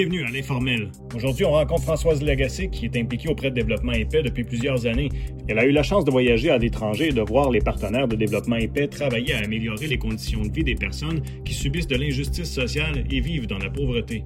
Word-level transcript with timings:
Bienvenue 0.00 0.24
à 0.24 0.30
l'informel. 0.30 0.90
Aujourd'hui, 1.14 1.44
on 1.44 1.50
rencontre 1.50 1.82
Françoise 1.82 2.22
Lagacé 2.22 2.70
qui 2.70 2.86
est 2.86 2.96
impliquée 2.96 3.28
auprès 3.28 3.50
de 3.50 3.56
Développement 3.56 3.92
Épais 3.92 4.22
depuis 4.22 4.44
plusieurs 4.44 4.86
années. 4.86 5.10
Elle 5.46 5.58
a 5.58 5.66
eu 5.66 5.72
la 5.72 5.82
chance 5.82 6.06
de 6.06 6.10
voyager 6.10 6.48
à 6.48 6.56
l'étranger 6.56 7.08
et 7.08 7.12
de 7.12 7.20
voir 7.20 7.50
les 7.50 7.60
partenaires 7.60 8.08
de 8.08 8.16
Développement 8.16 8.56
Épais 8.56 8.88
travailler 8.88 9.34
à 9.34 9.40
améliorer 9.40 9.88
les 9.88 9.98
conditions 9.98 10.40
de 10.40 10.50
vie 10.50 10.64
des 10.64 10.74
personnes 10.74 11.20
qui 11.44 11.52
subissent 11.52 11.86
de 11.86 11.96
l'injustice 11.96 12.50
sociale 12.50 13.04
et 13.10 13.20
vivent 13.20 13.46
dans 13.46 13.58
la 13.58 13.68
pauvreté. 13.68 14.24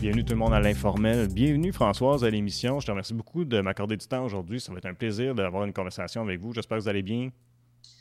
Bienvenue 0.00 0.24
tout 0.24 0.34
le 0.34 0.38
monde 0.38 0.54
à 0.54 0.60
l'informel. 0.60 1.26
Bienvenue 1.26 1.72
Françoise 1.72 2.22
à 2.22 2.30
l'émission. 2.30 2.78
Je 2.78 2.86
te 2.86 2.92
remercie 2.92 3.14
beaucoup 3.14 3.44
de 3.44 3.60
m'accorder 3.60 3.96
du 3.96 4.06
temps 4.06 4.24
aujourd'hui. 4.24 4.60
Ça 4.60 4.70
va 4.70 4.78
être 4.78 4.86
un 4.86 4.94
plaisir 4.94 5.34
d'avoir 5.34 5.64
une 5.64 5.72
conversation 5.72 6.22
avec 6.22 6.38
vous. 6.38 6.52
J'espère 6.52 6.78
que 6.78 6.84
vous 6.84 6.88
allez 6.88 7.02
bien. 7.02 7.30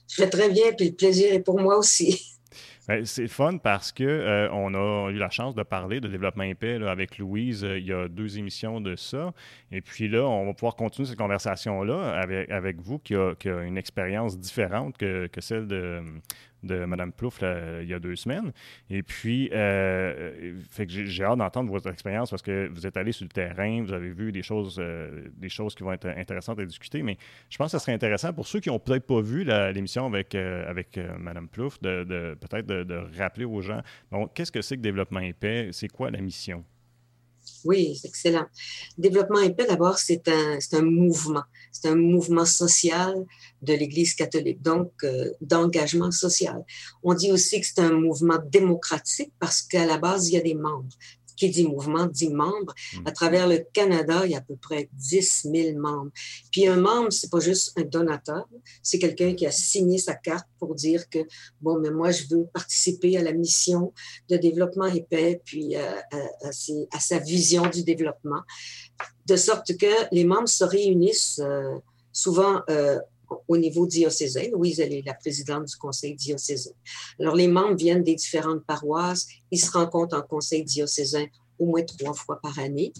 Je 0.07 0.21
vais 0.21 0.29
très 0.29 0.51
bien, 0.51 0.65
puis 0.77 0.89
le 0.89 0.93
plaisir 0.93 1.33
est 1.33 1.39
pour 1.39 1.59
moi 1.59 1.79
aussi. 1.79 2.35
Ben, 2.87 3.03
c'est 3.03 3.27
fun 3.27 3.57
parce 3.57 3.91
que 3.91 4.03
euh, 4.03 4.47
on 4.51 4.75
a 4.75 5.09
eu 5.09 5.17
la 5.17 5.31
chance 5.31 5.55
de 5.55 5.63
parler 5.63 5.99
de 5.99 6.07
développement 6.07 6.43
épais 6.43 6.75
avec 6.83 7.17
Louise 7.17 7.63
euh, 7.63 7.79
il 7.79 7.87
y 7.87 7.93
a 7.93 8.07
deux 8.07 8.37
émissions 8.37 8.79
de 8.79 8.95
ça. 8.95 9.33
Et 9.71 9.81
puis 9.81 10.07
là, 10.07 10.23
on 10.23 10.45
va 10.45 10.53
pouvoir 10.53 10.75
continuer 10.75 11.07
cette 11.07 11.17
conversation-là 11.17 12.13
avec, 12.15 12.51
avec 12.51 12.79
vous 12.79 12.99
qui 12.99 13.15
a, 13.15 13.33
qui 13.33 13.49
a 13.49 13.63
une 13.63 13.77
expérience 13.77 14.37
différente 14.37 14.97
que, 14.97 15.25
que 15.27 15.41
celle 15.41 15.65
de, 15.67 16.03
de 16.65 16.85
Mme 16.85 17.11
Plouf 17.11 17.41
il 17.41 17.87
y 17.87 17.93
a 17.93 17.99
deux 17.99 18.15
semaines. 18.15 18.51
Et 18.89 19.03
puis, 19.03 19.49
euh, 19.53 20.53
que 20.77 20.85
j'ai 20.87 21.23
hâte 21.23 21.37
d'entendre 21.37 21.71
votre 21.71 21.89
expérience 21.89 22.29
parce 22.29 22.41
que 22.41 22.67
vous 22.67 22.85
êtes 22.85 22.97
allé 22.97 23.11
sur 23.11 23.25
le 23.25 23.29
terrain, 23.29 23.83
vous 23.83 23.93
avez 23.93 24.11
vu 24.11 24.31
des 24.31 24.43
choses, 24.43 24.77
euh, 24.79 25.27
des 25.35 25.49
choses 25.49 25.75
qui 25.75 25.83
vont 25.83 25.93
être 25.93 26.07
intéressantes 26.07 26.59
à 26.59 26.65
discuter. 26.65 27.03
Mais 27.03 27.17
je 27.49 27.57
pense 27.57 27.71
que 27.71 27.77
ce 27.77 27.83
serait 27.83 27.93
intéressant 27.93 28.33
pour 28.33 28.47
ceux 28.47 28.59
qui 28.59 28.69
n'ont 28.69 28.79
peut-être 28.79 29.05
pas 29.05 29.21
vu 29.21 29.43
l'émission 29.43 30.05
avec, 30.05 30.35
euh, 30.35 30.69
avec 30.69 30.99
Mme 31.19 31.47
Plouf, 31.47 31.81
de, 31.81 32.35
peut-être 32.39 32.65
de, 32.67 32.95
rappeler 33.17 33.45
aux 33.45 33.61
gens, 33.61 33.81
bon, 34.11 34.27
qu'est-ce 34.27 34.51
que 34.51 34.61
c'est 34.61 34.77
que 34.77 34.81
développement 34.81 35.19
épais? 35.19 35.69
C'est 35.71 35.87
quoi 35.87 36.11
la 36.11 36.21
mission? 36.21 36.63
Oui, 37.63 37.97
c'est 37.99 38.07
excellent. 38.07 38.45
Développement 38.97 39.39
épais, 39.39 39.65
d'abord, 39.65 39.97
c'est 39.97 40.27
un, 40.27 40.57
un 40.73 40.81
mouvement. 40.81 41.43
C'est 41.71 41.89
un 41.89 41.95
mouvement 41.95 42.45
social 42.45 43.25
de 43.61 43.73
l'Église 43.73 44.13
catholique, 44.13 44.61
donc 44.61 44.91
euh, 45.03 45.31
d'engagement 45.41 46.11
social. 46.11 46.63
On 47.03 47.13
dit 47.13 47.31
aussi 47.31 47.59
que 47.59 47.67
c'est 47.67 47.81
un 47.81 47.93
mouvement 47.93 48.39
démocratique 48.49 49.33
parce 49.39 49.61
qu'à 49.61 49.85
la 49.85 49.97
base, 49.97 50.29
il 50.29 50.33
y 50.33 50.37
a 50.37 50.41
des 50.41 50.55
membres 50.55 50.95
qui 51.35 51.49
dit 51.49 51.67
mouvement 51.67 52.05
dit 52.05 52.29
membre. 52.29 52.73
À 53.05 53.11
travers 53.11 53.47
le 53.47 53.65
Canada, 53.73 54.21
il 54.25 54.31
y 54.31 54.35
a 54.35 54.39
à 54.39 54.41
peu 54.41 54.55
près 54.55 54.89
10 54.93 55.47
000 55.51 55.77
membres. 55.77 56.11
Puis 56.51 56.67
un 56.67 56.77
membre, 56.77 57.11
c'est 57.11 57.29
pas 57.29 57.39
juste 57.39 57.73
un 57.77 57.83
donateur, 57.83 58.47
c'est 58.81 58.99
quelqu'un 58.99 59.33
qui 59.33 59.45
a 59.45 59.51
signé 59.51 59.97
sa 59.97 60.15
carte 60.15 60.47
pour 60.59 60.75
dire 60.75 61.09
que, 61.09 61.19
bon, 61.61 61.79
mais 61.79 61.91
moi, 61.91 62.11
je 62.11 62.23
veux 62.29 62.45
participer 62.53 63.17
à 63.17 63.23
la 63.23 63.33
mission 63.33 63.93
de 64.29 64.37
développement 64.37 64.85
épais, 64.85 65.41
puis 65.43 65.75
euh, 65.75 65.99
à, 66.11 66.47
à, 66.47 66.99
sa 66.99 67.19
vision 67.19 67.67
du 67.67 67.83
développement. 67.83 68.41
De 69.25 69.35
sorte 69.35 69.75
que 69.77 69.85
les 70.11 70.25
membres 70.25 70.49
se 70.49 70.63
réunissent 70.63 71.39
euh, 71.43 71.77
souvent 72.11 72.61
euh, 72.69 72.99
au 73.47 73.57
niveau 73.57 73.87
diocésain. 73.87 74.49
Louise, 74.51 74.79
elle 74.79 74.93
est 74.93 75.05
la 75.05 75.13
présidente 75.13 75.65
du 75.65 75.75
conseil 75.75 76.15
diocésain. 76.15 76.71
Alors, 77.19 77.35
les 77.35 77.47
membres 77.47 77.75
viennent 77.75 78.03
des 78.03 78.15
différentes 78.15 78.65
paroisses. 78.65 79.27
Ils 79.51 79.59
se 79.59 79.71
rencontrent 79.71 80.17
en 80.17 80.21
conseil 80.21 80.63
diocésain 80.63 81.25
au 81.59 81.67
moins 81.67 81.83
trois 81.83 82.13
fois 82.13 82.39
par 82.41 82.57
année 82.59 82.93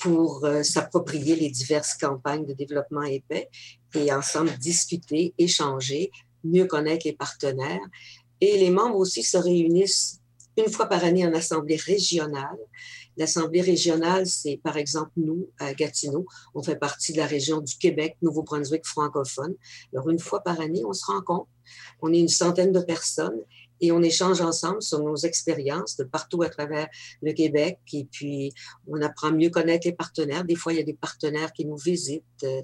pour 0.00 0.44
euh, 0.44 0.62
s'approprier 0.62 1.36
les 1.36 1.50
diverses 1.50 1.94
campagnes 1.94 2.44
de 2.44 2.52
développement 2.52 3.02
épais 3.02 3.48
et 3.94 4.12
ensemble 4.12 4.56
discuter, 4.58 5.32
échanger, 5.38 6.10
mieux 6.44 6.66
connaître 6.66 7.06
les 7.06 7.14
partenaires. 7.14 7.80
Et 8.40 8.58
les 8.58 8.70
membres 8.70 8.96
aussi 8.96 9.22
se 9.22 9.38
réunissent 9.38 10.20
une 10.58 10.70
fois 10.70 10.86
par 10.86 11.04
année 11.04 11.26
en 11.26 11.34
assemblée 11.34 11.76
régionale 11.76 12.58
L'Assemblée 13.16 13.62
régionale, 13.62 14.26
c'est 14.26 14.60
par 14.62 14.76
exemple 14.76 15.12
nous, 15.16 15.48
à 15.58 15.72
Gatineau, 15.74 16.26
on 16.54 16.62
fait 16.62 16.76
partie 16.76 17.12
de 17.12 17.18
la 17.18 17.26
région 17.26 17.60
du 17.60 17.76
Québec, 17.76 18.16
Nouveau-Brunswick 18.22 18.84
francophone. 18.84 19.54
Alors, 19.92 20.10
une 20.10 20.18
fois 20.18 20.42
par 20.42 20.60
année, 20.60 20.84
on 20.84 20.92
se 20.92 21.06
rencontre. 21.06 21.48
On 22.02 22.12
est 22.12 22.18
une 22.18 22.28
centaine 22.28 22.72
de 22.72 22.80
personnes 22.80 23.40
et 23.80 23.92
on 23.92 24.02
échange 24.02 24.40
ensemble 24.40 24.82
sur 24.82 25.02
nos 25.02 25.16
expériences 25.16 25.96
de 25.96 26.04
partout 26.04 26.42
à 26.42 26.48
travers 26.48 26.88
le 27.22 27.32
Québec. 27.32 27.78
Et 27.92 28.06
puis, 28.10 28.52
on 28.86 29.00
apprend 29.02 29.32
mieux 29.32 29.50
connaître 29.50 29.86
les 29.86 29.92
partenaires. 29.92 30.44
Des 30.44 30.54
fois, 30.54 30.72
il 30.72 30.76
y 30.76 30.82
a 30.82 30.84
des 30.84 30.94
partenaires 30.94 31.52
qui 31.52 31.66
nous 31.66 31.76
visitent. 31.76 32.24
Euh, 32.44 32.62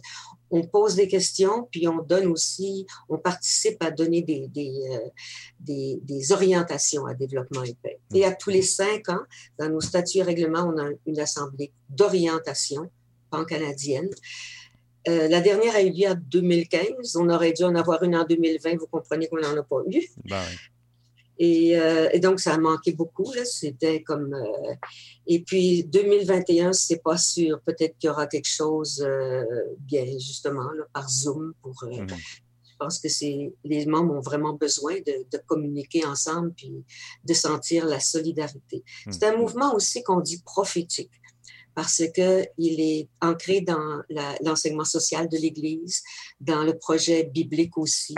on 0.51 0.63
pose 0.63 0.97
des 0.97 1.09
questions, 1.09 1.67
puis 1.71 1.89
on 1.89 2.03
donne 2.03 2.27
aussi, 2.27 2.87
on 3.09 3.17
participe 3.19 3.83
à 3.83 3.91
donner 3.91 4.23
des, 4.23 4.49
des, 4.49 4.73
euh, 5.71 6.35
orientations 6.35 7.07
à 7.07 7.15
développement 7.15 7.63
épais. 7.63 7.99
Et 8.15 8.25
à 8.25 8.35
tous 8.35 8.51
les 8.51 8.63
cinq 8.63 9.09
ans, 9.09 9.23
dans 9.59 9.71
nos 9.71 9.81
statuts 9.81 10.19
et 10.19 10.23
règlements, 10.23 10.71
on 10.75 10.79
a 10.79 10.91
une 11.07 11.21
assemblée 11.21 11.73
d'orientation 11.89 12.91
pan-canadienne. 13.31 14.11
Euh, 15.09 15.27
la 15.29 15.41
dernière 15.41 15.75
a 15.75 15.83
eu 15.83 15.91
lieu 15.91 16.09
en 16.09 16.15
2015. 16.15 17.17
On 17.17 17.29
aurait 17.31 17.53
dû 17.53 17.65
en 17.65 17.75
avoir 17.75 18.03
une 18.03 18.15
en 18.15 18.25
2020. 18.25 18.77
Vous 18.79 18.87
comprenez 18.87 19.29
qu'on 19.29 19.41
n'en 19.41 19.57
a 19.57 19.63
pas 19.63 19.81
eu. 19.91 20.03
Ben 20.25 20.45
euh, 21.43 22.09
et, 22.13 22.21
donc, 22.21 22.41
ça 22.41 22.55
a 22.55 22.59
manqué 22.59 22.93
beaucoup. 22.93 23.33
C'était 23.45 24.03
comme. 24.03 24.33
Euh, 24.35 24.75
et 25.27 25.43
puis, 25.43 25.85
2021, 25.85 26.73
c'est 26.73 27.03
pas 27.03 27.19
sûr. 27.19 27.61
Peut-être 27.65 27.97
qu'il 27.99 28.09
y 28.09 28.11
aura 28.11 28.27
quelque 28.27 28.49
chose, 28.49 29.05
euh, 29.07 29.45
bien, 29.81 30.05
justement, 30.19 30.69
par 30.93 31.09
Zoom. 31.09 31.55
Pour, 31.63 31.75
mhm. 31.85 32.07
Je 32.09 32.77
pense 32.79 32.99
que 32.99 33.09
les 33.65 33.87
membres 33.87 34.15
ont 34.15 34.21
vraiment 34.21 34.55
besoin 34.55 34.95
de, 35.07 35.39
communiquer 35.47 36.05
ensemble 36.05 36.53
puis 36.57 36.85
de 37.25 37.35
sentir 37.35 37.87
la 37.87 38.01
solidarité. 38.01 38.83
Mhm. 39.07 39.13
C'est 39.13 39.25
un 39.27 39.37
mouvement 39.37 39.75
aussi 39.75 40.03
qu'on 40.03 40.21
dit 40.21 40.43
prophétique 40.45 41.13
parce 41.75 42.03
qu'il 42.15 42.81
est 42.81 43.09
ancré 43.23 43.63
dans 43.63 44.03
l'enseignement 44.43 44.85
social 44.85 45.27
de 45.29 45.39
l'Église, 45.39 46.03
dans 46.39 46.65
le 46.65 46.77
projet 46.77 47.25
biblique 47.25 47.79
aussi. 47.79 48.15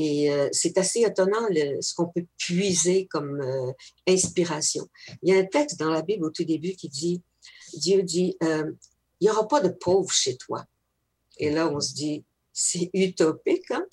Et 0.00 0.30
euh, 0.30 0.48
c'est 0.52 0.78
assez 0.78 1.00
étonnant 1.00 1.48
ce 1.80 1.92
qu'on 1.92 2.06
peut 2.06 2.24
puiser 2.36 3.08
comme 3.08 3.40
euh, 3.40 3.72
inspiration. 4.06 4.88
Il 5.22 5.34
y 5.34 5.36
a 5.36 5.40
un 5.40 5.44
texte 5.44 5.76
dans 5.80 5.90
la 5.90 6.02
Bible 6.02 6.24
au 6.24 6.30
tout 6.30 6.44
début 6.44 6.76
qui 6.76 6.88
dit, 6.88 7.20
Dieu 7.74 8.04
dit, 8.04 8.36
euh, 8.44 8.70
il 9.18 9.24
n'y 9.24 9.30
aura 9.30 9.48
pas 9.48 9.60
de 9.60 9.70
pauvres 9.70 10.12
chez 10.12 10.36
toi. 10.36 10.64
Et 11.38 11.50
là, 11.50 11.68
on 11.68 11.80
se 11.80 11.94
dit, 11.94 12.24
c'est 12.52 12.90
utopique. 12.94 13.68
Hein? 13.72 13.84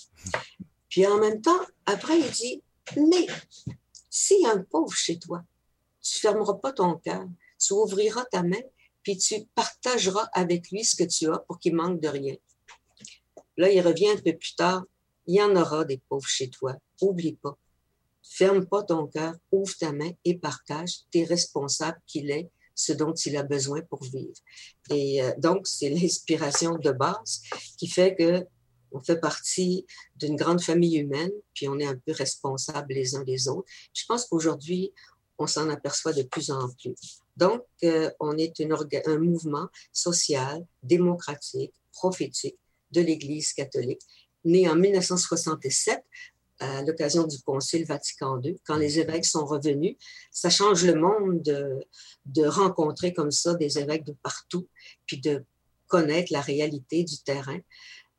Puis 0.89 1.07
en 1.07 1.17
même 1.17 1.41
temps, 1.41 1.65
après, 1.87 2.19
il 2.19 2.29
dit, 2.29 2.61
mais 2.95 3.25
s'il 4.07 4.41
y 4.41 4.45
a 4.45 4.51
un 4.51 4.61
pauvre 4.61 4.93
chez 4.93 5.17
toi, 5.17 5.43
tu 6.03 6.19
fermeras 6.19 6.53
pas 6.53 6.71
ton 6.71 6.99
cœur, 6.99 7.25
tu 7.57 7.73
ouvriras 7.73 8.25
ta 8.25 8.43
main, 8.43 8.61
puis 9.01 9.17
tu 9.17 9.47
partageras 9.55 10.29
avec 10.33 10.69
lui 10.69 10.85
ce 10.85 10.95
que 10.95 11.09
tu 11.09 11.31
as 11.31 11.39
pour 11.39 11.57
qu'il 11.57 11.73
manque 11.73 11.99
de 11.99 12.09
rien. 12.09 12.35
Là, 13.57 13.71
il 13.71 13.81
revient 13.81 14.09
un 14.09 14.17
peu 14.17 14.37
plus 14.37 14.53
tard 14.53 14.83
il 15.27 15.35
y 15.35 15.41
en 15.41 15.55
aura 15.55 15.85
des 15.85 16.01
pauvres 16.09 16.27
chez 16.27 16.49
toi. 16.49 16.75
Oublie 17.01 17.35
pas. 17.35 17.57
Ferme 18.23 18.65
pas 18.65 18.83
ton 18.83 19.07
cœur, 19.07 19.35
ouvre 19.51 19.75
ta 19.77 19.91
main 19.91 20.11
et 20.23 20.37
partage. 20.37 21.01
Tu 21.11 21.19
es 21.19 21.23
responsable 21.23 21.99
qu'il 22.07 22.31
est 22.31 22.49
ce 22.73 22.91
dont 22.91 23.13
il 23.13 23.37
a 23.37 23.43
besoin 23.43 23.81
pour 23.81 24.03
vivre. 24.03 24.33
Et 24.89 25.23
euh, 25.23 25.31
donc, 25.37 25.67
c'est 25.67 25.89
l'inspiration 25.89 26.77
de 26.77 26.91
base 26.91 27.41
qui 27.77 27.87
fait 27.87 28.15
que 28.15 28.45
on 28.91 29.01
fait 29.01 29.19
partie 29.19 29.85
d'une 30.15 30.35
grande 30.37 30.61
famille 30.61 30.97
humaine, 30.97 31.31
puis 31.53 31.67
on 31.67 31.79
est 31.79 31.85
un 31.85 31.97
peu 31.97 32.13
responsables 32.13 32.93
les 32.93 33.15
uns 33.15 33.23
des 33.23 33.47
autres. 33.49 33.67
Je 33.93 34.03
pense 34.07 34.25
qu'aujourd'hui, 34.25 34.93
on 35.37 35.47
s'en 35.47 35.69
aperçoit 35.69 36.13
de 36.13 36.23
plus 36.23 36.49
en 36.49 36.69
plus. 36.69 37.19
Donc, 37.35 37.63
euh, 37.83 38.09
on 38.21 38.37
est 38.37 38.53
un 39.05 39.17
mouvement 39.17 39.67
social, 39.91 40.65
démocratique, 40.81 41.73
prophétique 41.91 42.57
de 42.91 43.01
l'Église 43.01 43.51
catholique 43.51 44.01
né 44.45 44.69
en 44.69 44.75
1967 44.75 46.03
à 46.59 46.83
l'occasion 46.83 47.27
du 47.27 47.41
Concile 47.41 47.85
Vatican 47.85 48.41
II, 48.41 48.57
quand 48.65 48.77
les 48.77 48.99
évêques 48.99 49.25
sont 49.25 49.45
revenus. 49.45 49.97
Ça 50.31 50.49
change 50.49 50.85
le 50.85 50.95
monde 50.95 51.41
de, 51.41 52.45
rencontrer 52.47 53.13
comme 53.13 53.31
ça 53.31 53.55
des 53.55 53.77
évêques 53.77 54.05
de 54.05 54.15
partout, 54.23 54.67
puis 55.05 55.19
de 55.19 55.43
connaître 55.87 56.31
la 56.31 56.41
réalité 56.41 57.03
du 57.03 57.19
terrain. 57.19 57.59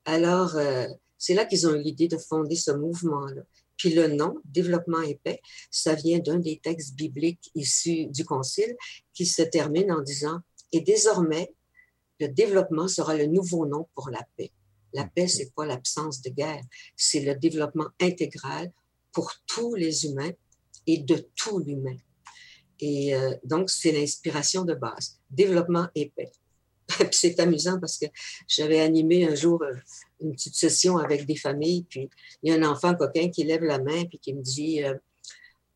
Alors, 0.04 0.56
euh, 0.56 0.86
c'est 1.18 1.34
là 1.34 1.44
qu'ils 1.44 1.66
ont 1.66 1.74
eu 1.74 1.82
l'idée 1.82 2.08
de 2.08 2.18
fonder 2.18 2.56
ce 2.56 2.70
mouvement-là. 2.70 3.42
Puis 3.76 3.94
le 3.94 4.08
nom, 4.08 4.36
développement 4.44 5.02
épais, 5.02 5.40
ça 5.70 5.94
vient 5.94 6.18
d'un 6.18 6.38
des 6.38 6.58
textes 6.58 6.94
bibliques 6.94 7.50
issus 7.54 8.06
du 8.06 8.24
Concile 8.24 8.76
qui 9.12 9.26
se 9.26 9.42
termine 9.42 9.92
en 9.92 10.02
disant, 10.02 10.40
et 10.72 10.80
désormais, 10.80 11.54
le 12.20 12.28
développement 12.28 12.88
sera 12.88 13.14
le 13.14 13.26
nouveau 13.26 13.66
nom 13.66 13.88
pour 13.94 14.10
la 14.10 14.26
paix. 14.36 14.52
La 14.96 15.04
paix, 15.04 15.28
c'est 15.28 15.52
pas 15.54 15.66
l'absence 15.66 16.22
de 16.22 16.30
guerre, 16.30 16.62
c'est 16.96 17.20
le 17.20 17.34
développement 17.34 17.88
intégral 18.00 18.72
pour 19.12 19.30
tous 19.46 19.74
les 19.74 20.06
humains 20.06 20.32
et 20.86 20.96
de 20.96 21.28
tout 21.36 21.58
l'humain. 21.58 21.98
Et 22.80 23.14
euh, 23.14 23.34
donc, 23.44 23.68
c'est 23.68 23.92
l'inspiration 23.92 24.64
de 24.64 24.72
base. 24.72 25.20
Développement 25.30 25.86
et 25.94 26.10
paix. 26.16 26.32
c'est 27.12 27.38
amusant 27.40 27.78
parce 27.78 27.98
que 27.98 28.06
j'avais 28.48 28.80
animé 28.80 29.26
un 29.26 29.34
jour 29.34 29.62
euh, 29.62 29.74
une 30.22 30.32
petite 30.32 30.54
session 30.54 30.96
avec 30.96 31.26
des 31.26 31.36
familles, 31.36 31.84
puis 31.90 32.08
il 32.42 32.50
y 32.50 32.54
a 32.54 32.56
un 32.56 32.62
enfant 32.62 32.94
coquin 32.94 33.28
qui 33.28 33.44
lève 33.44 33.64
la 33.64 33.78
main 33.78 34.04
puis 34.06 34.18
qui 34.18 34.32
me 34.32 34.40
dit 34.40 34.82
euh, 34.82 34.94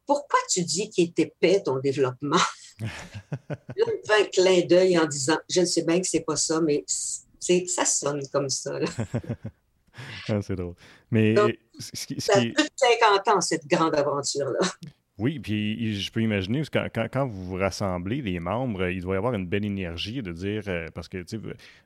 Pourquoi 0.06 0.38
tu 0.48 0.62
dis 0.62 0.88
qu'il 0.88 1.08
était 1.08 1.34
paix 1.40 1.62
ton 1.62 1.78
développement 1.78 2.46
là, 2.80 3.58
il 3.76 3.84
me 3.84 4.06
fait 4.06 4.22
un 4.22 4.24
clin 4.24 4.66
d'œil 4.66 4.98
en 4.98 5.06
disant 5.06 5.36
Je 5.50 5.60
ne 5.60 5.66
sais 5.66 5.82
bien 5.82 6.00
que 6.00 6.06
c'est 6.06 6.20
pas 6.20 6.36
ça, 6.36 6.62
mais 6.62 6.84
ça 7.40 7.84
sonne 7.84 8.22
comme 8.32 8.48
ça. 8.48 8.78
ah, 10.28 10.42
c'est 10.42 10.56
drôle. 10.56 10.74
Mais 11.10 11.34
ça 11.78 12.38
a 12.38 12.40
plus 12.40 12.52
de 12.52 12.70
50 12.76 13.28
ans, 13.28 13.40
cette 13.40 13.66
grande 13.66 13.94
aventure-là. 13.94 14.60
Oui, 15.20 15.38
puis 15.38 16.00
je 16.00 16.10
peux 16.10 16.22
imaginer, 16.22 16.62
quand, 16.72 16.88
quand, 17.12 17.26
vous 17.26 17.44
vous 17.44 17.56
rassemblez, 17.56 18.22
les 18.22 18.40
membres, 18.40 18.88
il 18.88 19.02
doit 19.02 19.16
y 19.16 19.18
avoir 19.18 19.34
une 19.34 19.46
belle 19.46 19.66
énergie 19.66 20.22
de 20.22 20.32
dire, 20.32 20.62
euh, 20.68 20.86
parce 20.94 21.08
que 21.08 21.22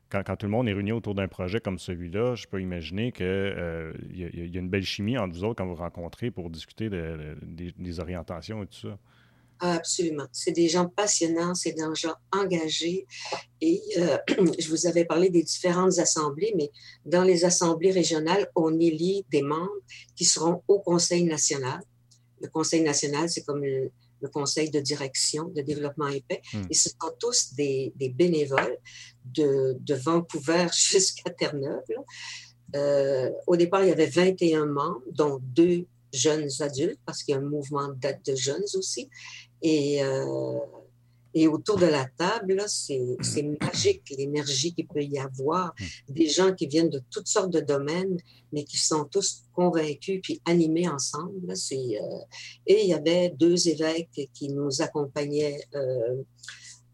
quand, 0.08 0.22
quand, 0.24 0.36
tout 0.36 0.46
le 0.46 0.52
monde 0.52 0.68
est 0.68 0.72
réuni 0.72 0.92
autour 0.92 1.16
d'un 1.16 1.26
projet 1.26 1.58
comme 1.58 1.80
celui-là, 1.80 2.36
je 2.36 2.46
peux 2.46 2.62
imaginer 2.62 3.10
qu'il 3.10 3.26
euh, 3.26 3.92
y, 4.12 4.56
a 4.56 4.60
une 4.60 4.68
belle 4.68 4.84
chimie 4.84 5.18
entre 5.18 5.34
vous 5.34 5.42
autres 5.42 5.56
quand 5.56 5.66
vous 5.66 5.74
vous 5.74 5.82
rencontrez 5.82 6.30
pour 6.30 6.48
discuter 6.48 6.88
de, 6.88 7.36
des, 7.42 7.98
orientations 7.98 8.62
et 8.62 8.66
tout 8.66 8.88
ça. 8.88 8.98
Absolument. 9.60 10.26
C'est 10.32 10.52
des 10.52 10.68
gens 10.68 10.88
passionnants, 10.88 11.54
c'est 11.54 11.72
des 11.72 11.84
gens 11.94 12.14
engagés. 12.32 13.06
Et 13.60 13.80
euh, 13.98 14.18
je 14.58 14.68
vous 14.68 14.86
avais 14.86 15.04
parlé 15.04 15.30
des 15.30 15.42
différentes 15.42 15.98
assemblées, 15.98 16.52
mais 16.56 16.70
dans 17.06 17.22
les 17.22 17.44
assemblées 17.44 17.92
régionales, 17.92 18.48
on 18.56 18.78
élit 18.78 19.24
des 19.30 19.42
membres 19.42 19.70
qui 20.16 20.24
seront 20.24 20.62
au 20.68 20.80
Conseil 20.80 21.24
national 21.24 21.80
le 22.44 22.50
Conseil 22.50 22.82
national, 22.82 23.28
c'est 23.28 23.42
comme 23.42 23.64
le, 23.64 23.90
conseil 24.32 24.70
de 24.70 24.80
direction 24.80 25.48
de 25.48 25.60
développement 25.60 26.08
épais. 26.08 26.40
Hmm. 26.54 26.62
Et 26.70 26.74
ce 26.74 26.88
sont 26.88 27.12
tous 27.20 27.52
des, 27.54 27.92
bénévoles 28.14 28.78
de, 29.26 29.94
Vancouver 29.94 30.66
jusqu'à 30.72 31.28
Terre-Neuve. 31.30 31.82
Euh, 32.74 33.30
au 33.46 33.56
départ, 33.56 33.82
il 33.82 33.90
y 33.90 33.92
avait 33.92 34.06
21 34.06 34.64
membres, 34.64 35.02
dont 35.12 35.40
deux 35.42 35.86
jeunes 36.14 36.48
adultes, 36.60 37.00
parce 37.04 37.22
qu'il 37.22 37.34
y 37.34 37.36
a 37.36 37.40
un 37.40 37.44
mouvement 37.44 37.88
de 37.88 38.34
jeunes 38.34 38.64
aussi. 38.74 39.08
Et 39.62 40.02
euh, 40.02 40.58
et 41.34 41.48
autour 41.48 41.78
de 41.78 41.86
la 41.86 42.06
table, 42.16 42.62
c'est 42.68 43.42
magique 43.60 44.02
l'énergie 44.16 44.72
qu'il 44.72 44.86
peut 44.86 45.02
y 45.02 45.18
avoir. 45.18 45.74
Des 46.08 46.28
gens 46.28 46.54
qui 46.54 46.68
viennent 46.68 46.90
de 46.90 47.02
toutes 47.10 47.26
sortes 47.26 47.50
de 47.50 47.60
domaines, 47.60 48.16
mais 48.52 48.62
qui 48.62 48.78
sont 48.78 49.04
tous 49.04 49.42
convaincus 49.52 50.20
puis 50.22 50.40
animés 50.44 50.88
ensemble. 50.88 51.50
Euh, 51.50 52.18
et 52.66 52.82
il 52.82 52.88
y 52.88 52.94
avait 52.94 53.30
deux 53.36 53.68
évêques 53.68 54.30
qui 54.32 54.48
nous 54.48 54.80
accompagnaient. 54.80 55.60
Euh, 55.74 56.22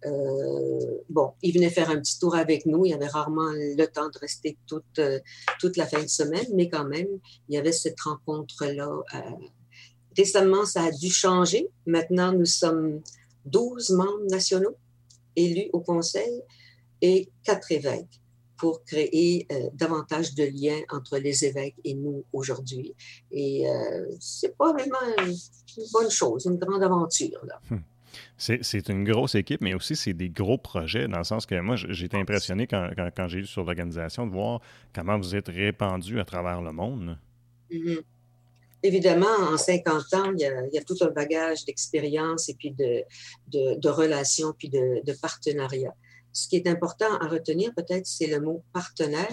euh, 0.07 0.99
bon, 1.09 1.33
ils 1.43 1.53
venaient 1.53 1.71
faire 1.71 1.91
un 1.91 2.01
petit 2.01 2.19
tour 2.19 2.35
avec 2.35 2.67
nous. 2.67 2.87
Il 2.87 2.95
avait 2.95 3.07
rarement 3.07 3.51
le 3.53 3.85
temps 3.87 4.09
de 4.09 4.19
rester 4.19 4.57
toute, 4.67 5.01
toute 5.59 5.77
la 5.77 5.87
fin 5.87 6.03
de 6.03 6.09
semaine, 6.09 6.47
mais 6.55 6.69
quand 6.69 6.85
même, 6.85 7.09
il 7.49 7.55
y 7.55 7.59
avait 7.59 7.73
cette 7.73 8.01
rencontre-là. 8.01 8.89
récemment, 10.17 10.65
ça 10.65 10.85
a 10.85 10.91
dû 10.91 11.11
changer. 11.11 11.69
Maintenant, 11.87 12.33
nous 12.33 12.47
sommes 12.47 13.01
12 13.47 13.91
membres 13.91 14.27
nationaux 14.31 14.77
élus 15.37 15.71
au 15.73 15.81
Conseil 15.81 16.43
et 17.03 17.31
quatre 17.45 17.73
évêques 17.73 18.21
pour 18.61 18.85
créer 18.85 19.47
euh, 19.51 19.71
davantage 19.73 20.35
de 20.35 20.45
liens 20.45 20.81
entre 20.91 21.17
les 21.17 21.47
évêques 21.47 21.77
et 21.83 21.95
nous 21.95 22.25
aujourd'hui. 22.33 22.95
Et 23.31 23.67
euh, 23.67 24.07
c'est 24.21 24.55
vraiment 24.59 24.99
une, 25.19 25.35
bonne 25.93 26.11
chose, 26.11 26.45
une 26.45 26.59
grande 26.59 26.83
aventure. 26.83 27.41
Là. 27.47 27.61
Hmm. 27.71 27.79
C'est 28.39 28.89
une 28.89 29.05
grosse 29.05 29.35
équipe, 29.35 29.61
mais 29.61 29.75
aussi 29.75 29.97
c'est 29.97 30.15
des 30.15 30.31
gros 30.31 30.59
projets, 30.59 31.09
dans 31.09 31.19
le 31.19 31.25
sens 31.25 31.47
que 31.47 31.59
moi, 31.61 31.77
j'ai 31.77 32.07
été 32.07 32.17
impressionné 32.17 32.67
quand, 32.67 32.91
quand, 32.97 33.29
j'ai 33.29 33.41
lu 33.41 33.47
sur 33.47 33.65
l'organisation 33.65 34.27
de 34.27 34.33
voir 34.33 34.61
comment 34.95 35.19
vous 35.19 35.37
êtes 35.37 35.49
répandu 35.49 36.21
à 36.21 36.25
travers 36.25 36.63
le 36.63 36.73
monde. 36.73 37.19
Mm-hmm. 37.71 38.03
Évidemment, 38.83 39.27
en 39.53 39.59
50 39.59 40.15
ans, 40.15 40.33
il 40.35 40.71
y 40.73 40.79
a, 40.79 40.85
tout 40.85 40.97
un 41.03 41.11
bagage 41.11 41.67
d'expérience 41.67 42.49
et 42.49 42.55
puis 42.55 42.71
de, 42.71 43.05
de, 43.49 43.89
relations, 43.89 44.55
puis 44.57 44.71
de, 44.71 45.05
de 45.05 45.13
partenariats. 45.21 45.95
Ce 46.33 46.49
qui 46.49 46.57
est 46.57 46.67
important 46.67 47.13
à 47.19 47.27
retenir, 47.27 47.75
peut-être, 47.75 48.07
c'est 48.07 48.27
le 48.27 48.41
mot 48.41 48.63
partenaire, 48.73 49.29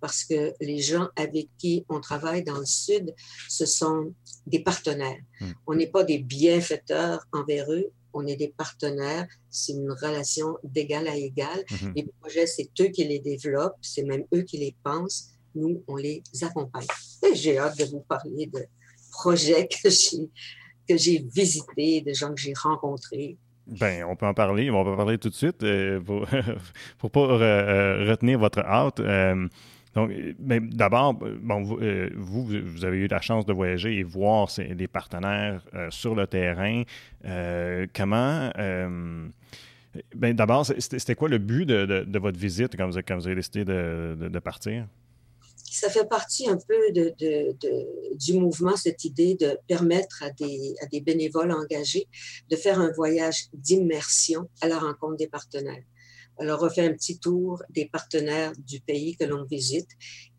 parce 0.00 0.24
que 0.24 0.52
les 0.60 0.78
gens 0.78 1.08
avec 1.16 1.48
qui 1.58 1.86
on 1.88 2.00
travaille 2.00 2.42
dans 2.42 2.58
le 2.58 2.66
Sud, 2.66 3.14
ce 3.48 3.66
sont 3.66 4.12
des 4.46 4.60
partenaires. 4.60 5.20
Hmm. 5.40 5.52
On 5.66 5.74
n'est 5.74 5.86
pas 5.86 6.04
des 6.04 6.18
bienfaiteurs 6.18 7.24
envers 7.32 7.70
eux, 7.72 7.90
on 8.12 8.26
est 8.26 8.36
des 8.36 8.48
partenaires. 8.48 9.26
C'est 9.48 9.72
une 9.72 9.90
relation 9.90 10.56
d'égal 10.64 11.08
à 11.08 11.16
égal. 11.16 11.64
Hmm. 11.70 11.92
Les 11.96 12.06
projets, 12.20 12.46
c'est 12.46 12.70
eux 12.80 12.88
qui 12.88 13.04
les 13.04 13.18
développent, 13.18 13.76
c'est 13.80 14.04
même 14.04 14.24
eux 14.34 14.42
qui 14.42 14.58
les 14.58 14.74
pensent. 14.82 15.30
Nous, 15.54 15.82
on 15.88 15.96
les 15.96 16.22
accompagne. 16.42 16.86
Et 17.28 17.34
j'ai 17.34 17.58
hâte 17.58 17.78
de 17.78 17.84
vous 17.84 18.00
parler 18.00 18.46
de, 18.46 18.66
projets 19.10 19.68
que 19.68 20.96
j'ai 20.96 21.24
visités, 21.34 22.00
des 22.00 22.14
gens 22.14 22.32
que 22.32 22.40
j'ai 22.40 22.54
rencontrés. 22.54 23.36
Ben, 23.66 24.04
on 24.04 24.16
peut 24.16 24.26
en 24.26 24.34
parler. 24.34 24.70
On 24.70 24.82
va 24.82 24.90
en 24.90 24.96
parler 24.96 25.18
tout 25.18 25.28
de 25.28 25.34
suite 25.34 25.62
euh, 25.62 26.00
pour 26.00 26.20
ne 26.32 27.08
pas 27.08 27.20
euh, 27.20 28.10
retenir 28.10 28.38
votre 28.38 28.60
hâte. 28.60 29.00
Euh, 29.00 29.46
donc, 29.94 30.12
mais 30.38 30.60
d'abord, 30.60 31.14
bon, 31.14 31.62
vous, 31.62 32.44
vous, 32.64 32.84
avez 32.84 32.98
eu 32.98 33.06
la 33.08 33.20
chance 33.20 33.44
de 33.44 33.52
voyager 33.52 33.98
et 33.98 34.02
voir 34.02 34.48
des 34.58 34.88
partenaires 34.88 35.62
sur 35.90 36.14
le 36.14 36.26
terrain. 36.26 36.84
comment. 37.94 38.50
ben, 40.14 40.34
d'abord, 40.34 40.64
c'était 40.66 41.14
quoi 41.16 41.28
le 41.28 41.38
but 41.38 41.66
de, 41.66 42.18
votre 42.18 42.38
visite 42.38 42.76
quand 42.76 42.86
vous, 42.86 42.92
vous 42.92 43.26
avez 43.26 43.34
décidé 43.34 43.64
de 43.64 44.38
partir? 44.38 44.86
ça 45.70 45.88
fait 45.88 46.08
partie 46.08 46.48
un 46.48 46.58
peu 46.58 46.92
du 46.92 48.34
mouvement, 48.34 48.76
cette 48.76 49.04
idée 49.04 49.34
de 49.34 49.58
permettre 49.68 50.22
à 50.22 50.30
des, 50.30 51.00
bénévoles 51.00 51.52
engagés 51.52 52.08
de 52.50 52.56
faire 52.56 52.80
un 52.80 52.90
voyage 52.92 53.46
d'immersion 53.52 54.48
à 54.60 54.68
la 54.68 54.78
rencontre 54.78 55.16
des 55.16 55.28
partenaires. 55.28 55.84
Alors, 56.38 56.62
on 56.62 56.70
fait 56.70 56.86
un 56.86 56.92
petit 56.92 57.18
tour 57.18 57.62
des 57.70 57.86
partenaires 57.86 58.52
du 58.58 58.80
pays 58.80 59.16
que 59.16 59.24
l'on 59.24 59.44
visite 59.44 59.88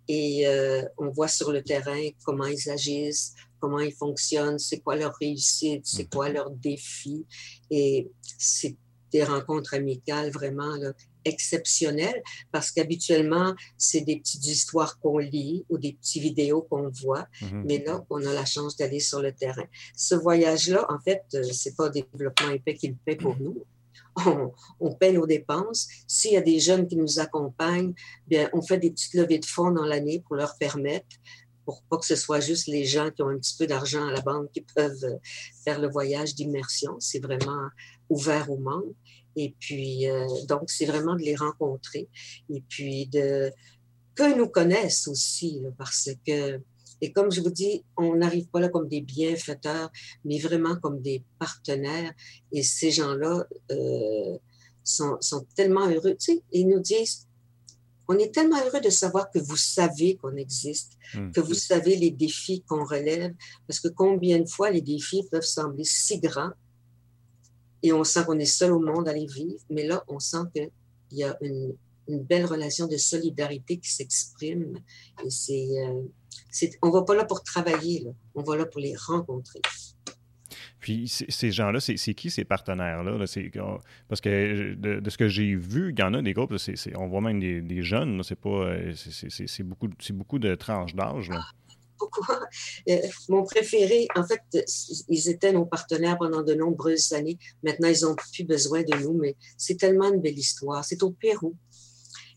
et 0.07 0.47
euh, 0.47 0.83
on 0.97 1.09
voit 1.09 1.27
sur 1.27 1.51
le 1.51 1.63
terrain 1.63 2.09
comment 2.25 2.45
ils 2.45 2.69
agissent, 2.69 3.33
comment 3.59 3.79
ils 3.79 3.93
fonctionnent, 3.93 4.59
c'est 4.59 4.79
quoi 4.79 4.95
leur 4.95 5.13
réussite, 5.15 5.85
c'est 5.85 6.09
quoi 6.09 6.29
leurs 6.29 6.51
défis. 6.51 7.25
Et 7.69 8.11
c'est 8.37 8.75
des 9.11 9.23
rencontres 9.23 9.73
amicales 9.73 10.31
vraiment 10.31 10.75
là, 10.77 10.93
exceptionnelles 11.25 12.21
parce 12.51 12.71
qu'habituellement, 12.71 13.53
c'est 13.77 14.01
des 14.01 14.17
petites 14.17 14.45
histoires 14.45 14.99
qu'on 14.99 15.17
lit 15.17 15.65
ou 15.69 15.77
des 15.77 15.93
petites 15.93 16.23
vidéos 16.23 16.63
qu'on 16.63 16.89
voit, 16.89 17.27
mhm. 17.41 17.63
mais 17.67 17.83
là, 17.85 18.03
on 18.09 18.25
a 18.25 18.33
la 18.33 18.45
chance 18.45 18.75
d'aller 18.75 18.99
sur 18.99 19.21
le 19.21 19.31
terrain. 19.33 19.65
Ce 19.95 20.15
voyage-là, 20.15 20.85
en 20.89 20.99
fait, 20.99 21.23
euh, 21.35 21.43
c'est 21.51 21.75
pas 21.75 21.89
développement 21.89 22.49
épais 22.49 22.73
qui 22.73 22.87
le 22.89 22.95
fait 23.05 23.15
pour 23.15 23.37
nous. 23.39 23.63
On, 24.79 24.93
paie 24.93 25.13
nos 25.13 25.25
dépenses. 25.25 25.87
S'il 26.05 26.33
y 26.33 26.37
a 26.37 26.41
des 26.41 26.59
jeunes 26.59 26.87
qui 26.87 26.97
nous 26.97 27.19
accompagnent, 27.19 27.93
bien, 28.27 28.49
on 28.53 28.61
fait 28.61 28.77
des 28.77 28.91
petites 28.91 29.13
levées 29.13 29.39
de 29.39 29.45
fonds 29.45 29.71
dans 29.71 29.85
l'année 29.85 30.21
pour 30.27 30.35
leur 30.35 30.57
permettre 30.57 31.15
pour 31.65 31.83
pas 31.83 31.97
que 31.97 32.05
ce 32.05 32.15
soit 32.15 32.39
juste 32.39 32.67
les 32.67 32.85
gens 32.85 33.11
qui 33.11 33.21
ont 33.21 33.29
un 33.29 33.37
petit 33.37 33.55
peu 33.57 33.67
d'argent 33.67 34.05
à 34.07 34.11
la 34.11 34.21
banque 34.21 34.51
qui 34.51 34.61
peuvent 34.75 35.03
euh, 35.03 35.17
faire 35.63 35.79
le 35.79 35.89
voyage 35.89 36.35
d'immersion. 36.35 36.95
C'est 36.99 37.19
vraiment 37.19 37.67
ouvert 38.09 38.49
aux 38.49 38.57
membres. 38.57 38.93
Et 39.35 39.55
puis, 39.59 40.09
euh, 40.09 40.25
donc, 40.47 40.69
c'est 40.69 40.85
vraiment 40.85 41.15
de 41.15 41.21
les 41.21 41.35
rencontrer 41.35 42.09
et 42.49 42.61
puis 42.67 43.05
de 43.07 43.51
que 44.15 44.35
nous 44.35 44.47
connaissent 44.47 45.07
aussi, 45.07 45.61
parce 45.77 46.09
que, 46.27 46.59
et 47.01 47.11
comme 47.11 47.31
je 47.31 47.41
vous 47.41 47.49
dis, 47.49 47.83
on 47.97 48.15
n'arrive 48.15 48.47
pas 48.47 48.59
là 48.59 48.69
comme 48.69 48.87
des 48.87 49.01
bienfaiteurs, 49.01 49.91
mais 50.23 50.37
vraiment 50.37 50.75
comme 50.75 51.01
des 51.01 51.23
partenaires. 51.39 52.13
Et 52.51 52.61
ces 52.61 52.91
gens-là 52.91 53.45
euh, 53.71 54.37
sont, 54.83 55.17
sont, 55.19 55.45
tellement 55.55 55.87
heureux. 55.87 56.15
Tu 56.19 56.33
sais, 56.33 56.43
ils 56.51 56.67
nous 56.67 56.79
disent, 56.79 57.27
on 58.07 58.17
est 58.17 58.33
tellement 58.33 58.63
heureux 58.63 58.81
de 58.81 58.89
savoir 58.89 59.31
que 59.31 59.39
vous 59.39 59.57
savez 59.57 60.15
qu'on 60.15 60.35
existe, 60.35 60.93
mmh. 61.15 61.31
que 61.31 61.41
vous 61.41 61.55
savez 61.55 61.95
les 61.95 62.11
défis 62.11 62.63
qu'on 62.67 62.85
relève, 62.85 63.33
parce 63.67 63.79
que 63.79 63.87
combien 63.87 64.39
de 64.39 64.47
fois 64.47 64.69
les 64.69 64.81
défis 64.81 65.27
peuvent 65.31 65.41
sembler 65.41 65.85
si 65.85 66.19
grands 66.19 66.51
et 67.83 67.93
on 67.93 68.03
sent 68.03 68.25
qu'on 68.25 68.37
est 68.37 68.45
seul 68.45 68.73
au 68.73 68.79
monde 68.79 69.07
à 69.09 69.13
les 69.13 69.25
vivre, 69.25 69.59
mais 69.69 69.87
là, 69.87 70.03
on 70.07 70.19
sent 70.19 70.43
qu'il 70.53 70.69
y 71.11 71.23
a 71.23 71.35
une, 71.41 71.73
belle 72.07 72.45
relation 72.45 72.87
de 72.87 72.97
solidarité 72.97 73.77
qui 73.77 73.89
s'exprime. 73.89 74.77
Et 75.25 75.29
c'est, 75.29 75.69
euh, 75.79 76.01
on 76.81 76.87
ne 76.87 76.93
va 76.93 77.03
pas 77.03 77.15
là 77.15 77.25
pour 77.25 77.43
travailler, 77.43 78.03
là. 78.03 78.11
on 78.35 78.43
va 78.43 78.57
là 78.57 78.65
pour 78.65 78.81
les 78.81 78.95
rencontrer. 78.95 79.61
Puis 80.79 81.07
ces 81.07 81.51
gens-là, 81.51 81.79
c'est 81.79 82.13
qui 82.15 82.31
ces 82.31 82.43
partenaires-là? 82.43 83.17
parce 84.09 84.19
que 84.19 84.73
de, 84.73 85.09
ce 85.09 85.17
que 85.17 85.27
j'ai 85.27 85.55
vu, 85.55 85.93
il 85.95 85.99
y 85.99 86.03
en 86.03 86.13
a 86.15 86.21
des 86.21 86.33
groupes, 86.33 86.53
on 86.95 87.07
voit 87.07 87.21
même 87.21 87.39
des, 87.39 87.83
jeunes, 87.83 88.23
c'est 88.23 88.35
pas 88.35 88.49
euh, 88.49 88.93
c'est 88.95 89.63
beaucoup, 89.63 89.89
beaucoup 90.11 90.39
de 90.39 90.55
tranches 90.55 90.95
d'âge. 90.95 91.29
Pourquoi? 91.99 92.39
Euh, 92.89 92.97
mon 93.29 93.43
préféré, 93.43 94.07
en 94.15 94.25
fait, 94.25 94.41
ils 95.07 95.29
étaient 95.29 95.53
nos 95.53 95.67
partenaires 95.67 96.17
pendant 96.17 96.41
de 96.41 96.55
nombreuses 96.55 97.13
années. 97.13 97.37
Maintenant, 97.63 97.89
ils 97.89 98.01
n'ont 98.01 98.15
plus 98.15 98.43
besoin 98.43 98.81
de 98.81 98.97
nous, 99.03 99.13
mais 99.13 99.35
c'est 99.55 99.77
tellement 99.77 100.11
une 100.11 100.19
belle 100.19 100.39
histoire. 100.39 100.83
C'est 100.83 101.03
au 101.03 101.11
Pérou 101.11 101.55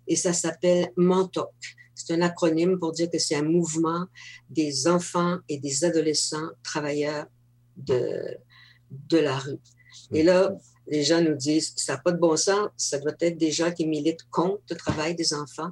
et 0.06 0.16
ça 0.16 0.34
s'appelle 0.34 0.92
Mantoc. 0.98 1.54
C'est 1.94 2.12
un 2.14 2.22
acronyme 2.22 2.78
pour 2.78 2.92
dire 2.92 3.10
que 3.10 3.18
c'est 3.18 3.36
un 3.36 3.42
mouvement 3.42 4.06
des 4.50 4.86
enfants 4.86 5.38
et 5.48 5.58
des 5.58 5.84
adolescents 5.84 6.48
travailleurs 6.62 7.26
de, 7.76 8.36
de 8.90 9.18
la 9.18 9.38
rue. 9.38 9.58
Et 10.12 10.22
là, 10.22 10.56
les 10.86 11.02
gens 11.02 11.22
nous 11.22 11.34
disent, 11.34 11.72
ça 11.76 11.94
n'a 11.94 11.98
pas 11.98 12.12
de 12.12 12.18
bon 12.18 12.36
sens, 12.36 12.68
ça 12.76 12.98
doit 12.98 13.14
être 13.20 13.38
des 13.38 13.50
gens 13.50 13.72
qui 13.72 13.86
militent 13.86 14.28
contre 14.30 14.62
le 14.70 14.76
travail 14.76 15.14
des 15.14 15.32
enfants, 15.32 15.70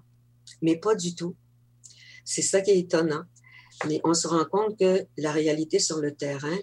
mais 0.62 0.76
pas 0.76 0.94
du 0.94 1.14
tout. 1.14 1.36
C'est 2.24 2.42
ça 2.42 2.60
qui 2.60 2.70
est 2.70 2.78
étonnant. 2.78 3.24
Mais 3.88 4.00
on 4.04 4.14
se 4.14 4.28
rend 4.28 4.44
compte 4.44 4.78
que 4.78 5.06
la 5.16 5.32
réalité 5.32 5.78
sur 5.78 5.98
le 5.98 6.14
terrain, 6.14 6.56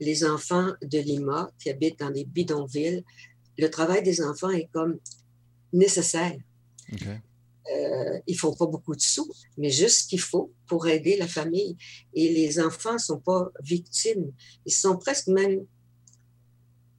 les 0.00 0.24
enfants 0.24 0.72
de 0.82 0.98
Lima 0.98 1.50
qui 1.58 1.70
habitent 1.70 1.98
dans 1.98 2.10
des 2.10 2.24
bidonvilles, 2.24 3.04
le 3.58 3.70
travail 3.70 4.02
des 4.02 4.22
enfants 4.22 4.50
est 4.50 4.68
comme 4.72 4.98
nécessaire. 5.72 6.36
Euh, 7.70 8.18
il 8.26 8.34
ne 8.34 8.38
faut 8.38 8.54
pas 8.54 8.66
beaucoup 8.66 8.94
de 8.94 9.00
sous, 9.00 9.30
mais 9.56 9.70
juste 9.70 10.02
ce 10.02 10.08
qu'il 10.08 10.20
faut 10.20 10.52
pour 10.66 10.88
aider 10.88 11.16
la 11.16 11.28
famille. 11.28 11.76
Et 12.14 12.32
les 12.32 12.60
enfants 12.60 12.94
ne 12.94 12.98
sont 12.98 13.20
pas 13.20 13.50
victimes. 13.62 14.32
Ils 14.66 14.72
sont 14.72 14.96
presque 14.96 15.28
même 15.28 15.64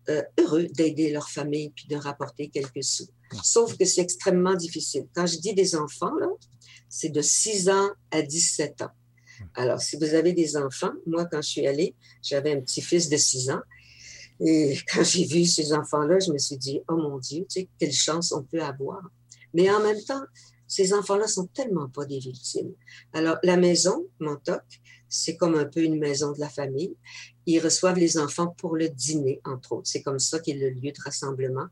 euh, 0.10 0.22
heureux 0.40 0.68
d'aider 0.68 1.12
leur 1.12 1.30
famille 1.30 1.72
puis 1.76 1.88
de 1.88 1.96
rapporter 1.96 2.50
quelques 2.50 2.84
sous. 2.84 3.08
Sauf 3.44 3.78
que 3.78 3.86
c'est 3.86 4.02
extrêmement 4.02 4.56
difficile. 4.56 5.08
Quand 5.14 5.26
je 5.26 5.38
dis 5.38 5.54
des 5.54 5.76
enfants, 5.76 6.12
c'est 6.90 7.10
de 7.10 7.22
6 7.22 7.70
ans 7.70 7.90
à 8.12 8.22
17 8.22 8.84
ans. 8.84 8.92
Alors, 9.56 9.82
si 9.82 9.98
vous 9.98 10.14
avez 10.14 10.34
des 10.34 10.56
enfants, 10.56 10.92
moi, 11.08 11.26
quand 11.26 11.42
je 11.42 11.50
suis 11.50 11.68
allée, 11.68 11.96
j'avais 12.22 12.54
un 12.54 12.62
petit-fils 12.62 13.10
de 13.10 13.18
6 13.18 13.50
ans. 13.50 13.62
Et 14.40 14.78
quand 14.94 15.04
j'ai 15.04 15.26
vu 15.26 15.46
ces 15.46 15.74
enfants-là, 15.74 16.20
je 16.20 16.32
me 16.32 16.38
suis 16.38 16.58
dit, 16.58 16.80
oh 16.88 16.96
mon 16.96 17.18
Dieu, 17.18 17.46
tu 17.50 17.62
sais, 17.62 17.70
quelle 17.80 17.94
chance 17.94 18.32
on 18.32 18.44
peut 18.44 18.62
avoir. 18.62 19.02
Mais 19.54 19.70
en 19.70 19.82
même 19.82 20.02
temps, 20.04 20.24
ces 20.74 20.92
enfants-là 20.92 21.28
sont 21.28 21.46
tellement 21.46 21.88
pas 21.88 22.06
des 22.06 22.18
victimes. 22.18 22.74
Alors, 23.14 23.38
la 23.44 23.58
maison, 23.58 24.08
Montauk, 24.20 24.64
c'est 25.08 25.38
comme 25.38 25.54
un 25.54 25.66
peu 25.66 25.84
une 25.84 26.00
maison 26.00 26.32
de 26.32 26.40
la 26.40 26.50
famille. 26.50 26.96
Ils 27.46 27.60
reçoivent 27.60 28.00
les 28.00 28.18
enfants 28.18 28.56
pour 28.58 28.76
le 28.76 28.90
dîner, 28.90 29.40
entre 29.46 29.74
autres. 29.74 29.88
C'est 29.88 30.02
comme 30.02 30.18
ça 30.18 30.40
qu'est 30.40 30.56
le 30.56 30.72
lieu 30.72 30.92
de 30.92 31.02
rassemblement. 31.06 31.68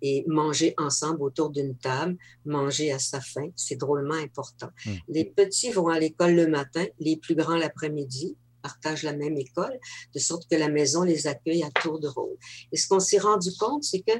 Et 0.00 0.24
manger 0.26 0.72
ensemble 0.78 1.22
autour 1.22 1.50
d'une 1.50 1.76
table, 1.76 2.16
manger 2.46 2.92
à 2.92 2.98
sa 2.98 3.20
faim, 3.20 3.50
c'est 3.56 3.76
drôlement 3.76 4.14
important. 4.14 4.70
Hmm. 4.86 4.94
Les 5.08 5.26
petits 5.26 5.70
vont 5.70 5.88
à 5.88 5.98
l'école 5.98 6.34
le 6.34 6.46
matin, 6.46 6.86
les 6.98 7.18
plus 7.18 7.34
grands 7.34 7.56
l'après-midi, 7.56 8.36
partagent 8.62 9.02
la 9.02 9.14
même 9.14 9.36
école, 9.36 9.78
de 10.14 10.18
sorte 10.18 10.48
que 10.50 10.56
la 10.56 10.70
maison 10.70 11.02
les 11.02 11.26
accueille 11.26 11.62
à 11.62 11.70
tour 11.82 12.00
de 12.00 12.08
rôle. 12.08 12.36
Et 12.72 12.78
ce 12.78 12.88
qu'on 12.88 13.00
s'est 13.00 13.18
rendu 13.18 13.50
compte, 13.58 13.84
c'est 13.84 14.00
que, 14.00 14.16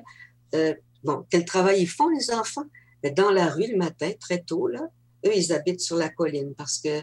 euh, 0.55 0.75
bon, 1.05 1.25
quel 1.31 1.47
travail 1.47 1.81
ils 1.81 1.88
font, 1.88 2.11
les 2.11 2.31
enfants? 2.31 2.66
Dans 3.11 3.31
la 3.31 3.49
rue 3.49 3.71
le 3.71 3.77
matin, 3.77 4.11
très 4.19 4.43
tôt, 4.43 4.69
là, 4.69 4.89
eux, 5.27 5.33
ils 5.35 5.53
habitent 5.53 5.81
sur 5.81 5.97
la 5.97 6.09
colline 6.09 6.55
parce 6.55 6.79
que 6.79 7.03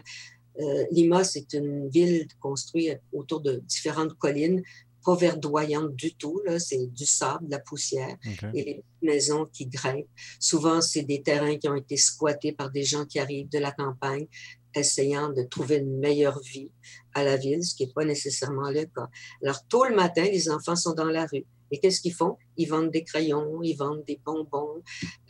euh, 0.60 0.84
Lima, 0.92 1.24
c'est 1.24 1.52
une 1.52 1.88
ville 1.88 2.26
construite 2.40 3.00
autour 3.12 3.40
de 3.40 3.60
différentes 3.66 4.14
collines, 4.14 4.62
pas 5.04 5.16
verdoyantes 5.16 5.94
du 5.94 6.14
tout. 6.14 6.40
C'est 6.58 6.86
du 6.92 7.04
sable, 7.04 7.46
de 7.46 7.50
la 7.50 7.58
poussière 7.58 8.16
et 8.54 8.64
les 8.64 8.84
maisons 9.02 9.46
qui 9.52 9.66
grimpent. 9.66 10.08
Souvent, 10.38 10.80
c'est 10.80 11.02
des 11.02 11.22
terrains 11.22 11.58
qui 11.58 11.68
ont 11.68 11.74
été 11.74 11.96
squattés 11.96 12.52
par 12.52 12.70
des 12.70 12.84
gens 12.84 13.04
qui 13.04 13.18
arrivent 13.18 13.48
de 13.48 13.58
la 13.58 13.72
campagne 13.72 14.26
essayant 14.74 15.30
de 15.30 15.42
trouver 15.42 15.76
une 15.76 15.98
meilleure 15.98 16.40
vie 16.40 16.70
à 17.14 17.22
la 17.22 17.36
ville, 17.36 17.62
ce 17.62 17.74
qui 17.74 17.86
n'est 17.86 17.92
pas 17.92 18.04
nécessairement 18.04 18.70
le 18.70 18.84
cas. 18.86 19.08
Alors, 19.42 19.64
tôt 19.68 19.84
le 19.84 19.94
matin, 19.94 20.24
les 20.24 20.50
enfants 20.50 20.76
sont 20.76 20.94
dans 20.94 21.04
la 21.04 21.26
rue. 21.26 21.44
Et 21.74 21.78
qu'est-ce 21.80 22.00
qu'ils 22.00 22.14
font? 22.14 22.36
Ils 22.56 22.66
vendent 22.66 22.92
des 22.92 23.02
crayons, 23.02 23.60
ils 23.60 23.74
vendent 23.74 24.04
des 24.06 24.20
bonbons, 24.24 24.80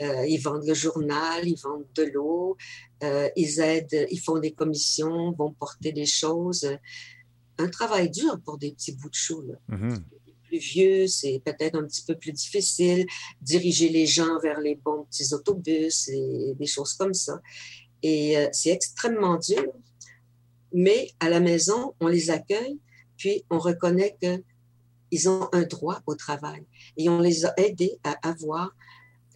euh, 0.02 0.26
ils 0.26 0.36
vendent 0.36 0.66
le 0.66 0.74
journal, 0.74 1.48
ils 1.48 1.58
vendent 1.58 1.86
de 1.94 2.02
l'eau, 2.02 2.58
euh, 3.02 3.30
ils 3.34 3.60
aident, 3.60 4.06
ils 4.10 4.20
font 4.20 4.38
des 4.38 4.52
commissions, 4.52 5.32
vont 5.32 5.54
porter 5.54 5.92
des 5.92 6.04
choses. 6.04 6.68
Un 7.56 7.68
travail 7.68 8.10
dur 8.10 8.38
pour 8.44 8.58
des 8.58 8.72
petits 8.72 8.92
bouts 8.92 9.08
de 9.08 9.14
chou. 9.14 9.40
Là. 9.40 9.54
Plus 10.42 10.58
vieux, 10.58 11.06
c'est 11.06 11.40
peut-être 11.42 11.76
un 11.76 11.86
petit 11.86 12.04
peu 12.04 12.14
plus 12.14 12.32
difficile, 12.32 13.06
diriger 13.40 13.88
les 13.88 14.04
gens 14.04 14.38
vers 14.40 14.60
les 14.60 14.74
bons 14.74 15.04
petits 15.04 15.32
autobus 15.32 16.08
et 16.08 16.52
des 16.58 16.66
choses 16.66 16.92
comme 16.92 17.14
ça. 17.14 17.40
Et 18.02 18.36
euh, 18.36 18.48
c'est 18.52 18.68
extrêmement 18.68 19.38
dur, 19.38 19.72
mais 20.74 21.08
à 21.20 21.30
la 21.30 21.40
maison, 21.40 21.94
on 22.00 22.08
les 22.08 22.28
accueille, 22.28 22.78
puis 23.16 23.44
on 23.48 23.58
reconnaît 23.58 24.14
que 24.20 24.42
ils 25.14 25.28
ont 25.28 25.48
un 25.52 25.62
droit 25.62 26.02
au 26.06 26.16
travail. 26.16 26.64
Et 26.96 27.08
on 27.08 27.20
les 27.20 27.46
a 27.46 27.54
aidés 27.56 28.00
à 28.02 28.14
avoir 28.28 28.74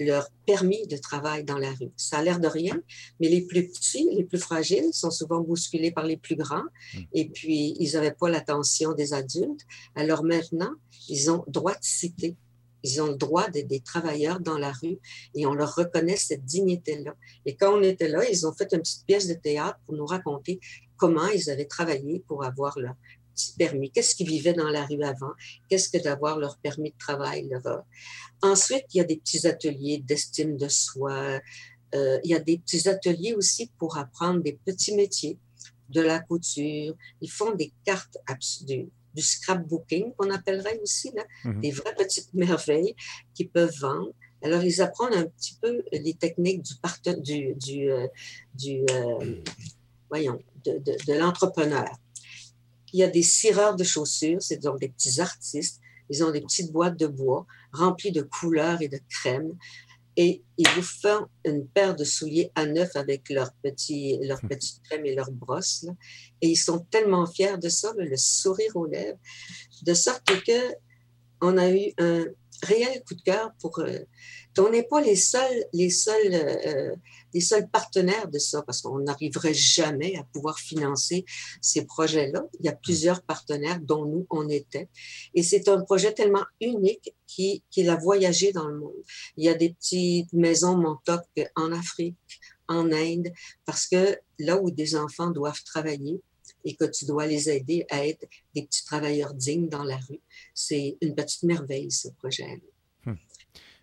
leur 0.01 0.29
permis 0.45 0.87
de 0.89 0.97
travail 0.97 1.45
dans 1.45 1.59
la 1.59 1.71
rue. 1.71 1.93
Ça 1.97 2.19
a 2.19 2.23
l'air 2.23 2.41
de 2.41 2.49
rien, 2.49 2.77
mais 3.21 3.29
les 3.29 3.43
plus 3.43 3.69
petits, 3.69 4.09
les 4.13 4.25
plus 4.25 4.39
fragiles 4.39 4.93
sont 4.93 5.13
souvent 5.13 5.41
bousculés 5.41 5.93
par 5.93 6.05
les 6.05 6.17
plus 6.17 6.35
grands 6.35 6.69
hmm. 6.95 7.03
et 7.13 7.29
puis 7.29 7.77
ils 7.79 7.93
n'avaient 7.93 8.19
pas 8.23 8.29
l'attention 8.29 8.93
des 8.93 9.13
adultes. 9.13 9.65
Alors 9.95 10.25
maintenant, 10.25 10.73
ils 11.09 11.31
ont 11.31 11.45
droit 11.47 11.75
de 11.75 11.83
citer. 11.83 12.37
Ils 12.83 13.01
ont 13.03 13.09
le 13.09 13.17
droit 13.17 13.49
d'être 13.51 13.69
des 13.69 13.81
travailleurs 13.81 14.41
dans 14.41 14.59
la 14.59 14.73
rue 14.73 14.99
et 15.35 15.47
on 15.47 15.55
leur 15.55 15.75
reconnaît 15.75 16.17
cette 16.17 16.45
dignité-là. 16.45 17.15
Et 17.47 17.55
quand 17.57 17.77
on 17.77 17.83
était 17.83 18.09
là, 18.09 18.29
ils 18.29 18.47
ont 18.47 18.53
fait 18.53 18.73
une 18.73 18.81
petite 18.81 19.07
pièce 19.07 19.29
de 19.29 19.35
théâtre 19.35 19.79
pour 19.85 19.95
nous 19.97 20.07
raconter 20.07 20.61
comment 20.97 21.29
ils 21.29 21.51
avaient 21.51 21.67
travaillé 21.67 22.25
pour 22.29 22.45
avoir 22.45 22.79
leur, 22.79 22.95
permis, 23.59 23.91
qu'est-ce 23.91 24.15
qu'ils 24.15 24.29
vivaient 24.29 24.55
dans 24.55 24.71
la 24.71 24.85
rue 24.87 25.03
avant, 25.03 25.33
qu'est-ce 25.69 25.89
que 25.89 26.03
d'avoir 26.03 26.39
leur 26.39 26.59
permis 26.59 26.91
de 26.91 26.99
travail. 26.99 27.49
Leur... 27.51 27.85
Ensuite, 28.43 28.85
il 28.95 28.99
y 28.99 29.01
a 29.01 29.05
des 29.05 29.17
petits 29.17 29.47
ateliers 29.47 29.99
d'estime 29.99 30.57
de 30.57 30.69
soi, 30.69 31.41
euh, 31.95 32.19
il 32.25 32.31
y 32.31 32.35
a 32.35 32.41
des 32.41 32.59
petits 32.59 32.89
ateliers 32.89 33.35
aussi 33.35 33.71
pour 33.79 33.97
apprendre 33.97 34.43
des 34.43 34.59
petits 34.65 34.95
métiers, 34.95 35.39
de 35.89 36.01
la 36.01 36.21
couture, 36.21 36.95
ils 37.21 37.31
font 37.31 37.55
des 37.55 37.73
cartes 37.85 38.19
du, 38.63 38.89
du 39.15 39.23
scrapbooking 39.23 40.13
qu'on 40.17 40.31
appellerait 40.31 40.79
aussi, 40.83 41.11
là, 41.15 41.25
mhm. 41.45 41.61
des 41.61 41.71
vraies 41.71 41.95
petites 41.97 42.33
merveilles 42.35 42.95
qu'ils 43.35 43.49
peuvent 43.49 43.77
vendre. 43.81 44.13
Alors, 44.43 44.63
ils 44.63 44.81
apprennent 44.81 45.15
un 45.15 45.27
petit 45.27 45.59
peu 45.61 45.83
les 45.91 46.15
techniques 46.15 46.63
du, 46.63 46.75
du, 47.23 47.55
du, 47.55 47.91
euh, 47.91 48.07
du 48.55 48.85
euh, 48.91 49.43
voyons, 50.09 50.41
de, 50.65 50.79
de, 50.79 50.97
de 51.07 51.19
l'entrepreneur. 51.19 51.89
Il 52.93 53.01
y 53.01 53.03
a 53.03 53.09
des 53.09 53.23
cireurs 53.23 53.77
de 53.77 53.85
chaussures, 53.85 54.41
c'est 54.41 54.63
donc 54.63 54.81
des 54.81 54.89
petits 54.89 55.21
artistes. 55.21 55.81
Ils 56.11 56.25
ont 56.25 56.31
des 56.31 56.41
petites 56.41 56.73
boîtes 56.73 56.99
de 56.99 57.07
bois 57.07 57.47
remplies 57.73 58.13
de 58.13 58.23
couleurs 58.23 58.81
et 58.81 58.89
de 58.89 59.01
crèmes. 59.09 59.57
Et 60.17 60.43
ils 60.57 60.69
vous 60.71 60.83
font 60.83 61.27
une 61.45 61.67
paire 61.67 61.95
de 61.95 62.03
souliers 62.03 62.51
à 62.57 62.67
neuf 62.67 62.97
avec 62.97 63.29
leurs 63.31 63.53
petits, 63.63 64.19
leurs 64.23 64.41
petites 64.41 64.83
crèmes 64.83 65.07
et 65.07 65.15
leurs 65.15 65.31
brosses. 65.31 65.87
Et 66.41 66.49
ils 66.49 66.57
sont 66.57 66.81
tellement 66.91 67.27
fiers 67.27 67.57
de 67.57 67.69
ça, 67.69 67.93
le 67.97 68.17
sourire 68.17 68.75
aux 68.75 68.87
lèvres, 68.87 69.19
de 69.83 69.95
sorte 69.95 70.25
que 70.45 70.75
on 71.41 71.57
a 71.57 71.71
eu 71.71 71.93
un 71.99 72.25
réel 72.63 73.03
coup 73.07 73.15
de 73.15 73.23
cœur 73.23 73.53
pour. 73.61 73.79
Euh, 73.81 73.99
on 74.59 74.71
n'est 74.71 74.83
pas 74.83 75.01
les 75.01 75.15
seuls, 75.15 75.65
les 75.73 75.91
seuls 75.91 76.35
euh, 76.35 76.95
les 77.35 77.41
seuls 77.41 77.69
partenaires 77.69 78.29
de 78.29 78.39
ça, 78.39 78.63
parce 78.63 78.83
qu'on 78.83 79.01
n'arriverait 79.01 79.55
jamais 79.55 80.17
à 80.17 80.25
pouvoir 80.25 80.59
financer 80.59 81.25
ces 81.61 81.85
projets-là. 81.85 82.45
Il 82.61 82.67
y 82.67 82.69
a 82.69 82.75
plusieurs 82.75 83.23
partenaires 83.23 83.81
dont 83.81 84.05
nous, 84.05 84.27
on 84.31 84.49
était. 84.49 84.89
Et 85.35 85.43
c'est 85.43 85.69
un 85.69 85.83
projet 85.83 86.13
tellement 86.13 86.45
unique 86.61 87.15
qu'il 87.27 87.91
a 87.91 87.97
voyagé 87.97 88.53
dans 88.53 88.67
le 88.67 88.79
monde. 88.79 88.95
Il 89.37 89.45
y 89.45 89.49
a 89.49 89.55
des 89.55 89.75
petites 89.75 90.33
maisons 90.33 90.77
Montauk 90.77 91.25
en 91.57 91.73
Afrique, 91.73 92.17
en 92.69 92.91
Inde, 92.93 93.29
parce 93.65 93.87
que 93.87 94.17
là 94.39 94.61
où 94.61 94.71
des 94.71 94.97
enfants 94.97 95.31
doivent 95.31 95.63
travailler, 95.65 96.21
et 96.69 96.77
que 96.77 96.85
tu 96.85 97.07
dois 97.07 97.27
les 97.27 97.49
aider 97.49 97.87
à 97.91 98.07
être 98.07 98.27
des 98.55 98.63
petits 98.63 98.85
travailleurs 98.85 99.33
dignes 99.33 99.69
dans 99.69 99.85
la 99.85 99.97
rue. 99.97 100.21
C'est 100.53 100.99
une 101.01 101.15
petite 101.15 101.43
merveille, 101.45 101.91
ce 101.91 102.09
projet-là. 102.19 103.15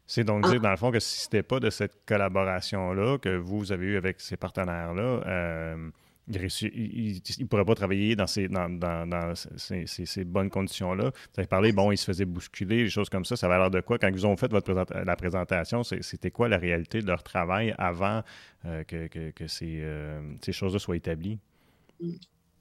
C'est 0.08 0.24
donc 0.24 0.44
ah. 0.46 0.52
dire, 0.52 0.62
dans 0.62 0.70
le 0.70 0.78
fond, 0.78 0.92
que 0.92 1.00
si 1.00 1.22
ce 1.22 1.26
n'était 1.26 1.42
pas 1.42 1.60
de 1.60 1.72
cette 1.72 2.06
collaboration-là 2.06 3.18
que 3.18 3.36
vous 3.36 3.72
avez 3.72 3.88
eue 3.88 3.98
avec 3.98 4.22
ces 4.22 4.38
partenaires-là, 4.38 5.02
euh, 5.26 5.90
il 6.28 7.22
ne 7.40 7.46
pourrait 7.46 7.66
pas 7.66 7.74
travailler 7.74 8.16
dans 8.16 8.28
ces, 8.28 8.48
dans, 8.48 8.70
dans, 8.70 9.34
ces, 9.36 10.24
bonnes 10.24 10.52
conditions-là. 10.52 11.06
Vous 11.06 11.40
avez 11.40 11.48
parlé, 11.48 11.72
bon, 11.72 11.92
il 11.92 11.98
se 11.98 12.06
faisait 12.06 12.26
bousculer, 12.26 12.84
des 12.84 12.90
choses 12.90 13.10
comme 13.10 13.26
ça. 13.26 13.36
Ça 13.36 13.48
va 13.48 13.58
l'air 13.58 13.72
de 13.72 13.82
quoi? 13.82 13.98
Quand 13.98 14.10
ils 14.10 14.28
ont 14.28 14.38
fait 14.38 14.52
votre 14.52 14.74
la 14.74 15.16
présentation, 15.16 15.82
c'était 15.84 16.32
quoi 16.32 16.50
la 16.50 16.58
réalité 16.58 17.02
de 17.02 17.08
leur 17.08 17.24
travail 17.24 17.74
avant 17.80 18.22
euh, 18.66 18.84
que, 18.84 19.08
que, 19.08 19.48
ces, 19.48 19.80
euh, 19.82 20.22
ces 20.44 20.52
choses-là 20.52 20.78
soient 20.78 20.98
établies? 20.98 21.40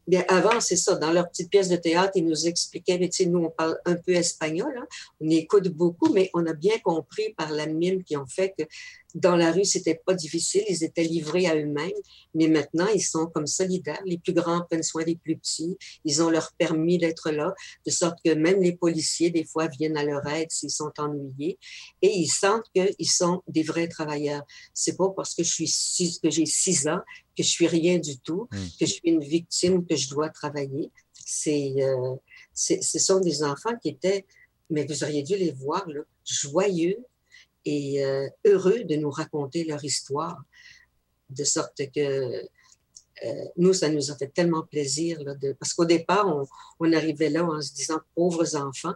Bien, 0.06 0.24
avant, 0.28 0.60
c'est 0.60 0.76
ça. 0.76 0.96
Dans 0.96 1.12
leur 1.12 1.28
petite 1.30 1.50
pièce 1.50 1.68
de 1.68 1.76
théâtre, 1.76 2.12
ils 2.14 2.26
nous 2.26 2.46
expliquaient, 2.46 2.98
mais 2.98 3.08
tu 3.08 3.24
sais, 3.24 3.26
nous, 3.26 3.44
on 3.44 3.50
parle 3.50 3.78
un 3.86 3.94
peu 3.94 4.12
espagnol, 4.12 4.74
hein. 4.78 4.86
on 5.20 5.30
écoute 5.30 5.68
beaucoup, 5.68 6.12
mais 6.12 6.30
on 6.34 6.46
a 6.46 6.52
bien 6.52 6.78
compris 6.82 7.32
par 7.36 7.50
la 7.50 7.66
mime 7.66 8.02
qui 8.04 8.16
ont 8.16 8.26
fait 8.26 8.54
que 8.56 8.64
dans 9.14 9.36
la 9.36 9.52
rue, 9.52 9.64
c'était 9.64 10.00
pas 10.04 10.14
difficile, 10.14 10.64
ils 10.68 10.82
étaient 10.82 11.04
livrés 11.04 11.46
à 11.46 11.54
eux-mêmes, 11.54 11.92
mais 12.34 12.48
maintenant, 12.48 12.88
ils 12.88 13.02
sont 13.02 13.26
comme 13.26 13.46
solidaires. 13.46 14.02
Les 14.04 14.18
plus 14.18 14.32
grands 14.32 14.62
prennent 14.62 14.82
soin 14.82 15.04
des 15.04 15.16
plus 15.16 15.36
petits, 15.36 15.76
ils 16.04 16.22
ont 16.22 16.30
leur 16.30 16.52
permis 16.52 16.98
d'être 16.98 17.30
là, 17.30 17.54
de 17.86 17.90
sorte 17.90 18.18
que 18.24 18.34
même 18.34 18.60
les 18.60 18.72
policiers, 18.72 19.30
des 19.30 19.44
fois, 19.44 19.68
viennent 19.68 19.96
à 19.96 20.04
leur 20.04 20.26
aide 20.26 20.50
s'ils 20.50 20.70
sont 20.70 20.92
ennuyés, 20.98 21.58
et 22.02 22.10
ils 22.10 22.28
sentent 22.28 22.66
qu'ils 22.74 23.10
sont 23.10 23.42
des 23.46 23.62
vrais 23.62 23.88
travailleurs. 23.88 24.42
C'est 24.72 24.96
pas 24.96 25.10
parce 25.10 25.34
que 25.34 25.44
je 25.44 25.52
suis 25.52 25.68
six, 25.68 26.18
que 26.18 26.30
j'ai 26.30 26.46
six 26.46 26.88
ans 26.88 27.00
que 27.36 27.42
je 27.42 27.48
suis 27.48 27.66
rien 27.66 27.98
du 27.98 28.18
tout, 28.18 28.48
hmm. 28.52 28.66
que 28.78 28.86
je 28.86 28.92
suis 28.92 29.02
une 29.04 29.22
victime, 29.22 29.84
que 29.86 29.96
je 29.96 30.08
dois 30.08 30.28
travailler. 30.28 30.90
C'est, 31.12 31.74
euh, 31.78 32.14
ce 32.52 32.98
sont 32.98 33.18
des 33.20 33.42
enfants 33.42 33.76
qui 33.80 33.88
étaient 33.88 34.24
mais 34.70 34.86
vous 34.86 35.04
auriez 35.04 35.22
dû 35.22 35.36
les 35.36 35.52
voir 35.52 35.88
là, 35.88 36.00
joyeux 36.24 36.96
et 37.64 38.04
heureux 38.44 38.84
de 38.84 38.96
nous 38.96 39.10
raconter 39.10 39.64
leur 39.64 39.84
histoire, 39.84 40.42
de 41.30 41.44
sorte 41.44 41.80
que 41.94 42.46
nous, 43.56 43.72
ça 43.72 43.88
nous 43.88 44.10
a 44.10 44.16
fait 44.16 44.28
tellement 44.28 44.64
plaisir, 44.64 45.18
parce 45.58 45.72
qu'au 45.72 45.84
départ, 45.84 46.26
on, 46.26 46.46
on, 46.80 46.92
arrivait 46.92 47.30
là 47.30 47.44
en 47.44 47.62
se 47.62 47.72
disant 47.72 48.00
pauvres 48.14 48.56
enfants, 48.56 48.94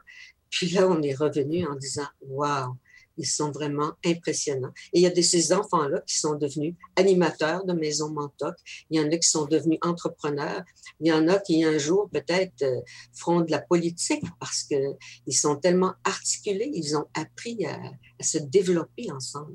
puis 0.50 0.70
là, 0.70 0.88
on 0.88 1.00
est 1.02 1.14
revenu 1.14 1.66
en 1.66 1.76
disant 1.76 2.06
waouh, 2.22 2.76
ils 3.18 3.26
sont 3.26 3.50
vraiment 3.50 3.92
impressionnants. 4.04 4.72
Et 4.92 5.00
il 5.00 5.02
y 5.02 5.06
a 5.06 5.10
de 5.10 5.20
ces 5.20 5.52
enfants-là 5.52 6.00
qui 6.06 6.16
sont 6.16 6.36
devenus 6.36 6.74
animateurs 6.96 7.64
de 7.64 7.72
Maison 7.72 8.10
Montauk. 8.10 8.54
Il 8.90 9.00
y 9.00 9.04
en 9.04 9.10
a 9.10 9.16
qui 9.16 9.28
sont 9.28 9.46
devenus 9.46 9.78
entrepreneurs. 9.82 10.62
Il 11.00 11.08
y 11.08 11.12
en 11.12 11.28
a 11.28 11.38
qui, 11.38 11.64
un 11.64 11.78
jour, 11.78 12.08
peut-être, 12.10 12.62
euh, 12.62 12.80
feront 13.14 13.40
de 13.42 13.50
la 13.50 13.60
politique 13.60 14.24
parce 14.40 14.62
qu'ils 14.62 15.36
sont 15.36 15.56
tellement 15.56 15.94
articulés, 16.04 16.70
ils 16.72 16.96
ont 16.96 17.06
appris 17.14 17.66
à, 17.66 17.78
se 18.20 18.38
développer 18.38 19.10
ensemble. 19.12 19.52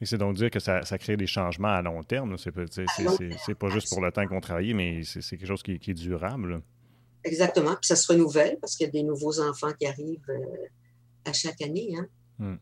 Et 0.00 0.06
c'est 0.06 0.16
donc 0.16 0.36
dire 0.36 0.50
que 0.50 0.58
ça, 0.58 0.82
crée 0.98 1.18
des 1.18 1.26
changements 1.26 1.68
à 1.68 1.82
long 1.82 2.02
terme. 2.02 2.38
C'est 2.38 2.50
pas, 2.50 2.64
pas 2.64 3.68
juste 3.68 3.90
pour 3.90 4.00
le 4.00 4.10
temps 4.10 4.26
qu'on 4.26 4.40
travaille, 4.40 4.72
mais 4.72 5.02
c'est 5.04 5.36
quelque 5.36 5.46
chose 5.46 5.62
qui, 5.62 5.72
est 5.72 5.94
durable. 5.94 6.62
Exactement. 7.24 7.72
Puis 7.72 7.88
ça 7.88 7.96
se 7.96 8.10
renouvelle 8.10 8.56
parce 8.60 8.76
qu'il 8.76 8.86
y 8.86 8.88
a 8.88 8.92
des 8.92 9.02
nouveaux 9.02 9.40
enfants 9.40 9.72
qui 9.78 9.86
arrivent 9.86 10.30
euh, 10.30 10.66
à 11.24 11.32
chaque 11.32 11.60
année. 11.60 11.94
Hein. 11.98 12.06
Hmm. 12.38 12.56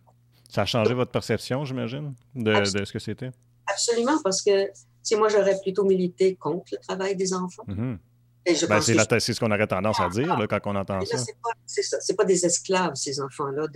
Ça 0.48 0.62
a 0.62 0.66
changé 0.66 0.94
votre 0.94 1.10
perception, 1.10 1.64
j'imagine, 1.64 2.14
de, 2.34 2.64
ce 2.64 2.92
que 2.92 2.98
c'était? 2.98 3.30
Absolument, 3.66 4.20
parce 4.22 4.42
que 4.42 4.70
si 5.02 5.16
moi, 5.16 5.28
j'aurais 5.28 5.60
plutôt 5.60 5.84
milité 5.84 6.36
contre 6.36 6.66
le 6.72 6.78
travail 6.78 7.16
des 7.16 7.34
enfants. 7.34 7.64
Mm-hmm. 7.66 7.98
Ben, 8.68 8.80
c'est 8.80 9.32
ce 9.32 9.40
qu'on 9.40 9.50
aurait 9.50 9.66
tendance 9.66 9.98
à 10.00 10.08
dire 10.10 10.36
quand 10.48 10.60
on 10.66 10.76
entend 10.76 11.00
ça. 11.04 11.18
Ça. 11.18 11.98
C'est 12.00 12.14
pas 12.14 12.24
des 12.24 12.44
esclaves, 12.44 12.94
ces 12.94 13.20
enfants-là. 13.20 13.66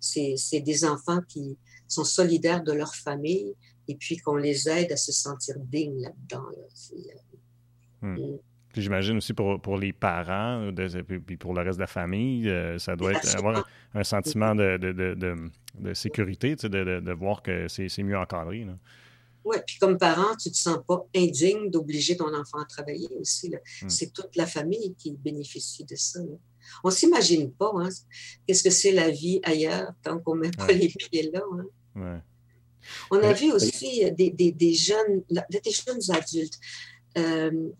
C'est 0.00 0.60
des 0.60 0.84
enfants 0.84 1.20
qui 1.28 1.56
sont 1.86 2.04
solidaires 2.04 2.62
de 2.62 2.72
leur 2.72 2.94
famille 2.94 3.54
et 3.86 3.94
puis 3.94 4.18
qu'on 4.18 4.36
les 4.36 4.68
aide 4.68 4.92
à 4.92 4.96
se 4.96 5.12
sentir 5.12 5.54
dignes 5.60 6.02
là-dedans. 6.02 6.46
Euh, 8.02 8.06
hmm. 8.06 8.38
J'imagine 8.80 9.16
aussi 9.18 9.34
pour, 9.34 9.60
pour, 9.60 9.76
les 9.76 9.92
parents, 9.92 10.70
puis 11.26 11.36
pour 11.36 11.54
le 11.54 11.62
reste 11.62 11.78
de 11.78 11.82
la 11.82 11.86
famille, 11.86 12.48
euh, 12.48 12.78
ça 12.78 12.96
doit 12.96 13.12
être, 13.12 13.36
avoir 13.36 13.66
un 13.94 14.04
sentiment 14.04 14.54
de, 14.54 14.76
de, 14.76 15.14
de, 15.78 15.94
sécurité, 15.94 16.54
de, 16.54 17.12
voir 17.12 17.42
que 17.42 17.66
c'est 17.68 18.02
mieux 18.02 18.18
encadré. 18.18 18.66
Oui, 19.44 19.56
puis 19.66 19.78
comme 19.78 19.96
parent, 19.96 20.36
tu 20.36 20.48
ne 20.48 20.52
te 20.52 20.58
sens 20.58 20.78
pas 20.86 21.06
indigne 21.16 21.70
d'obliger 21.70 22.16
ton 22.16 22.34
enfant 22.34 22.58
à 22.58 22.64
travailler 22.66 23.08
aussi. 23.18 23.50
Hmm. 23.82 23.88
C'est 23.88 24.12
toute 24.12 24.36
la 24.36 24.46
famille 24.46 24.94
qui 24.98 25.12
bénéficie 25.12 25.84
de 25.84 25.96
ça. 25.96 26.20
On 26.84 26.88
ne 26.88 26.92
s'imagine 26.92 27.50
pas 27.52 27.72
hein, 27.76 27.88
qu'est-ce 28.46 28.62
que 28.62 28.70
c'est 28.70 28.92
la 28.92 29.10
vie 29.10 29.40
ailleurs 29.42 29.92
tant 30.02 30.18
qu'on 30.18 30.34
ne 30.34 30.42
met 30.42 30.50
pas 30.50 30.70
les 30.72 30.88
pieds 30.88 31.30
là. 31.32 31.40
Hein. 31.96 32.20
On 33.10 33.18
a 33.22 33.32
vu 33.32 33.52
aussi 33.52 34.04
des, 34.12 34.30
des, 34.30 34.52
des, 34.52 34.74
jeunes, 34.74 35.22
des 35.28 35.70
jeunes 35.70 36.16
adultes. 36.16 36.58
Euh, 37.16 37.70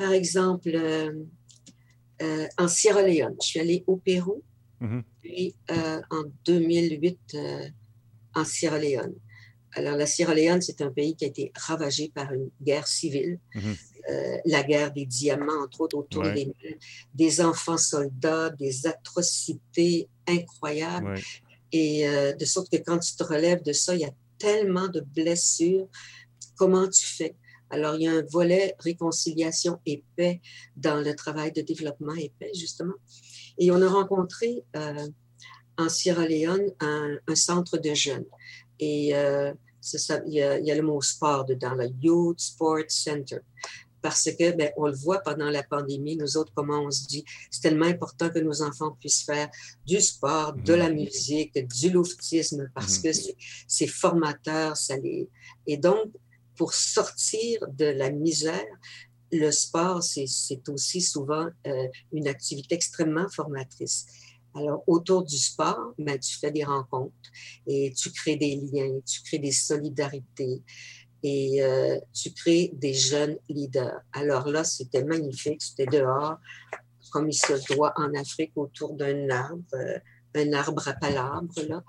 par 0.00 0.12
exemple, 0.12 0.70
euh, 0.74 1.12
euh, 2.22 2.46
en 2.56 2.68
Sierra 2.68 3.02
Leone. 3.02 3.36
Je 3.42 3.46
suis 3.46 3.60
allée 3.60 3.84
au 3.86 3.98
Pérou, 3.98 4.42
mm-hmm. 4.80 5.02
puis 5.20 5.54
euh, 5.70 6.00
en 6.10 6.22
2008 6.46 7.36
en 8.34 8.44
Sierra 8.46 8.78
Leone. 8.78 9.14
Alors, 9.74 9.96
la 9.96 10.06
Sierra 10.06 10.34
Leone, 10.34 10.62
c'est 10.62 10.80
un 10.80 10.90
pays 10.90 11.14
qui 11.14 11.26
a 11.26 11.28
été 11.28 11.52
ravagé 11.54 12.10
par 12.14 12.32
une 12.32 12.48
guerre 12.62 12.88
civile, 12.88 13.38
mm-hmm. 13.54 14.40
la 14.46 14.62
guerre 14.62 14.90
des 14.90 15.04
diamants, 15.04 15.62
entre 15.64 15.82
autres, 15.82 15.98
autour 15.98 16.22
des 16.22 16.50
des 17.14 17.40
enfants 17.42 17.78
soldats, 17.78 18.48
des 18.50 18.86
atrocités 18.86 20.08
incroyables. 20.26 21.20
Et 21.72 22.04
de 22.06 22.44
sorte 22.46 22.70
que 22.72 22.78
quand 22.78 22.98
tu 22.98 23.14
te 23.14 23.22
relèves 23.22 23.62
de 23.62 23.72
ça, 23.72 23.94
il 23.94 24.00
y 24.00 24.04
a 24.04 24.14
tellement 24.38 24.88
de 24.88 25.02
blessures. 25.02 25.88
Comment 26.56 26.88
tu 26.88 27.06
fais? 27.06 27.36
Alors, 27.70 27.94
il 27.94 28.02
y 28.02 28.08
a 28.08 28.12
un 28.12 28.24
volet 28.30 28.74
réconciliation 28.80 29.80
et 29.86 30.04
paix 30.16 30.40
dans 30.76 31.00
le 31.00 31.14
travail 31.14 31.52
de 31.52 31.62
développement 31.62 32.14
et 32.14 32.32
paix, 32.38 32.50
justement. 32.54 32.94
Et 33.58 33.70
on 33.70 33.80
a 33.80 33.88
rencontré 33.88 34.64
euh, 34.76 35.08
en 35.78 35.88
Sierra 35.88 36.26
Leone 36.26 36.72
un, 36.80 37.18
centre 37.34 37.78
de 37.78 37.94
jeunes. 37.94 38.26
Et 38.80 39.14
euh, 39.14 39.52
il, 40.26 40.32
y 40.34 40.42
a, 40.42 40.74
le 40.74 40.82
mot 40.82 41.00
sport 41.00 41.44
dedans, 41.44 41.74
le 41.74 41.88
Youth 42.00 42.40
Sport 42.40 42.84
Center. 42.88 43.38
Parce 44.02 44.24
que, 44.24 44.52
ben, 44.52 44.70
on 44.76 44.86
le 44.86 44.96
voit 44.96 45.20
pendant 45.20 45.50
la 45.50 45.62
pandémie, 45.62 46.16
nous 46.16 46.36
autres, 46.38 46.52
comment 46.54 46.80
on 46.80 46.90
se 46.90 47.06
dit, 47.06 47.24
c'est 47.50 47.60
tellement 47.60 47.86
important 47.86 48.30
que 48.30 48.38
nos 48.38 48.62
enfants 48.62 48.96
puissent 48.98 49.24
faire 49.24 49.50
du 49.86 50.00
sport, 50.00 50.54
de 50.54 50.72
la 50.72 50.88
mhm. 50.88 50.96
musique, 50.96 51.68
du 51.68 51.90
louvetisme, 51.90 52.70
parce 52.74 52.98
mhm. 52.98 53.04
que 53.04 53.18
c'est 53.68 53.86
formateur, 53.86 54.76
ça 54.76 54.96
les... 54.96 55.28
Et 55.66 55.76
donc, 55.76 56.10
pour 56.60 56.74
sortir 56.74 57.66
de 57.72 57.86
la 57.86 58.10
misère, 58.10 58.66
le 59.32 59.50
sport, 59.50 60.02
c'est 60.02 60.68
aussi 60.68 61.00
souvent 61.00 61.48
euh, 61.66 61.88
une 62.12 62.28
activité 62.28 62.74
extrêmement 62.74 63.30
formatrice. 63.30 64.04
Alors, 64.54 64.84
autour 64.86 65.24
du 65.24 65.38
sport, 65.38 65.94
ben, 65.96 66.18
tu 66.18 66.38
fais 66.38 66.50
des 66.50 66.64
rencontres 66.64 67.30
et 67.66 67.94
tu 67.96 68.10
crées 68.10 68.36
des 68.36 68.56
liens, 68.56 69.00
tu 69.06 69.22
crées 69.22 69.38
des 69.38 69.52
solidarités 69.52 70.60
et 71.22 71.62
euh, 71.62 71.98
tu 72.12 72.30
crées 72.34 72.72
des 72.74 72.92
jeunes 72.92 73.38
leaders. 73.48 74.02
Alors 74.12 74.46
là, 74.46 74.62
c'était 74.62 75.02
magnifique. 75.02 75.62
C'était 75.62 75.86
dehors, 75.86 76.36
comme 77.10 77.30
il 77.30 77.38
se 77.38 77.72
doit 77.72 77.94
en 77.96 78.12
Afrique, 78.12 78.52
autour 78.54 78.92
d'un 78.92 79.30
arbre. 79.30 79.64
Euh, 79.72 79.98
un 80.34 80.52
arbre 80.52 80.86
à 80.88 80.92
palabres, 80.92 81.62
là, 81.68 81.82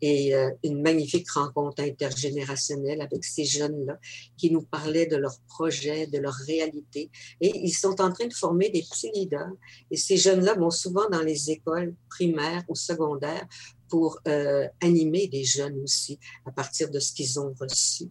et 0.00 0.34
euh, 0.34 0.50
une 0.62 0.82
magnifique 0.82 1.30
rencontre 1.30 1.82
intergénérationnelle 1.82 3.00
avec 3.00 3.24
ces 3.24 3.44
jeunes-là 3.44 3.98
qui 4.36 4.50
nous 4.50 4.62
parlaient 4.62 5.06
de 5.06 5.16
leurs 5.16 5.38
projets, 5.48 6.06
de 6.06 6.18
leur 6.18 6.34
réalité. 6.34 7.10
Et 7.40 7.52
ils 7.56 7.72
sont 7.72 8.00
en 8.00 8.12
train 8.12 8.26
de 8.26 8.34
former 8.34 8.68
des 8.68 8.82
petits 8.82 9.10
leaders. 9.12 9.52
Et 9.90 9.96
ces 9.96 10.16
jeunes-là 10.16 10.54
vont 10.54 10.70
souvent 10.70 11.08
dans 11.10 11.22
les 11.22 11.50
écoles 11.50 11.94
primaires 12.10 12.64
ou 12.68 12.74
secondaires 12.74 13.46
pour 13.88 14.18
euh, 14.28 14.66
animer 14.82 15.28
des 15.28 15.44
jeunes 15.44 15.78
aussi 15.82 16.18
à 16.44 16.50
partir 16.50 16.90
de 16.90 16.98
ce 16.98 17.12
qu'ils 17.12 17.38
ont 17.38 17.54
reçu. 17.58 18.10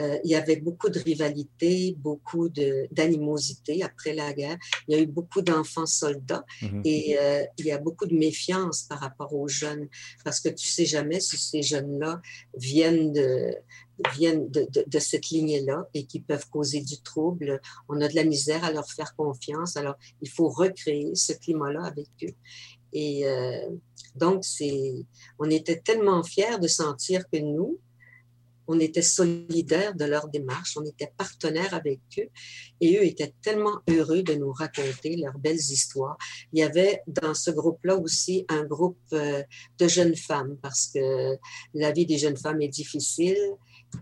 Euh, 0.00 0.18
il 0.24 0.30
y 0.30 0.34
avait 0.34 0.56
beaucoup 0.56 0.88
de 0.88 0.98
rivalité, 0.98 1.96
beaucoup 1.98 2.48
d'animosité 2.48 3.82
après 3.82 4.14
la 4.14 4.32
guerre. 4.32 4.58
Il 4.86 4.96
y 4.96 4.98
a 4.98 5.02
eu 5.02 5.06
beaucoup 5.06 5.42
d'enfants 5.42 5.86
soldats 5.86 6.44
mhm. 6.62 6.82
et 6.84 7.18
euh, 7.18 7.44
il 7.58 7.66
y 7.66 7.72
a 7.72 7.78
beaucoup 7.78 8.06
de 8.06 8.14
méfiance 8.14 8.82
par 8.82 9.00
rapport 9.00 9.34
aux 9.34 9.48
jeunes 9.48 9.88
parce 10.24 10.40
que 10.40 10.48
tu 10.48 10.66
sais 10.66 10.86
jamais 10.86 11.20
si 11.20 11.36
ces 11.36 11.62
jeunes-là 11.62 12.20
viennent 12.56 13.12
de 13.12 13.54
viennent 14.14 14.48
de, 14.50 14.68
de, 14.86 14.98
cette 15.00 15.30
lignée-là 15.30 15.88
et 15.92 16.06
qui 16.06 16.20
peuvent 16.20 16.48
causer 16.50 16.80
du 16.82 17.00
trouble. 17.00 17.60
On 17.88 18.00
a 18.00 18.06
de 18.06 18.14
la 18.14 18.22
misère 18.22 18.62
à 18.64 18.70
leur 18.70 18.88
faire 18.88 19.16
confiance. 19.16 19.76
Alors, 19.76 19.96
il 20.22 20.28
faut 20.28 20.48
recréer 20.48 21.16
ce 21.16 21.32
climat-là 21.32 21.84
avec 21.84 22.06
eux. 22.22 22.34
Et 22.92 23.26
euh, 23.26 23.68
donc, 24.14 24.44
c'est, 24.44 25.04
on 25.38 25.50
était 25.50 25.80
tellement 25.80 26.22
fiers 26.22 26.58
de 26.60 26.68
sentir 26.68 27.28
que 27.30 27.38
nous, 27.38 27.78
on 28.68 28.78
était 28.78 29.02
solidaires 29.02 29.94
de 29.94 30.04
leur 30.04 30.28
démarche, 30.28 30.76
on 30.76 30.84
était 30.84 31.12
partenaires 31.16 31.74
avec 31.74 32.00
eux 32.18 32.28
et 32.80 32.98
eux 32.98 33.04
étaient 33.04 33.34
tellement 33.42 33.80
heureux 33.88 34.22
de 34.22 34.34
nous 34.34 34.52
raconter 34.52 35.16
leurs 35.16 35.38
belles 35.38 35.56
histoires. 35.56 36.18
Il 36.52 36.60
y 36.60 36.62
avait 36.62 37.02
dans 37.06 37.34
ce 37.34 37.50
groupe-là 37.50 37.96
aussi 37.96 38.44
un 38.48 38.64
groupe 38.64 38.98
euh, 39.14 39.42
de 39.78 39.88
jeunes 39.88 40.16
femmes 40.16 40.56
parce 40.62 40.90
que 40.94 41.36
la 41.74 41.92
vie 41.92 42.06
des 42.06 42.18
jeunes 42.18 42.36
femmes 42.36 42.60
est 42.60 42.68
difficile 42.68 43.38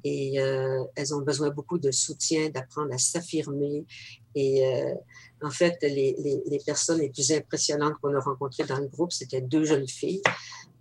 et 0.05 0.41
euh, 0.41 0.83
elles 0.97 1.15
ont 1.15 1.21
besoin 1.21 1.51
beaucoup 1.51 1.79
de 1.79 1.91
soutien, 1.91 2.51
d'apprendre 2.51 2.93
à 2.93 2.99
s'affirmer. 2.99 3.87
Et 4.37 4.65
euh, 4.65 4.95
en 5.43 5.51
fait, 5.51 5.79
les, 5.83 6.15
les, 6.47 6.59
personnes 6.65 7.01
les 7.01 7.09
plus 7.09 7.33
impressionnantes 7.33 7.95
qu'on 8.01 8.15
a 8.15 8.21
rencontrées 8.21 8.65
dans 8.65 8.79
le 8.79 8.87
groupe, 8.87 9.11
c'était 9.11 9.41
deux 9.41 9.65
jeunes 9.65 9.89
filles 9.89 10.23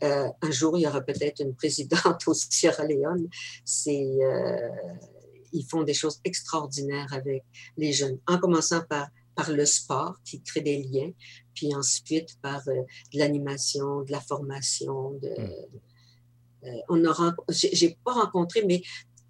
euh, 0.03 0.27
un 0.41 0.51
jour, 0.51 0.77
il 0.77 0.81
y 0.81 0.87
aura 0.87 1.01
peut-être 1.01 1.41
une 1.41 1.55
présidente 1.55 2.21
au 2.27 2.33
Sierra 2.33 2.85
Leone. 2.85 3.27
C'est, 3.63 4.05
euh, 4.21 4.69
ils 5.53 5.65
font 5.65 5.83
des 5.83 5.93
choses 5.93 6.19
extraordinaires 6.23 7.11
avec 7.13 7.43
les 7.77 7.93
jeunes, 7.93 8.19
en 8.27 8.37
commençant 8.37 8.81
par, 8.81 9.07
par 9.35 9.51
le 9.51 9.65
sport 9.65 10.15
qui 10.23 10.41
crée 10.41 10.61
des 10.61 10.83
liens, 10.83 11.11
puis 11.53 11.73
ensuite 11.75 12.37
par 12.41 12.67
euh, 12.67 12.81
de 13.13 13.19
l'animation, 13.19 14.01
de 14.01 14.11
la 14.11 14.19
formation. 14.19 15.11
De, 15.21 15.29
mm. 15.29 16.81
on 16.89 17.05
a, 17.05 17.35
j'ai 17.49 17.97
pas 18.03 18.13
rencontré, 18.13 18.63
mais 18.65 18.81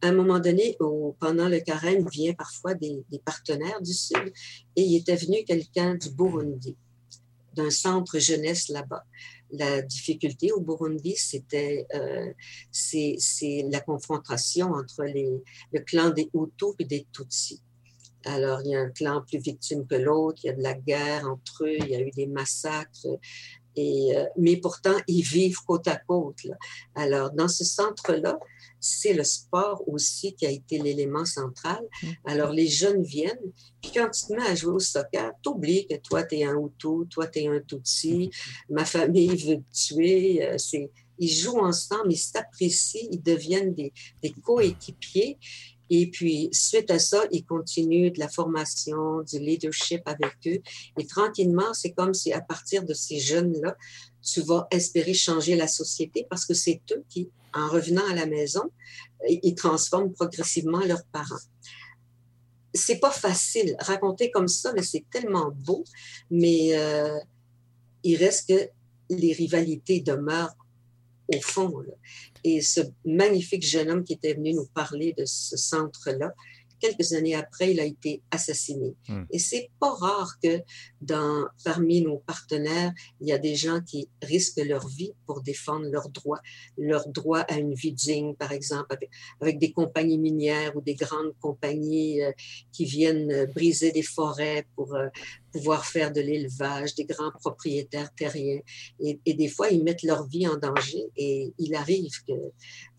à 0.05 0.09
un 0.09 0.13
moment 0.13 0.39
donné, 0.39 0.77
pendant 1.19 1.49
le 1.49 1.59
carême, 1.59 2.07
vient 2.09 2.33
parfois 2.33 2.73
des, 2.73 3.03
partenaires 3.23 3.81
du 3.81 3.93
Sud 3.93 4.31
et 4.75 4.81
il 4.81 4.97
était 4.97 5.15
venu 5.15 5.43
quelqu'un 5.45 5.95
du 5.95 6.11
Burundi, 6.11 6.75
d'un 7.53 7.69
centre 7.69 8.19
jeunesse 8.19 8.69
là-bas 8.69 9.03
la 9.51 9.81
difficulté 9.81 10.51
au 10.51 10.59
Burundi, 10.59 11.15
c'était 11.15 11.85
euh, 11.93 12.33
la 13.69 13.79
confrontation 13.79 14.71
entre 14.73 15.03
les, 15.03 15.29
le 15.71 15.79
clan 15.81 16.09
des 16.09 16.29
Hutus 16.33 16.73
et 16.79 16.85
des 16.85 17.07
Tutsis. 17.11 17.61
Alors, 18.25 18.61
il 18.65 18.71
y 18.71 18.75
a 18.75 18.79
un 18.79 18.89
clan 18.89 19.21
plus 19.21 19.37
victime 19.37 19.85
que 19.85 19.95
l'autre, 19.95 20.41
il 20.43 20.47
y 20.47 20.49
a 20.49 20.53
de 20.53 20.63
la 20.63 20.73
guerre 20.73 21.27
entre 21.29 21.63
eux, 21.63 21.77
il 21.79 21.87
y 21.87 21.95
a 21.95 22.01
eu 22.01 22.09
des 22.09 22.25
massacres. 22.25 23.07
Et, 23.75 24.15
euh, 24.15 24.25
mais 24.37 24.57
pourtant, 24.57 24.95
ils 25.07 25.23
vivent 25.23 25.59
côte 25.65 25.87
à 25.87 25.97
côte. 25.97 26.47
Alors, 26.95 27.31
dans 27.31 27.47
ce 27.47 27.63
centre-là, 27.63 28.39
c'est 28.79 29.13
le 29.13 29.23
sport 29.23 29.83
aussi 29.87 30.33
qui 30.33 30.45
a 30.45 30.51
été 30.51 30.77
l'élément 30.77 31.25
central. 31.25 31.81
Mm. 32.01 32.07
Alors, 32.25 32.51
les 32.51 32.67
jeunes 32.67 33.03
viennent, 33.03 33.51
puis 33.81 33.91
quand 33.93 34.09
tu 34.09 34.27
te 34.27 34.33
mets 34.33 34.47
à 34.47 34.55
jouer 34.55 34.73
au 34.73 34.79
soccer, 34.79 35.31
t'oublies 35.41 35.87
que 35.87 35.95
toi, 35.95 36.23
tu 36.23 36.35
es 36.35 36.43
un 36.43 36.55
Hutu, 36.55 37.07
toi, 37.09 37.27
tu 37.27 37.39
es 37.39 37.47
un 37.47 37.59
Tutsi, 37.59 38.29
ma 38.69 38.85
famille 38.85 39.35
veut 39.35 39.57
te 39.57 39.71
tuer. 39.73 40.47
Euh, 40.47 40.57
ils 41.17 41.29
jouent 41.29 41.59
ensemble, 41.59 42.11
ils 42.11 42.17
s'apprécient, 42.17 43.07
ils 43.09 43.21
deviennent 43.21 43.73
des, 43.73 43.93
des 44.21 44.31
coéquipiers. 44.31 45.37
Et 45.89 46.09
puis, 46.09 46.49
suite 46.51 46.89
à 46.89 46.99
ça, 46.99 47.23
ils 47.31 47.45
continuent 47.45 48.11
de 48.11 48.19
la 48.19 48.27
formation, 48.27 49.21
du 49.21 49.39
leadership 49.39 50.01
avec 50.05 50.35
eux. 50.47 50.59
Et 50.99 51.05
tranquillement, 51.05 51.73
c'est 51.73 51.91
comme 51.91 52.13
si 52.13 52.33
à 52.33 52.41
partir 52.41 52.83
de 52.83 52.93
ces 52.93 53.19
jeunes-là, 53.19 53.75
tu 54.21 54.41
vas 54.41 54.67
espérer 54.71 55.13
changer 55.13 55.55
la 55.55 55.67
société 55.67 56.25
parce 56.29 56.45
que 56.45 56.53
c'est 56.53 56.81
eux 56.91 57.03
qui, 57.09 57.29
en 57.53 57.69
revenant 57.69 58.05
à 58.09 58.15
la 58.15 58.25
maison, 58.25 58.63
ils 59.29 59.55
transforment 59.55 60.11
progressivement 60.11 60.79
leurs 60.79 61.05
parents. 61.11 61.35
C'est 62.73 62.99
pas 62.99 63.11
facile. 63.11 63.75
Raconter 63.79 64.31
comme 64.31 64.47
ça, 64.47 64.73
mais 64.73 64.83
c'est 64.83 65.05
tellement 65.09 65.51
beau, 65.51 65.85
mais 66.29 66.75
euh, 66.75 67.17
il 68.03 68.17
reste 68.17 68.49
que 68.49 68.69
les 69.09 69.33
rivalités 69.33 70.01
demeurent 70.01 70.55
au 71.27 71.41
fond. 71.41 71.83
Et 72.47 72.61
ce 72.61 72.81
magnifique 73.05 73.65
jeune 73.65 73.89
homme 73.89 74.03
qui 74.03 74.13
était 74.13 74.35
venu 74.35 74.53
nous 74.53 74.67
parler 74.67 75.15
de 75.17 75.25
ce 75.25 75.57
centre-là, 75.57 76.31
quelques 76.85 77.13
années 77.13 77.35
après, 77.35 77.71
il 77.71 77.79
a 77.79 77.85
été 77.85 78.21
assassiné. 78.31 78.95
Hmm. 79.07 79.23
Et 79.31 79.39
c'est 79.39 79.69
pas 79.79 79.93
rare 79.93 80.37
que 80.41 80.61
dans, 81.01 81.45
parmi 81.63 82.01
nos 82.01 82.17
partenaires, 82.17 82.93
il 83.21 83.27
y 83.27 83.33
a 83.33 83.37
des 83.37 83.55
gens 83.55 83.81
qui 83.81 84.09
risquent 84.21 84.63
leur 84.65 84.87
vie 84.87 85.13
pour 85.25 85.41
défendre 85.41 85.87
leurs 85.89 86.09
droits, 86.09 86.41
leur 86.77 87.07
droit 87.09 87.39
à 87.39 87.57
une 87.57 87.73
vie 87.73 87.93
digne, 87.93 88.35
par 88.35 88.51
exemple, 88.51 88.97
avec, 89.39 89.59
des 89.59 89.71
compagnies 89.71 90.17
minières 90.17 90.75
ou 90.75 90.81
des 90.81 90.95
grandes 90.95 91.33
compagnies 91.39 92.21
euh, 92.21 92.31
qui 92.71 92.85
viennent 92.85 93.31
euh, 93.31 93.45
briser 93.45 93.91
des 93.91 94.03
forêts 94.03 94.65
pour 94.75 94.95
euh, 94.95 95.07
pouvoir 95.51 95.85
faire 95.85 96.11
de 96.11 96.19
l'élevage, 96.19 96.95
des 96.95 97.05
grands 97.05 97.31
propriétaires 97.31 98.13
terriens. 98.15 98.59
Et, 98.99 99.19
et, 99.25 99.33
des 99.33 99.47
fois, 99.47 99.69
ils 99.69 99.83
mettent 99.83 100.03
leur 100.03 100.27
vie 100.27 100.47
en 100.47 100.57
danger 100.57 101.05
et 101.15 101.53
il 101.57 101.73
arrive 101.75 102.11
que... 102.27 102.33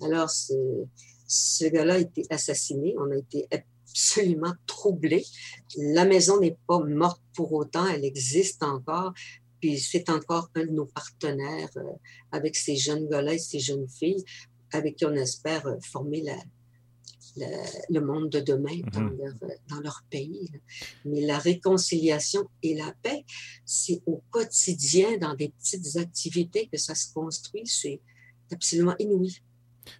Alors, 0.03 0.31
ce 1.29 1.65
gars-là 1.67 1.95
a 1.95 1.99
été 1.99 2.25
assassiné. 2.31 2.95
On 2.99 3.11
a 3.11 3.17
été 3.17 3.47
absolument 3.97 4.53
troublés. 4.67 5.25
La 5.79 6.05
maison 6.05 6.39
n'est 6.39 6.59
pas 6.67 6.81
morte 6.81 7.23
pour 7.35 7.53
autant, 7.55 7.87
elle 7.87 8.05
existe 8.05 8.63
encore. 8.63 9.15
Puis 9.61 9.81
c'est 9.81 10.11
encore 10.11 10.51
un 10.55 10.67
de 10.67 10.71
nos 10.71 10.85
partenaires 10.85 11.71
euh, 11.79 11.93
avec 12.31 12.57
ces 12.57 12.77
jeunes 12.77 13.09
gars-là 13.09 13.33
et 13.35 13.39
ces 13.39 13.59
jeunes 13.59 13.89
filles 13.89 14.23
avec 14.71 14.97
qui 14.97 15.07
on 15.07 15.15
espère 15.15 15.67
euh, 15.67 15.77
former 15.81 16.21
la, 16.21 16.37
le 17.89 18.01
monde 18.01 18.29
de 18.29 18.41
demain 18.41 18.81
dans, 18.93 19.01
mhm. 19.01 19.19
leur, 19.19 19.35
dans 19.71 19.81
leur 19.81 20.05
pays. 20.11 20.51
Mais 21.07 21.23
la 21.23 21.39
réconciliation 21.39 22.47
et 22.63 22.75
la 22.75 22.93
paix, 23.03 23.25
c'est 23.65 24.03
au 24.05 24.23
quotidien, 24.31 25.17
dans 25.17 25.35
des 25.35 25.49
petites 25.49 25.97
activités 25.97 26.69
que 26.71 26.79
ça 26.79 26.95
se 26.95 27.13
construit. 27.15 27.67
C'est 27.67 28.01
absolument 28.53 28.95
inouï. 28.99 29.41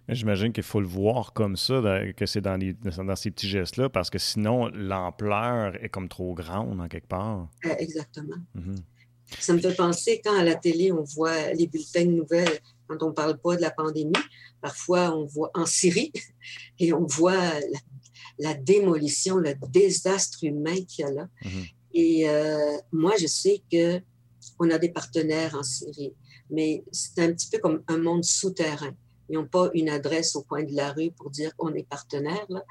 J'imagine 0.09 0.51
qu'il 0.53 0.63
faut 0.63 0.81
le 0.81 0.87
voir 0.87 1.33
comme 1.33 1.55
ça, 1.55 1.81
que 2.15 2.25
c'est 2.25 2.41
dans, 2.41 2.59
dans 2.59 3.15
ces 3.15 3.31
petits 3.31 3.47
gestes-là, 3.47 3.89
parce 3.89 4.09
que 4.09 4.19
sinon, 4.19 4.67
l'ampleur 4.73 5.75
est 5.83 5.89
comme 5.89 6.09
trop 6.09 6.33
grande 6.33 6.79
en 6.79 6.87
quelque 6.87 7.07
part. 7.07 7.49
Euh, 7.65 7.75
exactement. 7.79 8.37
Mhm. 8.55 8.75
Ça 9.39 9.53
me 9.53 9.59
fait 9.59 9.75
penser 9.75 10.21
quand 10.23 10.37
à 10.37 10.43
la 10.43 10.55
télé, 10.55 10.91
on 10.91 11.03
voit 11.03 11.53
les 11.53 11.67
bulletins 11.67 12.05
de 12.05 12.11
nouvelles, 12.11 12.59
quand 12.87 13.03
on 13.03 13.07
ne 13.07 13.13
parle 13.13 13.37
pas 13.37 13.55
de 13.57 13.61
la 13.61 13.71
pandémie, 13.71 14.13
parfois 14.61 15.13
on 15.15 15.25
voit 15.25 15.51
en 15.53 15.65
Syrie 15.65 16.13
et 16.79 16.93
on 16.93 17.05
voit 17.05 17.51
la, 18.39 18.53
démolition, 18.53 19.37
le 19.37 19.53
désastre 19.69 20.43
humain 20.43 20.75
qu'il 20.87 21.05
y 21.05 21.07
a 21.07 21.11
là. 21.11 21.27
Mhm. 21.43 21.65
Et 21.93 22.29
euh, 22.29 22.77
moi, 22.91 23.13
je 23.19 23.27
sais 23.27 23.61
que 23.71 24.01
on 24.59 24.69
a 24.71 24.77
des 24.77 24.89
partenaires 24.89 25.55
en 25.55 25.63
Syrie, 25.63 26.13
mais 26.49 26.83
c'est 26.91 27.19
un 27.19 27.33
petit 27.33 27.49
peu 27.49 27.59
comme 27.59 27.83
un 27.87 27.97
monde 27.97 28.23
souterrain. 28.23 28.95
Ils 29.29 29.35
n'ont 29.35 29.47
pas 29.47 29.69
une 29.73 29.89
adresse 29.89 30.35
au 30.35 30.43
coin 30.43 30.63
de 30.63 30.73
la 30.75 30.91
rue 30.91 31.11
pour 31.11 31.29
dire 31.29 31.55
qu'on 31.55 31.73
est 31.73 31.87
partenaire, 31.87 32.45
là, 32.49 32.63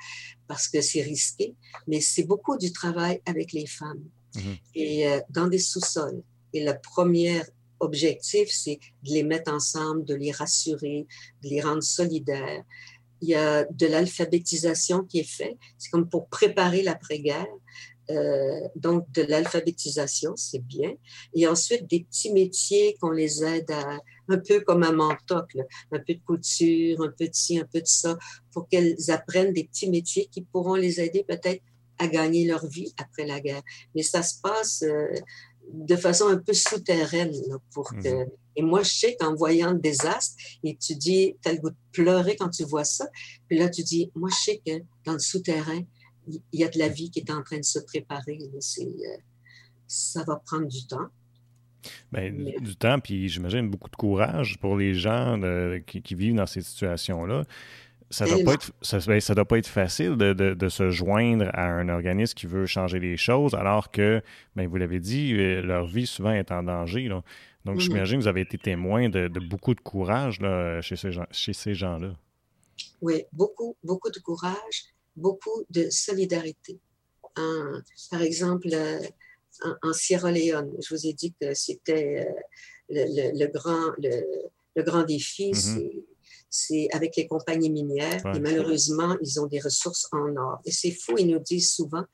parce 0.47 0.69
que 0.69 0.81
c'est 0.81 1.03
risqué. 1.03 1.55
Mais 1.87 2.01
c'est 2.01 2.25
beaucoup 2.25 2.57
du 2.57 2.73
travail 2.73 3.21
avec 3.27 3.53
les 3.53 3.67
femmes 3.67 4.05
mhm. 4.35 4.57
et 4.75 5.09
euh, 5.09 5.21
dans 5.31 5.47
des 5.47 5.59
sous-sols. 5.59 6.23
Et 6.53 6.65
le 6.65 6.75
premier 6.81 7.43
objectif, 7.81 8.49
c'est 8.51 8.79
de 9.03 9.13
les 9.13 9.23
mettre 9.23 9.53
ensemble, 9.53 10.05
de 10.05 10.15
les 10.15 10.33
rassurer, 10.33 11.07
de 11.43 11.49
les 11.49 11.61
rendre 11.61 11.83
solidaires. 11.83 12.65
Il 13.21 13.29
y 13.29 13.35
a 13.35 13.65
de 13.65 13.87
l'alphabétisation 13.87 15.05
qui 15.05 15.21
est 15.21 15.31
faite. 15.31 15.57
C'est 15.79 15.91
comme 15.91 16.09
pour 16.09 16.29
préparer 16.29 16.83
l'après-guerre. 16.83 17.47
Euh, 18.11 18.61
donc, 18.77 19.11
de 19.13 19.23
l'alphabétisation, 19.23 20.35
c'est 20.37 20.65
bien. 20.65 20.95
Et 21.35 21.47
ensuite, 21.47 21.89
des 21.89 22.05
petits 22.05 22.33
métiers 22.33 22.97
qu'on 23.01 23.11
les 23.11 23.43
aide 23.43 23.71
à, 23.71 23.99
un 24.29 24.39
peu 24.39 24.61
comme 24.61 24.83
un 24.83 24.93
mentoc, 24.93 25.57
un 25.93 25.99
peu 25.99 26.15
de 26.15 26.21
couture, 26.25 27.03
un 27.03 27.13
peu 27.17 27.29
de 27.29 27.35
ci, 27.35 27.59
un 27.59 27.65
peu 27.65 27.81
de 27.81 27.87
ça, 27.87 28.19
pour 28.53 28.69
qu'elles 28.69 28.97
apprennent 29.09 29.53
des 29.53 29.65
petits 29.65 29.91
métiers 29.91 30.29
qui 30.31 30.43
pourront 30.43 30.75
les 30.75 31.01
aider 31.01 31.25
peut-être 31.27 31.63
à 31.99 32.09
gagner 32.09 32.47
leur 32.47 32.67
vie 32.67 32.93
après 32.99 33.27
la 33.27 33.41
guerre. 33.41 33.63
Mais 33.95 34.03
ça 34.03 34.23
se 34.23 34.41
passe 34.41 34.83
euh, 34.83 35.09
de 35.73 35.97
façon 35.97 36.29
un 36.29 36.39
peu 36.39 36.53
souterraine 36.53 37.33
pour 37.73 37.91
que... 37.91 38.25
Mhm. 38.25 38.31
Et 38.59 38.63
moi, 38.63 38.83
je 38.83 38.91
sais 38.91 39.17
qu'en 39.21 39.35
voyant 39.35 39.73
le 39.73 39.79
désastre, 39.79 40.35
et 40.65 40.77
tu 40.77 40.95
dis, 40.97 41.37
tu 41.43 41.49
as 41.49 41.53
le 41.53 41.59
goût 41.59 41.71
de 41.71 41.77
pleurer 41.93 42.37
quand 42.37 42.49
tu 42.49 42.65
vois 42.65 42.85
ça, 42.85 43.07
puis 43.49 43.59
là, 43.59 43.69
tu 43.69 43.83
dis, 43.83 44.11
moi, 44.15 44.31
je 44.31 44.45
sais 44.45 44.63
que 44.67 44.83
dans 45.05 45.13
le 45.13 45.19
souterrain, 45.19 45.83
il 46.27 46.41
y 46.53 46.65
a 46.65 46.69
de 46.69 46.79
la 46.79 46.89
vie 46.89 47.11
qui 47.11 47.21
est 47.21 47.31
en 47.31 47.43
train 47.43 47.59
de 47.59 47.65
se 47.65 47.79
préparer. 47.79 48.39
Euh, 48.55 49.17
ça 49.87 50.25
va 50.25 50.37
prendre 50.37 50.67
du 50.67 50.87
temps. 50.87 51.09
Bien, 52.13 52.31
du 52.31 52.77
temps, 52.77 52.99
puis 52.99 53.29
j'imagine 53.29 53.69
beaucoup 53.69 53.91
de 53.91 53.97
courage 53.97 54.59
pour 54.59 54.77
les 54.77 54.95
gens 54.95 55.41
qui, 55.87 56.15
vivent 56.15 56.37
dans 56.37 56.47
ces 56.47 56.63
situations-là. 56.63 57.45
Ça 58.09 58.25
ne 58.25 58.31
doit, 58.31 58.45
pas 58.45 58.55
être, 58.55 58.73
ça, 58.83 58.99
ben, 59.05 59.21
doit 59.35 59.45
pas 59.45 59.59
être 59.59 59.67
facile 59.67 60.17
de, 60.17 60.69
se 60.69 60.91
joindre 60.91 61.51
à 61.53 61.67
un 61.67 61.89
organisme 61.89 62.35
qui 62.35 62.47
veut 62.47 62.67
changer 62.67 63.01
les 63.01 63.17
choses, 63.17 63.55
alors 63.55 63.91
que, 63.91 64.23
bien, 64.55 64.69
vous 64.69 64.77
l'avez 64.77 65.01
dit, 65.01 65.33
euh, 65.35 65.61
leur 65.61 65.87
vie 65.87 66.07
souvent 66.07 66.31
est 66.31 66.53
en 66.53 66.63
danger. 66.63 67.09
Donc, 67.09 67.25
mm-hmm. 67.65 67.81
j'imagine 67.81 68.19
que 68.19 68.23
vous 68.23 68.29
avez 68.29 68.43
été 68.43 68.59
témoin 68.59 69.09
de, 69.09 69.29
beaucoup 69.41 69.75
de 69.75 69.81
courage 69.81 70.41
là, 70.41 70.81
chez 70.83 70.95
ces, 70.95 71.11
gens, 71.11 71.27
chez 71.33 71.53
ces 71.53 71.75
gens-là. 71.75 72.15
Oui, 73.01 73.25
beaucoup, 73.33 73.77
beaucoup 73.83 74.11
de 74.11 74.21
courage, 74.21 74.85
beaucoup 75.17 75.65
de 75.71 75.89
solidarité. 75.91 76.79
par 77.35 78.23
exemple, 78.23 78.69
en, 79.83 79.93
Sierra 79.93 80.31
Leone. 80.31 80.73
Je 80.81 80.95
vous 80.95 81.07
ai 81.07 81.13
dit 81.13 81.35
que 81.41 81.55
c'était 81.55 82.29
euh, 82.91 83.05
le, 83.35 83.47
grand, 83.47 83.93
le, 83.99 84.83
grand 84.83 85.05
défi, 85.05 85.51
mm-hmm. 85.51 86.03
c'est 86.51 86.89
avec 86.93 87.17
les 87.17 87.27
compagnies 87.27 87.71
minières. 87.71 88.25
Et 88.35 88.41
malheureusement, 88.41 89.17
ils 89.21 89.41
ont 89.41 89.47
des 89.47 89.61
ressources 89.61 90.09
en 90.13 90.37
or. 90.37 90.61
Et 90.65 90.73
c'est 90.73 90.93
fou, 90.93 91.15
ils 91.19 91.29
nous 91.29 91.39
disent 91.39 91.73
souvent, 91.73 92.05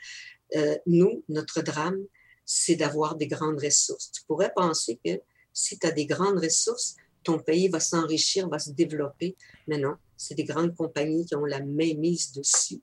euh, 0.57 0.77
nous, 0.87 1.25
notre 1.29 1.63
drame, 1.63 1.99
c'est 2.45 2.77
d'avoir 2.77 3.17
des 3.17 3.27
grandes 3.27 3.63
ressources. 3.63 4.11
Tu 4.13 4.23
pourrais 4.27 4.53
penser 4.55 4.99
que 5.05 5.21
si 5.53 5.79
tu 5.79 5.87
as 5.87 5.91
des 5.91 6.07
grandes 6.07 6.39
ressources, 6.39 6.97
ton 7.23 7.39
pays 7.39 7.69
va 7.69 7.81
s'enrichir, 7.81 8.49
va 8.49 8.59
se 8.59 8.71
développer. 8.71 9.37
Mais 9.67 9.79
non, 9.79 9.95
c'est 10.17 10.35
des 10.35 10.45
grandes 10.45 10.75
compagnies 10.75 11.27
qui 11.27 11.35
ont 11.37 11.45
la 11.45 11.61
main 11.61 11.95
mise 11.95 12.33
dessus. 12.33 12.81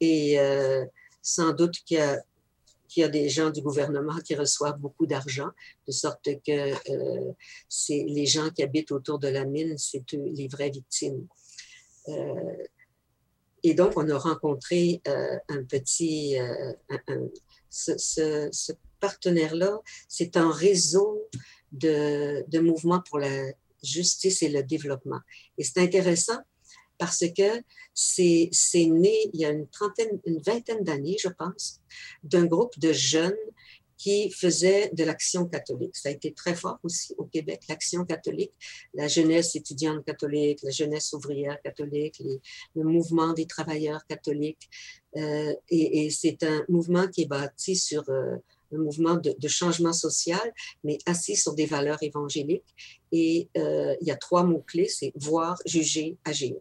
Et 0.00 0.38
euh, 0.38 0.84
sans 1.20 1.52
doute 1.52 1.74
qu'il 1.86 1.98
y 1.98 2.00
a 2.00 2.22
qu'il 2.92 3.00
y 3.02 3.04
a 3.04 3.08
des 3.08 3.28
gens 3.28 3.50
du 3.50 3.62
gouvernement 3.62 4.16
qui 4.18 4.34
reçoivent 4.34 4.78
beaucoup 4.78 5.06
d'argent, 5.06 5.50
de 5.86 5.92
sorte 5.92 6.28
que 6.46 6.72
euh, 6.90 7.32
c'est 7.68 8.04
les 8.08 8.26
gens 8.26 8.50
qui 8.50 8.62
habitent 8.62 8.92
autour 8.92 9.18
de 9.18 9.28
la 9.28 9.44
mine, 9.44 9.78
c'est 9.78 10.04
les 10.12 10.48
vraies 10.48 10.70
victimes. 10.70 11.26
Euh, 12.08 12.56
et 13.62 13.74
donc, 13.74 13.92
on 13.96 14.08
a 14.08 14.18
rencontré 14.18 15.00
euh, 15.08 15.38
un 15.48 15.64
petit... 15.64 16.36
ce, 17.70 18.72
partenaire-là, 19.00 19.80
c'est 20.06 20.36
un 20.36 20.52
réseau 20.52 21.28
de, 21.72 22.44
de 22.48 22.58
mouvements 22.60 23.00
pour 23.00 23.18
la 23.18 23.52
justice 23.82 24.42
et 24.42 24.48
le 24.48 24.62
développement. 24.62 25.20
Et 25.58 25.64
c'est 25.64 25.80
intéressant 25.80 26.38
parce 27.02 27.24
que 27.34 27.64
c'est 27.92 28.86
né 28.86 29.16
il 29.32 29.40
y 29.40 29.44
a 29.44 29.50
une 29.50 29.66
trentaine, 29.66 30.20
une 30.24 30.40
vingtaine 30.40 30.84
d'années, 30.84 31.16
je 31.18 31.30
pense, 31.30 31.80
d'un 32.22 32.46
groupe 32.46 32.78
de 32.78 32.92
jeunes 32.92 33.44
qui 33.98 34.30
faisaient 34.30 34.88
de 34.92 35.02
l'action 35.02 35.46
catholique. 35.46 35.96
Ça 35.96 36.10
a 36.10 36.12
été 36.12 36.32
très 36.32 36.54
fort 36.54 36.78
aussi 36.84 37.12
au 37.18 37.24
Québec, 37.24 37.62
l'action 37.68 38.04
catholique, 38.04 38.52
la 38.94 39.08
jeunesse 39.08 39.56
étudiante 39.56 40.04
catholique, 40.04 40.60
la 40.62 40.70
jeunesse 40.70 41.12
ouvrière 41.12 41.60
catholique, 41.60 42.22
le 42.76 42.84
mouvement 42.84 43.32
des 43.32 43.46
travailleurs 43.46 44.06
catholiques. 44.06 44.70
Euh, 45.16 45.52
et, 45.70 46.08
c'est 46.10 46.44
un 46.44 46.64
mouvement 46.68 47.08
qui 47.08 47.22
est 47.22 47.26
bâti 47.26 47.74
sur 47.74 48.08
euh, 48.10 48.36
un 48.72 48.78
mouvement 48.78 49.16
de, 49.16 49.48
changement 49.48 49.92
social, 49.92 50.52
mais 50.84 50.98
assis 51.06 51.34
sur 51.34 51.54
des 51.54 51.66
valeurs 51.66 52.00
évangéliques. 52.00 52.74
Et 53.10 53.48
euh, 53.56 53.96
il 54.00 54.06
y 54.06 54.12
a 54.12 54.16
trois 54.16 54.44
mots-clés, 54.44 54.88
c'est 54.88 55.12
voir, 55.16 55.58
juger, 55.66 56.16
agir. 56.24 56.54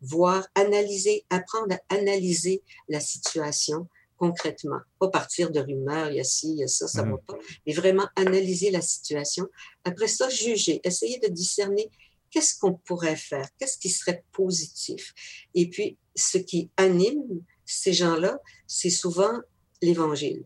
Voir, 0.00 0.46
analyser, 0.54 1.24
apprendre 1.30 1.74
à 1.74 1.94
analyser 1.94 2.62
la 2.88 3.00
situation 3.00 3.88
concrètement, 4.18 4.80
pas 4.98 5.08
partir 5.08 5.50
de 5.50 5.60
rumeurs, 5.60 6.10
il 6.10 6.16
y 6.16 6.20
a 6.20 6.24
ci, 6.24 6.50
il 6.50 6.58
y 6.58 6.64
a 6.64 6.68
ça, 6.68 6.88
ça 6.88 7.04
ne 7.04 7.10
va 7.12 7.16
mm. 7.16 7.22
pas, 7.26 7.38
mais 7.66 7.72
vraiment 7.72 8.06
analyser 8.16 8.70
la 8.70 8.82
situation. 8.82 9.46
Après 9.84 10.08
ça, 10.08 10.28
juger, 10.28 10.80
essayer 10.84 11.18
de 11.20 11.28
discerner 11.28 11.88
qu'est-ce 12.30 12.58
qu'on 12.58 12.74
pourrait 12.74 13.16
faire, 13.16 13.48
qu'est-ce 13.58 13.78
qui 13.78 13.88
serait 13.88 14.24
positif. 14.32 15.14
Et 15.54 15.70
puis, 15.70 15.96
ce 16.14 16.36
qui 16.36 16.70
anime 16.76 17.42
ces 17.64 17.92
gens-là, 17.92 18.38
c'est 18.66 18.90
souvent 18.90 19.38
l'Évangile. 19.80 20.44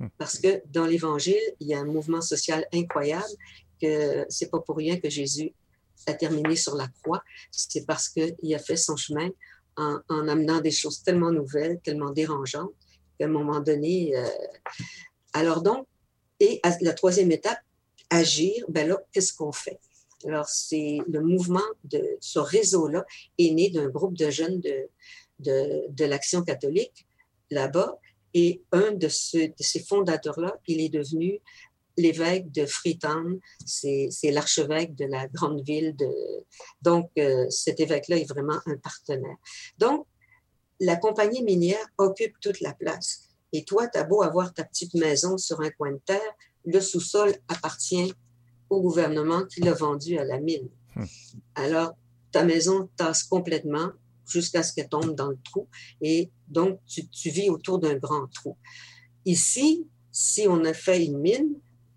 Hmm. 0.00 0.08
Parce 0.18 0.38
que 0.38 0.62
dans 0.66 0.86
l'Évangile, 0.86 1.40
il 1.60 1.68
y 1.68 1.74
a 1.74 1.78
un 1.78 1.86
mouvement 1.86 2.20
social 2.20 2.66
incroyable 2.72 3.32
que 3.80 4.26
c'est 4.28 4.50
pas 4.50 4.60
pour 4.60 4.76
rien 4.76 4.98
que 4.98 5.08
Jésus 5.08 5.52
a 6.06 6.14
terminé 6.14 6.56
sur 6.56 6.74
la 6.76 6.88
croix. 7.02 7.22
C'est 7.50 7.86
parce 7.86 8.08
qu'il 8.08 8.54
a 8.54 8.58
fait 8.58 8.76
son 8.76 8.96
chemin 8.96 9.28
en, 9.76 10.28
amenant 10.28 10.60
des 10.60 10.70
choses 10.70 11.02
tellement 11.02 11.30
nouvelles, 11.30 11.80
tellement 11.82 12.10
dérangeantes, 12.10 12.72
qu'à 13.18 13.26
un 13.26 13.28
moment 13.28 13.60
donné. 13.60 14.16
Euh, 14.16 14.26
alors 15.32 15.62
donc, 15.62 15.86
et 16.40 16.60
la 16.80 16.92
troisième 16.92 17.32
étape, 17.32 17.58
agir, 18.10 18.64
ben 18.68 18.88
là, 18.88 18.98
qu'est-ce 19.12 19.32
qu'on 19.32 19.52
fait? 19.52 19.80
Alors, 20.26 20.48
c'est 20.48 20.98
le 21.08 21.20
mouvement 21.20 21.68
de 21.84 22.02
ce 22.20 22.38
réseau-là 22.38 23.04
est 23.38 23.50
né 23.50 23.70
d'un 23.70 23.88
groupe 23.88 24.16
de 24.16 24.30
jeunes 24.30 24.60
de, 24.60 24.88
de, 25.40 25.84
de 25.88 26.04
l'Action 26.04 26.42
catholique 26.42 27.06
là-bas. 27.50 27.98
Et 28.32 28.62
un 28.72 28.92
de, 28.92 29.06
de 29.06 29.62
ces 29.62 29.80
fondateurs-là, 29.80 30.56
il 30.66 30.80
est 30.80 30.88
devenu 30.88 31.40
l'évêque 31.96 32.50
de 32.50 32.66
Freetown, 32.66 33.38
c'est 33.64 34.10
l'archevêque 34.24 34.94
de 34.94 35.06
la 35.06 35.26
grande 35.28 35.62
ville 35.64 35.94
de... 35.96 36.10
Donc, 36.82 37.10
euh, 37.18 37.48
cet 37.50 37.80
évêque-là 37.80 38.16
est 38.16 38.28
vraiment 38.28 38.58
un 38.66 38.76
partenaire. 38.76 39.36
Donc, 39.78 40.06
la 40.80 40.96
compagnie 40.96 41.42
minière 41.42 41.86
occupe 41.98 42.34
toute 42.40 42.60
la 42.60 42.74
place. 42.74 43.28
Et 43.52 43.64
toi, 43.64 43.86
tu 43.88 43.98
as 43.98 44.04
beau 44.04 44.22
avoir 44.22 44.52
ta 44.52 44.64
petite 44.64 44.94
maison 44.94 45.38
sur 45.38 45.60
un 45.60 45.70
coin 45.70 45.92
de 45.92 46.00
terre, 46.04 46.32
le 46.64 46.80
sous-sol 46.80 47.34
appartient 47.48 48.12
au 48.70 48.80
gouvernement 48.80 49.44
qui 49.44 49.60
l'a 49.60 49.74
vendu 49.74 50.18
à 50.18 50.24
la 50.24 50.40
mine. 50.40 50.68
Hmm. 50.96 51.04
Alors, 51.54 51.92
ta 52.32 52.44
maison 52.44 52.88
tasse 52.96 53.22
complètement 53.22 53.90
jusqu'à 54.26 54.62
ce 54.62 54.72
qu'elle 54.72 54.88
tombe 54.88 55.14
dans 55.14 55.28
le 55.28 55.38
trou. 55.44 55.68
Et 56.00 56.30
donc, 56.48 56.80
tu, 56.86 57.30
vis 57.30 57.50
autour 57.50 57.78
d'un 57.78 57.94
grand 57.96 58.26
trou. 58.28 58.56
Ici, 59.24 59.86
si 60.10 60.46
on 60.48 60.64
a 60.64 60.74
fait 60.74 61.04
une 61.04 61.18
mine, 61.18 61.54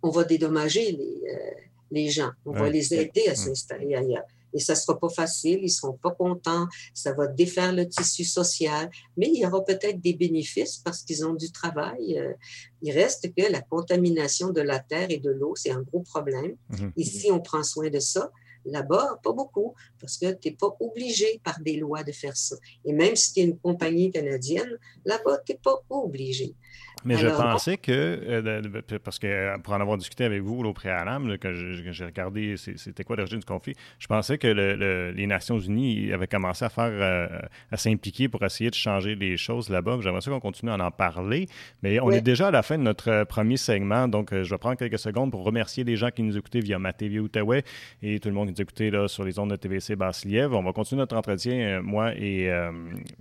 on 0.07 0.11
va 0.11 0.23
dédommager 0.23 0.91
les, 0.91 1.21
euh, 1.33 1.51
les 1.91 2.09
gens. 2.09 2.31
On 2.45 2.51
va 2.51 2.69
les 2.69 2.93
aider 2.93 3.27
à 3.27 3.35
s'installer 3.35 3.95
ailleurs. 3.95 4.23
Et 4.53 4.59
ça 4.59 4.73
ne 4.73 4.77
sera 4.77 4.97
pas 4.97 5.09
facile, 5.09 5.59
ils 5.59 5.65
ne 5.65 5.67
seront 5.69 5.97
pas 6.01 6.11
contents, 6.11 6.67
ça 6.93 7.13
va 7.13 7.27
défaire 7.27 7.73
le 7.73 7.87
tissu 7.87 8.23
social, 8.23 8.89
mais 9.17 9.27
il 9.27 9.39
y 9.39 9.45
aura 9.45 9.63
peut-être 9.63 9.99
des 9.99 10.13
bénéfices 10.13 10.77
parce 10.77 11.03
qu'ils 11.03 11.25
ont 11.25 11.35
du 11.35 11.51
travail. 11.51 12.17
Euh, 12.17 12.33
il 12.81 12.91
reste 12.91 13.33
que 13.35 13.51
la 13.51 13.61
contamination 13.61 14.51
de 14.51 14.61
la 14.61 14.79
terre 14.79 15.07
et 15.09 15.17
de 15.17 15.29
l'eau, 15.29 15.53
c'est 15.55 15.71
un 15.71 15.81
gros 15.81 16.01
problème. 16.01 16.55
Mhm. 16.69 16.93
Ici, 16.95 17.29
on 17.31 17.41
prend 17.41 17.63
soin 17.63 17.89
de 17.89 17.99
ça. 17.99 18.31
Là-bas, 18.65 19.19
pas 19.23 19.31
beaucoup, 19.31 19.75
parce 19.99 20.17
que 20.17 20.31
tu 20.33 20.49
n'es 20.49 20.55
pas 20.55 20.75
obligé 20.79 21.39
par 21.43 21.59
des 21.61 21.77
lois 21.77 22.03
de 22.03 22.11
faire 22.11 22.35
ça. 22.35 22.55
Et 22.83 22.93
même 22.93 23.15
si 23.15 23.33
tu 23.33 23.39
es 23.41 23.43
une 23.43 23.57
compagnie 23.57 24.11
canadienne, 24.11 24.77
là-bas, 25.05 25.39
tu 25.45 25.53
n'es 25.53 25.59
pas 25.59 25.83
obligé. 25.89 26.55
Mais 27.05 27.17
je 27.17 27.27
pensais 27.27 27.77
que, 27.77 27.91
euh, 27.91 28.61
parce 29.03 29.19
que 29.19 29.27
euh, 29.27 29.57
pour 29.57 29.73
en 29.73 29.81
avoir 29.81 29.97
discuté 29.97 30.23
avec 30.23 30.41
vous 30.41 30.63
au 30.63 30.73
préalable, 30.73 31.37
quand 31.39 31.51
j'ai 31.53 32.05
regardé 32.05 32.55
c'était 32.57 33.03
quoi 33.03 33.15
l'origine 33.15 33.39
du 33.39 33.45
conflit, 33.45 33.75
je 33.99 34.07
pensais 34.07 34.37
que 34.37 34.47
les 34.47 35.27
Nations 35.27 35.59
Unies 35.59 36.11
avaient 36.11 36.27
commencé 36.27 36.65
à 36.65 36.69
faire, 36.69 36.89
euh, 36.91 37.27
à 37.71 37.77
s'impliquer 37.77 38.27
pour 38.29 38.43
essayer 38.43 38.69
de 38.69 38.75
changer 38.75 39.15
les 39.15 39.37
choses 39.37 39.69
là-bas. 39.69 39.97
J'aimerais 40.01 40.21
ça 40.21 40.31
qu'on 40.31 40.39
continue 40.39 40.71
à 40.71 40.75
en 40.75 40.91
parler. 40.91 41.47
Mais 41.83 41.99
on 41.99 42.11
est 42.11 42.21
déjà 42.21 42.47
à 42.47 42.51
la 42.51 42.63
fin 42.63 42.77
de 42.77 42.83
notre 42.83 43.23
premier 43.25 43.57
segment, 43.57 44.07
donc 44.07 44.33
je 44.33 44.49
vais 44.49 44.57
prendre 44.57 44.77
quelques 44.77 44.99
secondes 44.99 45.31
pour 45.31 45.43
remercier 45.43 45.83
les 45.83 45.95
gens 45.95 46.09
qui 46.09 46.23
nous 46.23 46.37
écoutaient 46.37 46.59
via 46.59 46.79
ma 46.79 46.93
TV 46.93 47.19
Outaouais 47.19 47.63
et 48.01 48.19
tout 48.19 48.29
le 48.29 48.35
monde 48.35 48.47
qui 48.47 48.53
nous 48.53 48.61
écoutait 48.61 48.89
là, 48.89 49.07
sur 49.07 49.23
les 49.23 49.39
ondes 49.39 49.51
de 49.51 49.55
TVC 49.55 49.95
Basse-Lièvre. 49.95 50.57
On 50.57 50.63
va 50.63 50.73
continuer 50.73 50.99
notre 50.99 51.15
entretien, 51.15 51.81
moi 51.81 52.13
et 52.15 52.51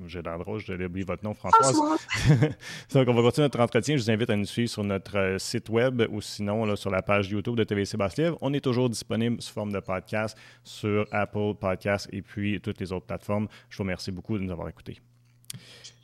j'ai 0.06 0.22
l'endroit, 0.22 0.58
je 0.58 0.72
oublié 0.72 1.04
votre 1.04 1.24
nom, 1.24 1.34
Françoise. 1.34 1.76
donc 2.94 3.08
on 3.08 3.14
va 3.14 3.22
continuer 3.22 3.44
notre 3.44 3.60
entretien, 3.60 3.65
je 3.72 3.94
vous 3.94 4.11
invite 4.11 4.31
à 4.31 4.37
nous 4.37 4.46
suivre 4.46 4.70
sur 4.70 4.85
notre 4.85 5.18
euh, 5.18 5.38
site 5.38 5.68
web 5.68 6.02
ou 6.11 6.20
sinon 6.20 6.76
sur 6.76 6.90
la 6.90 7.02
page 7.02 7.31
YouTube 7.31 7.57
de 7.57 7.64
TVC 7.64 7.96
Basse-Lièvre. 7.96 8.38
On 8.40 8.52
est 8.52 8.61
toujours 8.61 8.88
disponible 8.88 9.40
sous 9.40 9.52
forme 9.52 9.72
de 9.72 9.81
podcast 9.81 10.37
sur 10.64 11.07
Apple 11.11 11.55
Podcasts 11.61 12.09
et 12.12 12.22
puis 12.22 12.61
toutes 12.61 12.81
les 12.81 12.92
autres 12.92 13.07
plateformes. 13.07 13.48
Je 13.68 13.76
vous 13.76 13.83
remercie 13.83 14.11
beaucoup 14.11 14.38
de 14.38 14.44
nous 14.44 14.52
avoir 14.52 14.68
écoutés. 14.68 15.00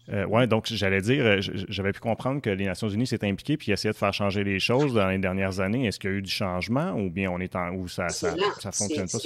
Euh, 0.09 0.27
oui, 0.29 0.49
donc 0.49 0.67
j'allais 0.67 1.01
dire, 1.01 1.25
euh, 1.25 1.41
j'avais 1.41 1.93
pu 1.93 2.01
comprendre 2.01 2.41
que 2.41 2.51
les 2.51 2.65
Nations 2.65 2.89
Unies 2.89 3.07
s'étaient 3.07 3.29
impliquées 3.29 3.57
puis 3.57 3.71
essayaient 3.71 3.93
de 3.93 3.99
faire 3.99 4.13
changer 4.13 4.43
les 4.43 4.59
choses 4.59 4.95
dans 4.95 5.09
les 5.09 5.19
dernières 5.19 5.61
années. 5.61 5.87
Est-ce 5.87 6.01
qu'il 6.01 6.11
y 6.11 6.13
a 6.13 6.17
eu 6.17 6.23
du 6.23 6.31
changement 6.31 6.93
ou 6.93 7.09
bien 7.09 7.31
on 7.31 7.39
est 7.39 7.55
en 7.55 7.73
où 7.75 7.87
ça, 7.87 8.09
ça, 8.09 8.33
fonctionne 8.73 9.09
pas? 9.09 9.19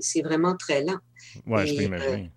C'est 0.00 0.22
vraiment 0.22 0.54
très 0.56 0.84
lent. 0.84 0.98
Oui, 1.46 1.66
je 1.66 1.74
peux 1.74 1.82
imaginer. 1.82 2.30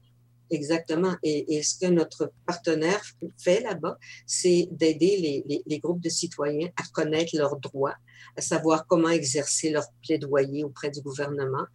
Exactement. 0.52 1.16
Et, 1.24 1.62
ce 1.64 1.78
que 1.78 1.92
notre 1.92 2.32
partenaire 2.46 3.02
fait 3.38 3.62
là-bas, 3.62 3.98
c'est 4.26 4.68
d'aider 4.72 5.44
les, 5.66 5.80
groupes 5.80 6.02
de 6.02 6.10
citoyens 6.10 6.70
à 6.78 6.84
connaître 6.94 7.36
leurs 7.36 7.58
droits, 7.58 7.96
à 8.36 8.42
savoir 8.42 8.88
comment 8.88 9.10
exercer 9.10 9.70
leur 9.70 9.86
plaidoyer 10.04 10.64
auprès 10.64 10.90
du 10.90 11.02
gouvernement. 11.02 11.66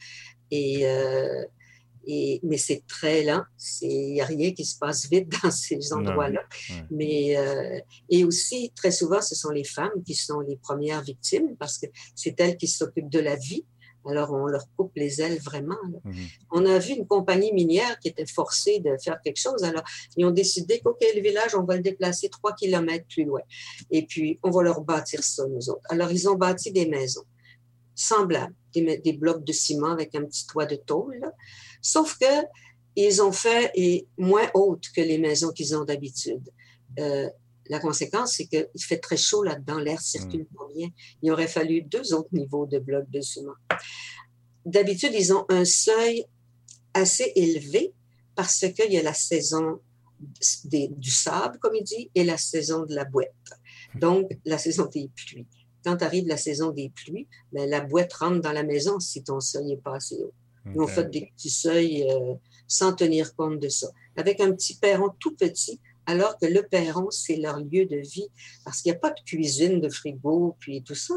Et, 0.50 0.87
euh, 0.87 1.44
et 2.06 2.40
mais 2.42 2.58
c'est 2.58 2.82
très 2.87 3.22
lent. 3.22 3.44
Il 3.80 4.14
n'y 4.14 4.20
a 4.20 4.26
rien 4.26 4.52
qui 4.52 4.64
se 4.64 4.78
passe 4.78 5.08
vite 5.08 5.32
dans 5.42 5.50
ces 5.50 5.92
endroits-là. 5.92 6.42
Mais 6.90 7.37
euh, 7.37 7.80
et 8.10 8.24
aussi 8.24 8.72
très 8.74 8.90
souvent, 8.90 9.22
ce 9.22 9.34
sont 9.34 9.50
les 9.50 9.64
femmes 9.64 10.02
qui 10.04 10.14
sont 10.14 10.40
les 10.40 10.56
premières 10.56 11.02
victimes 11.02 11.56
parce 11.56 11.78
que 11.78 11.87
c'est 12.14 12.38
elles 12.40 12.56
qui 12.56 12.68
s'occupent 12.68 13.10
de 13.10 13.20
la 13.20 13.37
vie 13.37 13.64
alors, 14.08 14.32
on 14.32 14.46
leur 14.46 14.66
coupe 14.76 14.92
les 14.96 15.20
ailes 15.20 15.38
vraiment. 15.38 15.78
Mhm. 16.04 16.14
On 16.52 16.66
a 16.66 16.78
vu 16.78 16.94
une 16.94 17.06
compagnie 17.06 17.52
minière 17.52 17.98
qui 17.98 18.08
était 18.08 18.26
forcée 18.26 18.80
de 18.80 18.96
faire 19.02 19.20
quelque 19.22 19.38
chose. 19.38 19.64
Alors, 19.64 19.82
ils 20.16 20.24
ont 20.26 20.30
décidé 20.30 20.80
qu'OK, 20.80 21.04
le 21.14 21.20
village, 21.20 21.54
on 21.54 21.64
va 21.64 21.76
le 21.76 21.82
déplacer 21.82 22.28
trois 22.28 22.54
kilomètres 22.54 23.06
plus 23.08 23.24
loin. 23.24 23.40
Et 23.90 24.04
puis, 24.04 24.38
on 24.42 24.50
va 24.50 24.62
leur 24.62 24.80
bâtir 24.82 25.22
ça, 25.22 25.46
nous 25.46 25.70
autres. 25.70 25.86
Alors, 25.88 26.10
ils 26.10 26.28
ont 26.28 26.34
bâti 26.34 26.72
des 26.72 26.86
maisons 26.86 27.24
semblables, 27.94 28.54
des, 28.74 29.12
blocs 29.12 29.44
de 29.44 29.52
ciment 29.52 29.92
avec 29.92 30.14
un 30.14 30.24
petit 30.24 30.46
toit 30.46 30.66
de 30.66 30.76
tôle. 30.76 31.20
Sauf 31.80 32.18
que 32.18 32.44
ils 32.96 33.22
ont 33.22 33.32
fait 33.32 33.70
et 33.74 34.06
moins 34.18 34.48
hautes 34.54 34.86
que 34.94 35.00
les 35.00 35.18
maisons 35.18 35.50
qu'ils 35.50 35.76
ont 35.76 35.84
d'habitude. 35.84 36.48
Euh, 37.00 37.28
la 37.68 37.80
conséquence, 37.80 38.34
c'est 38.36 38.46
qu'il 38.46 38.68
fait 38.78 38.98
très 38.98 39.16
chaud 39.16 39.42
là-dedans, 39.42 39.78
l'air 39.78 40.00
circule 40.00 40.42
mm. 40.42 40.56
pas 40.56 40.66
bien. 40.74 40.88
Il 41.22 41.32
aurait 41.32 41.48
fallu 41.48 41.82
deux 41.82 42.12
autres 42.14 42.28
niveaux 42.32 42.66
de 42.66 42.78
blocs 42.78 43.10
de 43.10 43.20
ciment. 43.20 43.54
D'habitude, 44.64 45.12
ils 45.14 45.32
ont 45.32 45.44
un 45.48 45.64
seuil 45.64 46.24
assez 46.94 47.32
élevé 47.37 47.92
parce 48.34 48.60
qu'il 48.60 48.92
y 48.92 48.98
a 48.98 49.02
la 49.02 49.14
saison 49.14 49.80
du 50.64 51.10
sable, 51.10 51.58
comme 51.58 51.74
il 51.74 51.84
dit, 51.84 52.10
et 52.14 52.24
la 52.24 52.38
saison 52.38 52.84
de 52.84 52.94
la 52.94 53.04
boîte. 53.04 53.28
Donc, 53.94 54.30
la 54.44 54.58
saison 54.58 54.87
des 54.87 55.10
pluies. 55.14 55.46
Quand 55.84 56.00
arrive 56.02 56.26
la 56.26 56.38
saison 56.38 56.70
des 56.70 56.90
pluies, 56.90 57.28
ben, 57.52 57.68
la 57.68 57.80
boîte 57.80 58.12
rentre 58.14 58.40
dans 58.40 58.52
la 58.52 58.62
maison 58.62 58.98
si 59.00 59.22
ton 59.22 59.40
seuil 59.40 59.66
n'est 59.66 59.76
pas 59.76 59.96
assez 59.96 60.16
haut. 60.16 60.32
Nous, 60.64 60.82
on 60.82 60.87
fait 60.87 61.10
des 61.10 61.30
petits 61.37 61.50
seuils 61.50 62.10
euh, 62.10 62.34
sans 62.66 62.94
tenir 62.94 63.37
compte 63.37 63.60
de 63.60 63.68
ça. 63.68 63.88
Avec 64.16 64.40
un 64.40 64.50
petit 64.52 64.76
perron 64.76 65.10
tout 65.18 65.37
petit, 65.37 65.78
alors 66.06 66.38
que 66.38 66.46
le 66.46 66.62
perron, 66.62 67.10
c'est 67.10 67.36
leur 67.36 67.58
lieu 67.58 67.86
de 67.86 67.96
vie, 67.96 68.28
parce 68.64 68.82
qu'il 68.82 68.92
n'y 68.92 68.96
a 68.96 69.00
pas 69.00 69.10
de 69.10 69.20
cuisine, 69.24 69.80
de 69.80 69.88
frigo, 69.88 70.56
puis 70.58 70.82
tout 70.82 70.94
ça. 70.94 71.14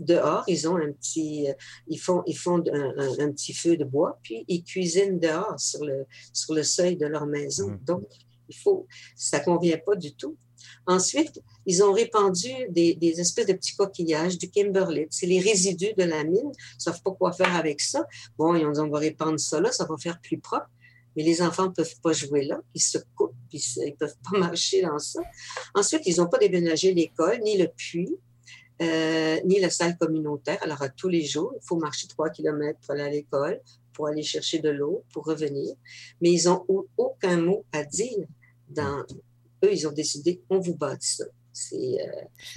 Dehors, 0.00 0.44
ils 0.48 0.68
ont 0.68 0.76
un 0.76 0.92
petit, 0.92 1.48
euh, 1.48 1.54
ils 1.88 1.98
font, 1.98 2.22
ils 2.26 2.36
font 2.36 2.58
un, 2.58 3.30
petit 3.32 3.54
feu 3.54 3.76
de 3.76 3.84
bois, 3.84 4.18
puis 4.22 4.44
ils 4.48 4.62
cuisinent 4.62 5.18
dehors 5.18 5.58
sur 5.58 5.84
le, 5.84 6.06
sur 6.32 6.54
le 6.54 6.62
seuil 6.62 6.96
de 6.96 7.06
leur 7.06 7.26
maison. 7.26 7.70
Mmh. 7.70 7.80
Donc, 7.84 8.08
il 8.48 8.56
faut, 8.56 8.86
ça 9.14 9.40
convient 9.40 9.78
pas 9.78 9.96
du 9.96 10.14
tout. 10.14 10.36
Ensuite, 10.86 11.42
ils 11.66 11.82
ont 11.82 11.92
répandu 11.92 12.50
des, 12.70 12.94
des, 12.94 13.20
espèces 13.20 13.46
de 13.46 13.52
petits 13.52 13.76
coquillages 13.76 14.38
du 14.38 14.48
kimberlite. 14.48 15.08
C'est 15.10 15.26
les 15.26 15.40
résidus 15.40 15.94
de 15.96 16.04
la 16.04 16.24
mine. 16.24 16.50
Ils 16.54 16.80
savent 16.80 17.02
pas 17.02 17.10
quoi 17.12 17.32
faire 17.32 17.54
avec 17.54 17.80
ça. 17.80 18.06
Bon, 18.38 18.54
ils 18.54 18.64
ont 18.64 18.72
dit, 18.72 18.80
on 18.80 18.88
va 18.88 18.98
répandre 18.98 19.38
ça 19.38 19.60
là, 19.60 19.72
ça 19.72 19.84
va 19.84 19.96
faire 19.96 20.20
plus 20.20 20.38
propre 20.38 20.68
mais 21.16 21.22
les 21.22 21.42
enfants 21.42 21.66
ne 21.66 21.72
peuvent 21.72 22.00
pas 22.02 22.12
jouer 22.12 22.44
là, 22.44 22.60
ils 22.74 22.80
se 22.80 22.98
coupent, 23.16 23.34
ils 23.52 23.60
ne 23.78 23.96
peuvent 23.96 24.16
pas 24.30 24.38
marcher 24.38 24.82
dans 24.82 24.98
ça. 24.98 25.20
Ensuite, 25.74 26.02
ils 26.06 26.18
n'ont 26.18 26.28
pas 26.28 26.38
déménagé 26.38 26.92
l'école, 26.92 27.40
ni 27.40 27.56
le 27.56 27.68
puits, 27.68 28.16
euh, 28.82 29.40
ni 29.44 29.58
la 29.58 29.70
salle 29.70 29.96
communautaire. 29.96 30.58
Alors, 30.62 30.82
à 30.82 30.90
tous 30.90 31.08
les 31.08 31.24
jours, 31.24 31.52
il 31.56 31.66
faut 31.66 31.76
marcher 31.76 32.06
trois 32.08 32.28
kilomètres 32.28 32.78
pour 32.80 32.92
aller 32.92 33.02
à 33.02 33.10
l'école, 33.10 33.60
pour 33.94 34.08
aller 34.08 34.22
chercher 34.22 34.58
de 34.58 34.68
l'eau, 34.68 35.04
pour 35.12 35.24
revenir. 35.24 35.74
Mais 36.20 36.32
ils 36.32 36.44
n'ont 36.44 36.66
aucun 36.98 37.38
mot 37.38 37.64
à 37.72 37.82
dire. 37.84 38.26
Eux, 39.64 39.72
ils 39.72 39.88
ont 39.88 39.92
décidé, 39.92 40.42
on 40.50 40.58
vous 40.58 40.76
bâtit 40.76 41.16
ça. 41.16 41.24
C'est 41.58 41.96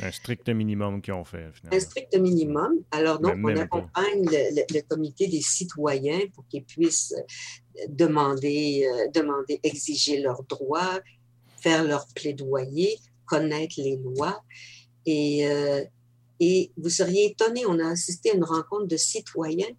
un 0.01 0.11
strict 0.11 0.49
minimum 0.49 1.01
qu'ils 1.01 1.13
ont 1.13 1.23
fait, 1.23 1.49
finalement. 1.53 1.77
Un 1.77 1.79
strict 1.79 2.17
minimum. 2.17 2.83
Alors, 2.91 3.19
donc, 3.19 3.35
on 3.41 3.55
accompagne 3.55 4.25
le, 4.25 4.81
comité 4.81 5.27
des 5.27 5.39
citoyens 5.39 6.19
pour 6.33 6.45
qu'ils 6.49 6.65
puissent 6.65 7.15
demander, 7.87 8.85
demander, 9.13 9.61
exiger 9.63 10.19
leurs 10.19 10.43
droits, 10.43 10.99
faire 11.61 11.85
leur 11.85 12.07
plaidoyer, 12.13 12.99
connaître 13.25 13.75
les 13.77 13.95
lois. 13.95 14.43
Et, 15.05 15.47
et 16.41 16.71
vous 16.75 16.89
seriez 16.89 17.27
étonné, 17.27 17.65
on 17.65 17.79
a 17.79 17.87
assisté 17.87 18.31
à 18.31 18.33
une 18.33 18.43
rencontre 18.43 18.87
de 18.87 18.97
citoyens 18.97 19.71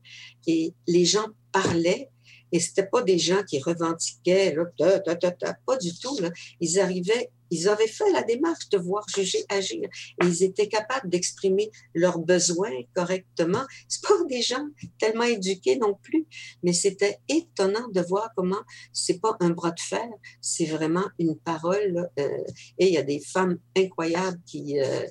et 0.47 0.73
les 0.87 1.05
gens 1.05 1.27
parlaient 1.53 2.09
et 2.53 2.61
c'était 2.61 2.87
pas 2.87 3.03
des 3.03 3.19
gens 3.19 3.43
qui 3.45 3.61
revendiquaient, 3.61 4.57
pas 5.67 5.77
du 5.77 5.99
tout. 5.99 6.19
Là. 6.21 6.31
Ils 6.61 6.81
arrivaient 6.81 7.31
ils 7.51 7.69
avaient 7.69 7.87
fait 7.87 8.11
la 8.13 8.23
démarche 8.23 8.69
de 8.71 8.79
voir 8.79 9.05
juger, 9.15 9.45
agir. 9.49 9.89
Ils 10.23 10.43
étaient 10.43 10.69
capables 10.69 11.09
d'exprimer 11.09 11.71
leurs 11.95 12.19
besoins 12.19 12.71
correctement. 12.95 13.65
C'est 13.89 14.03
pas 14.03 14.15
des 14.29 14.43
gens 14.43 14.67
tellement 14.99 15.25
éduqués 15.25 15.77
non 15.77 15.95
plus, 16.03 16.27
mais 16.63 16.73
c'était 16.73 17.19
étonnant 17.29 17.89
de 17.93 18.01
voir 18.01 18.31
comment 18.37 18.61
c'est 18.93 19.21
pas 19.21 19.37
un 19.41 19.51
bras 19.51 19.71
de 19.73 19.81
fer, 19.81 20.09
c'est 20.41 20.67
vraiment 20.67 21.05
une 21.19 21.37
parole. 21.37 22.09
Euh, 22.19 22.29
et 22.79 22.87
il 22.89 22.95
y 22.95 22.99
a 22.99 23.03
des 23.03 23.21
femmes 23.21 23.59
incroyables 23.77 24.41
qui, 24.47 24.81
euh, 24.81 25.07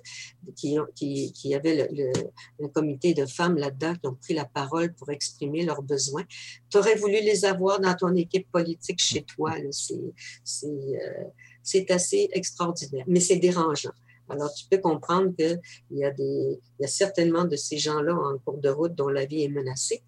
qui, 0.56 0.78
qui, 0.95 1.32
qui, 1.34 1.56
avaient 1.56 1.89
le, 1.91 2.12
le, 2.60 2.67
comité 2.69 3.13
de 3.13 3.25
femmes 3.25 3.58
là-dedans 3.58 3.95
qui 3.95 4.08
ont 4.08 4.15
pris 4.15 4.34
la 4.34 4.45
parole 4.45 4.93
pour 4.93 5.10
exprimer 5.12 5.63
leurs 5.63 5.82
besoins. 5.82 6.23
Tu 6.69 6.78
aurais 6.78 6.95
voulu 6.95 7.21
les 7.21 7.45
avoir 7.45 7.80
dans 7.80 7.95
ton 7.95 8.15
équipe 8.15 8.49
politique 8.52 8.99
chez 8.99 9.23
toi. 9.23 9.54
C'est, 9.71 10.65
euh, 10.65 11.23
c'est 11.63 11.89
assez 11.91 12.30
extraordinaire, 12.34 13.06
mais 13.08 13.19
c'est 13.19 13.38
dérangeant. 13.38 13.91
Alors, 14.30 14.54
tu 14.54 14.65
peux 14.69 14.78
comprendre 14.78 15.36
qu'il 15.36 15.60
y, 15.91 16.04
a 16.04 16.12
des, 16.12 16.60
il 16.80 16.82
y 16.82 16.86
a 16.86 16.88
certainement 16.88 17.45
de 17.45 17.56
ces 17.56 17.78
gens-là 17.78 18.13
en 18.13 18.38
cours 18.38 18.60
de 18.60 18.69
route 18.69 18.93
dont 18.93 19.10
la 19.10 19.26
vie 19.26 19.43
est 19.43 19.50
menacée 19.50 20.04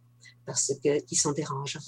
parce 0.46 0.74
qu'ils 0.82 1.18
sont 1.18 1.32
dérangeants. 1.32 1.80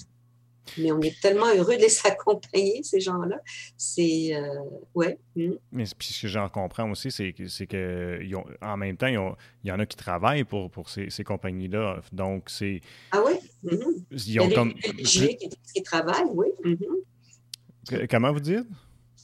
Mais 0.78 0.90
on 0.92 1.00
est 1.00 1.20
tellement 1.20 1.54
heureux 1.54 1.76
de 1.76 1.82
les 1.82 1.98
accompagner, 2.06 2.82
ces 2.82 2.98
gens-là. 3.00 3.38
C'est. 3.76 4.34
Euh, 4.34 4.60
ouais. 4.94 5.18
Hmm. 5.36 5.52
Mais 5.70 5.84
ce 5.84 5.94
que 5.94 6.28
j'en 6.28 6.48
comprends 6.48 6.90
aussi, 6.90 7.10
c'est 7.10 7.32
que, 7.32 8.18
en 8.62 8.76
même 8.76 8.96
temps, 8.96 9.06
il 9.06 9.68
y 9.68 9.70
en 9.70 9.78
a 9.78 9.86
qui 9.86 9.96
travaillent 9.96 10.44
pour, 10.44 10.70
pour 10.70 10.88
ces, 10.88 11.10
ces 11.10 11.22
compagnies-là. 11.22 12.00
Donc, 12.12 12.48
c'est. 12.48 12.80
Ah 13.12 13.22
oui? 13.24 13.34
Hmm. 13.62 13.76
Ils 14.10 14.40
ont 14.40 14.48
il 14.48 14.50
y 14.50 14.52
a 14.52 14.54
comme. 14.54 14.74
Qui, 14.74 15.36
qui, 15.74 15.82
travaillent, 15.82 16.30
oui. 16.32 16.46
Hmm. 16.64 18.06
Comment 18.08 18.32
vous 18.32 18.40
dites? 18.40 18.66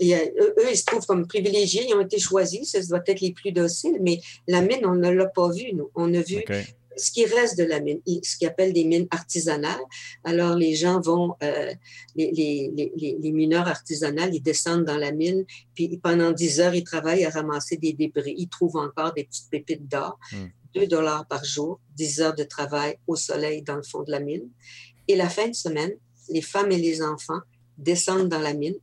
Eux, 0.02 0.70
ils 0.70 0.76
se 0.76 0.84
trouvent 0.84 1.06
comme 1.06 1.26
privilégiés, 1.26 1.86
ils 1.88 1.94
ont 1.94 2.00
été 2.00 2.18
choisis, 2.18 2.70
ça 2.70 2.80
doit 2.82 3.02
être 3.06 3.20
les 3.20 3.32
plus 3.32 3.52
dociles, 3.52 3.98
mais 4.00 4.20
la 4.46 4.62
mine, 4.62 4.84
on 4.84 4.94
ne 4.94 5.10
l'a 5.10 5.26
pas 5.26 5.50
vu, 5.50 5.72
nous. 5.74 5.90
On 5.94 6.12
a 6.14 6.20
vu 6.20 6.42
ce 6.96 7.10
qui 7.10 7.24
reste 7.24 7.56
de 7.58 7.64
la 7.64 7.80
mine, 7.80 8.00
ce 8.06 8.36
qu'ils 8.36 8.48
appellent 8.48 8.72
des 8.72 8.84
mines 8.84 9.06
artisanales. 9.10 9.80
Alors, 10.24 10.54
les 10.54 10.74
gens 10.74 11.00
vont, 11.00 11.34
euh, 11.42 11.72
les, 12.16 12.30
les, 12.32 12.92
les, 12.96 13.16
les, 13.18 13.32
mineurs 13.32 13.68
artisanales, 13.68 14.34
ils 14.34 14.42
descendent 14.42 14.84
dans 14.84 14.96
la 14.96 15.12
mine, 15.12 15.44
puis 15.74 15.98
pendant 16.02 16.32
10 16.32 16.60
heures, 16.60 16.74
ils 16.74 16.84
travaillent 16.84 17.24
à 17.24 17.30
ramasser 17.30 17.76
des 17.76 17.92
débris. 17.92 18.34
Ils 18.36 18.48
trouvent 18.48 18.76
encore 18.76 19.12
des 19.14 19.24
petites 19.24 19.50
pépites 19.50 19.88
d'or. 19.88 20.18
2 20.74 20.84
hmm. 20.84 20.88
dollars 20.88 21.26
par 21.26 21.44
jour, 21.44 21.80
10 21.96 22.20
heures 22.20 22.34
de 22.34 22.44
travail 22.44 22.96
au 23.06 23.16
soleil 23.16 23.62
dans 23.62 23.76
le 23.76 23.82
fond 23.82 24.02
de 24.02 24.10
la 24.10 24.20
mine. 24.20 24.48
Et 25.08 25.16
la 25.16 25.28
fin 25.28 25.48
de 25.48 25.54
semaine, 25.54 25.92
les 26.28 26.42
femmes 26.42 26.70
et 26.70 26.78
les 26.78 27.02
enfants 27.02 27.40
descendent 27.78 28.28
dans 28.28 28.38
la 28.38 28.52
mine, 28.52 28.76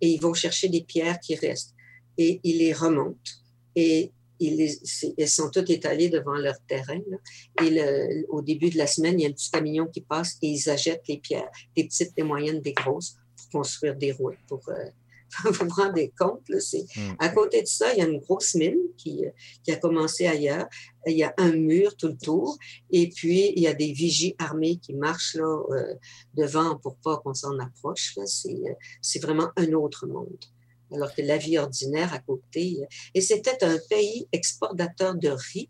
et 0.00 0.08
ils 0.08 0.20
vont 0.20 0.34
chercher 0.34 0.68
des 0.68 0.82
pierres 0.82 1.20
qui 1.20 1.34
restent 1.34 1.74
et 2.18 2.40
ils 2.42 2.58
les 2.58 2.72
remontent 2.72 3.32
et 3.74 4.12
ils 4.40 5.28
sont 5.28 5.50
toutes 5.50 5.70
étalées 5.70 6.08
devant 6.08 6.34
leur 6.34 6.56
terrain. 6.66 7.00
Et 7.62 8.24
au 8.28 8.42
début 8.42 8.70
de 8.70 8.78
la 8.78 8.86
semaine, 8.86 9.18
il 9.18 9.22
y 9.22 9.26
a 9.26 9.28
un 9.28 9.32
petit 9.32 9.50
camion 9.50 9.86
qui 9.86 10.00
passe 10.00 10.36
et 10.42 10.48
ils 10.48 10.68
achètent 10.68 11.06
les 11.08 11.18
pierres, 11.18 11.48
des 11.76 11.84
petites, 11.84 12.16
des 12.16 12.22
moyennes, 12.22 12.60
des 12.60 12.72
grosses, 12.72 13.16
pour 13.36 13.60
construire 13.60 13.96
des 13.96 14.12
roues, 14.12 14.34
pour, 14.48 14.60
euh, 14.68 14.90
vous 15.44 15.52
vous 15.52 15.68
rendez 15.74 16.12
compte, 16.18 16.48
là, 16.48 16.60
c'est... 16.60 16.84
Hmm. 16.96 17.14
à 17.18 17.28
côté 17.28 17.62
de 17.62 17.66
ça, 17.66 17.92
il 17.92 17.98
y 17.98 18.02
a 18.02 18.06
une 18.06 18.20
grosse 18.20 18.54
mine 18.54 18.78
qui, 18.96 19.24
qui, 19.62 19.72
a 19.72 19.76
commencé 19.76 20.26
ailleurs. 20.26 20.66
Il 21.06 21.16
y 21.16 21.24
a 21.24 21.34
un 21.38 21.52
mur 21.52 21.96
tout 21.96 22.08
le 22.08 22.16
tour 22.16 22.56
et 22.90 23.08
puis 23.08 23.52
il 23.56 23.62
y 23.62 23.66
a 23.66 23.74
des 23.74 23.92
vigies 23.92 24.34
armées 24.38 24.76
qui 24.76 24.94
marchent 24.94 25.34
là, 25.34 25.62
euh, 25.70 25.94
devant 26.34 26.76
pour 26.78 26.96
pas 26.96 27.18
qu'on 27.18 27.34
s'en 27.34 27.58
approche. 27.58 28.16
C'est, 28.26 28.62
c'est 29.02 29.18
vraiment 29.20 29.50
un 29.56 29.72
autre 29.72 30.06
monde. 30.06 30.44
Alors 30.92 31.14
que 31.14 31.22
la 31.22 31.38
vie 31.38 31.58
ordinaire 31.58 32.12
à 32.14 32.20
côté. 32.20 32.78
Et 33.14 33.20
c'était 33.20 33.64
un 33.64 33.78
pays 33.90 34.28
exportateur 34.32 35.16
de 35.16 35.28
riz. 35.28 35.68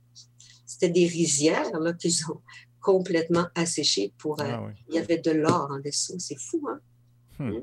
C'était 0.67 0.91
des 0.91 1.07
rizières 1.07 1.79
là, 1.81 1.93
qu'ils 1.95 2.25
ont 2.31 2.41
complètement 2.81 3.47
asséchées 3.55 4.13
pour... 4.19 4.41
Euh, 4.41 4.45
ah 4.47 4.67
il 4.89 4.97
y 4.97 4.99
avait 4.99 5.19
de 5.19 5.31
l'or 5.31 5.69
en 5.71 5.79
dessous. 5.79 6.19
C'est 6.19 6.39
fou, 6.39 6.63
hein? 6.69 6.81
Hmm. 7.39 7.61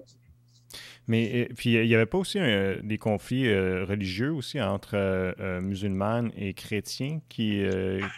Mais 1.08 1.50
euh, 1.50 1.54
puis 1.56 1.74
il 1.74 1.88
n'y 1.88 1.96
avait 1.96 2.06
pas 2.06 2.18
aussi 2.18 2.40
des 2.84 2.98
conflits 2.98 3.48
euh, 3.48 3.86
religieux 3.86 4.32
aussi 4.32 4.62
entre 4.62 4.96
euh, 4.96 5.60
musulmans 5.62 6.30
et 6.38 6.54
chrétiens 6.54 7.22
qui, 7.28 7.64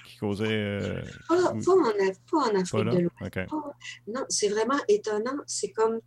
qui 0.06 0.18
causaient. 0.18 0.80
Pas, 1.28 1.36
pas, 1.36 1.50
en, 1.50 1.60
pas, 1.60 2.38
en, 2.38 2.62
Afrique 2.62 2.86
de 2.86 3.00
l'Ouest. 3.00 3.52
Non, 4.08 4.24
c'est 4.30 4.50
vraiment 4.50 4.80
étonnant. 4.88 5.38
C'est 5.48 5.72
comme 5.72 6.00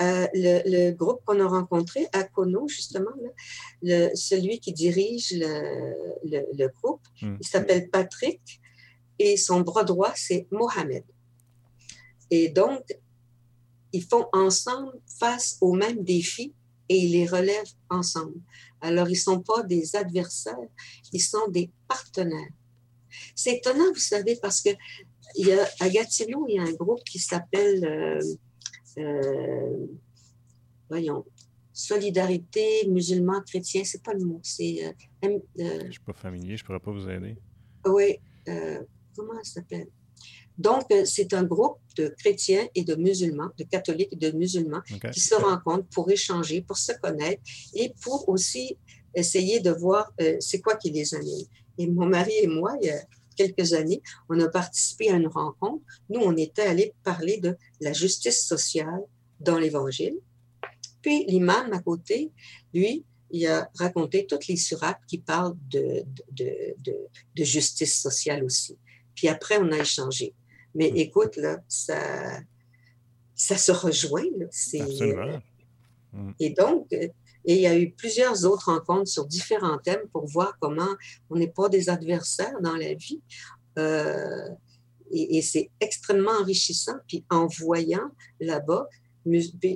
le, 0.00 0.62
le, 0.66 0.92
groupe 0.92 1.20
qu'on 1.24 1.40
a 1.40 1.46
rencontré 1.46 2.06
à 2.12 2.24
Kono, 2.24 2.66
justement, 2.66 3.10
le, 3.82 4.10
celui 4.14 4.58
qui 4.58 4.72
dirige 4.72 5.32
le, 5.32 5.94
le 6.24 6.68
groupe, 6.68 7.02
hmm. 7.22 7.36
il 7.40 7.46
s'appelle 7.46 7.88
Patrick 7.88 8.60
et 9.20 9.36
son 9.36 9.60
bras 9.60 9.84
droit, 9.84 10.12
c'est 10.16 10.48
Mohamed. 10.50 11.04
Et 12.30 12.48
donc, 12.48 12.82
ils 13.92 14.04
font 14.04 14.26
ensemble 14.32 14.92
face 15.18 15.58
aux 15.60 15.74
mêmes 15.74 16.02
défis 16.02 16.54
et 16.88 16.96
ils 16.96 17.12
les 17.12 17.26
relèvent 17.26 17.72
ensemble. 17.90 18.40
Alors, 18.80 19.08
ils 19.08 19.12
ne 19.12 19.16
sont 19.16 19.40
pas 19.40 19.62
des 19.62 19.94
adversaires, 19.96 20.56
ils 21.12 21.20
sont 21.20 21.48
des 21.48 21.70
partenaires. 21.88 22.50
C'est 23.34 23.56
étonnant, 23.56 23.92
vous 23.92 24.00
savez, 24.00 24.36
parce 24.36 24.60
que 24.60 24.70
il 25.36 25.46
y 25.46 25.52
a, 25.52 25.66
à 25.80 25.88
Gatineau, 25.88 26.46
il 26.48 26.56
y 26.56 26.58
a 26.58 26.62
un 26.62 26.72
groupe 26.72 27.04
qui 27.04 27.18
s'appelle, 27.18 27.84
euh, 27.84 28.20
euh, 28.98 29.86
voyons, 30.88 31.24
Solidarité 31.74 32.86
musulman 32.88 33.40
chrétien, 33.40 33.82
c'est 33.82 34.02
pas 34.02 34.12
le 34.12 34.26
mot, 34.26 34.40
c'est... 34.42 34.84
Euh, 34.84 34.92
je 35.56 35.62
ne 35.86 35.90
suis 35.90 36.00
pas 36.00 36.12
familier, 36.12 36.58
je 36.58 36.62
ne 36.62 36.66
pourrais 36.66 36.80
pas 36.80 36.92
vous 36.92 37.08
aider. 37.08 37.34
Oui, 37.86 38.18
comment 39.16 39.42
ça 39.42 39.54
s'appelle? 39.54 39.88
Donc, 40.58 40.84
euh, 40.92 41.04
c'est 41.04 41.32
un 41.34 41.44
groupe 41.44 41.78
de 41.96 42.14
chrétiens 42.18 42.66
et 42.74 42.84
de 42.84 42.94
musulmans, 42.94 43.50
de 43.58 43.64
catholiques 43.64 44.12
et 44.12 44.16
de 44.16 44.30
musulmans 44.30 44.82
qui 45.12 45.20
se 45.20 45.34
rencontrent 45.34 45.88
pour 45.88 46.10
échanger, 46.10 46.62
pour 46.62 46.76
se 46.76 46.92
connaître 46.92 47.42
et 47.74 47.92
pour 48.02 48.28
aussi 48.28 48.76
essayer 49.14 49.60
de 49.60 49.70
voir 49.70 50.12
euh, 50.20 50.36
c'est 50.40 50.60
quoi 50.60 50.76
qui 50.76 50.90
les 50.90 51.14
anime. 51.14 51.46
Et 51.78 51.86
mon 51.86 52.06
mari 52.06 52.32
et 52.40 52.46
moi, 52.46 52.76
il 52.80 52.88
y 52.88 52.90
a 52.90 53.00
quelques 53.36 53.72
années, 53.72 54.02
on 54.28 54.38
a 54.40 54.48
participé 54.48 55.10
à 55.10 55.16
une 55.16 55.26
rencontre. 55.26 55.82
Nous, 56.10 56.20
on 56.20 56.36
était 56.36 56.62
allés 56.62 56.94
parler 57.02 57.38
de 57.38 57.56
la 57.80 57.92
justice 57.92 58.46
sociale 58.46 59.02
dans 59.40 59.58
l'Évangile. 59.58 60.18
Puis 61.00 61.24
l'imam 61.26 61.72
à 61.72 61.80
côté, 61.80 62.30
lui, 62.72 63.04
il 63.30 63.46
a 63.46 63.70
raconté 63.74 64.26
toutes 64.26 64.46
les 64.46 64.56
surates 64.56 65.00
qui 65.08 65.18
parlent 65.18 65.56
de, 65.70 66.04
de, 66.30 66.74
de, 66.78 66.94
de, 67.34 67.44
justice 67.44 68.00
sociale 68.00 68.44
aussi. 68.44 68.76
Puis 69.14 69.28
après, 69.28 69.58
on 69.58 69.72
a 69.72 69.78
échangé. 69.78 70.34
Mais 70.74 70.88
écoute, 70.88 71.36
là, 71.36 71.58
ça, 71.68 72.40
ça 73.34 73.56
se 73.56 73.72
rejoint. 73.72 74.24
Absolument. 74.40 75.40
Mm. 76.12 76.30
Et 76.40 76.50
donc, 76.50 76.88
et 77.44 77.54
il 77.54 77.60
y 77.60 77.66
a 77.66 77.76
eu 77.76 77.90
plusieurs 77.90 78.44
autres 78.44 78.70
rencontres 78.70 79.08
sur 79.08 79.26
différents 79.26 79.78
thèmes 79.78 80.06
pour 80.12 80.26
voir 80.26 80.56
comment 80.60 80.94
on 81.30 81.36
n'est 81.36 81.48
pas 81.48 81.68
des 81.68 81.88
adversaires 81.88 82.60
dans 82.60 82.76
la 82.76 82.94
vie. 82.94 83.20
Euh, 83.78 84.48
et, 85.10 85.42
c'est 85.42 85.70
extrêmement 85.80 86.32
enrichissant. 86.40 86.96
Puis 87.08 87.24
en 87.30 87.46
voyant 87.46 88.10
là-bas, 88.40 88.88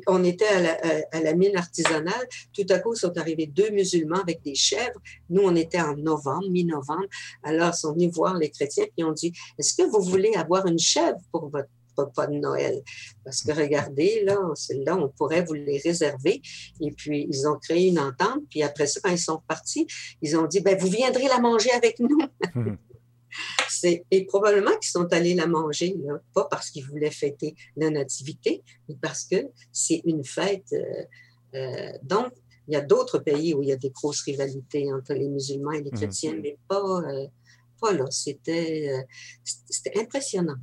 on 0.07 0.25
était 0.25 0.47
à 1.13 1.21
la, 1.21 1.35
mine 1.35 1.57
artisanale. 1.57 2.29
Tout 2.53 2.67
à 2.71 2.79
coup, 2.79 2.95
sont 2.95 3.17
arrivés 3.19 3.47
deux 3.47 3.71
musulmans 3.71 4.21
avec 4.21 4.43
des 4.43 4.55
chèvres. 4.55 5.01
Nous, 5.31 5.43
on 5.43 5.55
était 5.55 5.81
en 5.81 5.97
novembre, 5.97 6.49
mi-novembre. 6.51 7.07
Alors, 7.43 7.73
ils 7.75 7.79
sont 7.79 7.93
venus 7.93 8.13
voir 8.13 8.37
les 8.37 8.51
chrétiens 8.51 8.87
et 8.97 9.05
ont 9.05 9.13
dit, 9.13 9.33
est-ce 9.59 9.75
que 9.75 9.89
vous 9.89 10.03
voulez 10.03 10.35
avoir 10.35 10.67
une 10.67 10.79
chèvre 10.79 11.19
pour 11.31 11.49
votre 11.49 11.69
repas 11.97 12.27
de 12.27 12.35
Noël? 12.35 12.83
Parce 13.25 13.43
que 13.43 13.53
regardez, 13.53 14.23
là, 14.25 14.37
là 14.85 14.97
on 14.97 15.09
pourrait 15.09 15.43
vous 15.43 15.55
les 15.55 15.79
réserver. 15.79 16.43
Et 16.81 16.93
puis, 16.93 17.27
ils 17.29 17.47
ont 17.49 17.59
créé 17.59 17.89
une 17.89 17.99
entente. 17.99 18.43
Puis 18.51 18.63
après 18.63 18.87
ça, 18.87 19.01
quand 19.03 19.11
ils 19.11 19.19
sont 19.19 19.41
partis, 19.47 19.87
ils 20.23 20.37
ont 20.37 20.47
dit, 20.47 20.61
ben, 20.61 20.77
vous 20.77 20.89
viendrez 20.89 21.29
la 21.29 21.41
manger 21.41 21.71
avec 21.73 21.99
nous. 22.01 22.19
Et 24.11 24.25
probablement 24.27 24.73
qu'ils 24.79 24.91
sont 24.91 25.13
allés 25.13 25.35
la 25.35 25.47
manger, 25.47 25.95
pas 26.35 26.47
parce 26.51 26.71
qu'ils 26.71 26.85
voulaient 26.85 27.11
fêter 27.11 27.55
la 27.77 27.91
nativité, 27.91 28.63
mais 28.89 28.97
parce 29.01 29.25
que 29.25 29.37
c'est 29.73 30.03
une 30.05 30.25
fête. 30.25 30.73
Euh, 30.73 31.05
euh, 31.55 31.93
donc, 32.03 32.33
Il 32.69 32.75
y 32.75 32.77
a 32.77 32.81
d'autres 32.81 33.21
pays 33.21 33.55
où 33.55 33.63
il 33.63 33.69
y 33.69 33.73
a 33.73 33.77
des 33.77 33.91
grosses 33.91 34.23
rivalités 34.23 34.93
entre 34.93 35.15
les 35.15 35.29
musulmans 35.29 35.71
et 35.71 35.83
les 35.83 35.91
mhm. 35.91 35.97
chrétiens, 35.97 36.37
mais 36.43 36.57
pas, 36.67 36.83
euh, 36.83 37.27
pas 37.81 37.93
là. 37.93 38.07
C'était 38.11 38.93
c'était 39.45 40.01
impressionnant. 40.01 40.57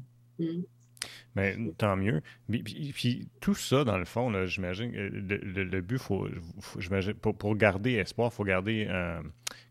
Mais 1.36 1.58
tant 1.78 1.96
mieux. 1.96 2.22
Puis, 2.50 3.30
tout 3.40 3.56
ça, 3.56 3.86
dans 3.86 3.98
le 3.98 4.06
fond, 4.06 4.46
j'imagine, 4.46 4.92
le, 4.92 5.64
le, 5.64 5.82
but, 5.82 5.98
faut, 5.98 6.28
pour, 7.22 7.36
pour, 7.36 7.56
garder 7.56 7.94
espoir, 7.94 8.30
il 8.32 8.36
faut 8.36 8.44
garder, 8.44 8.88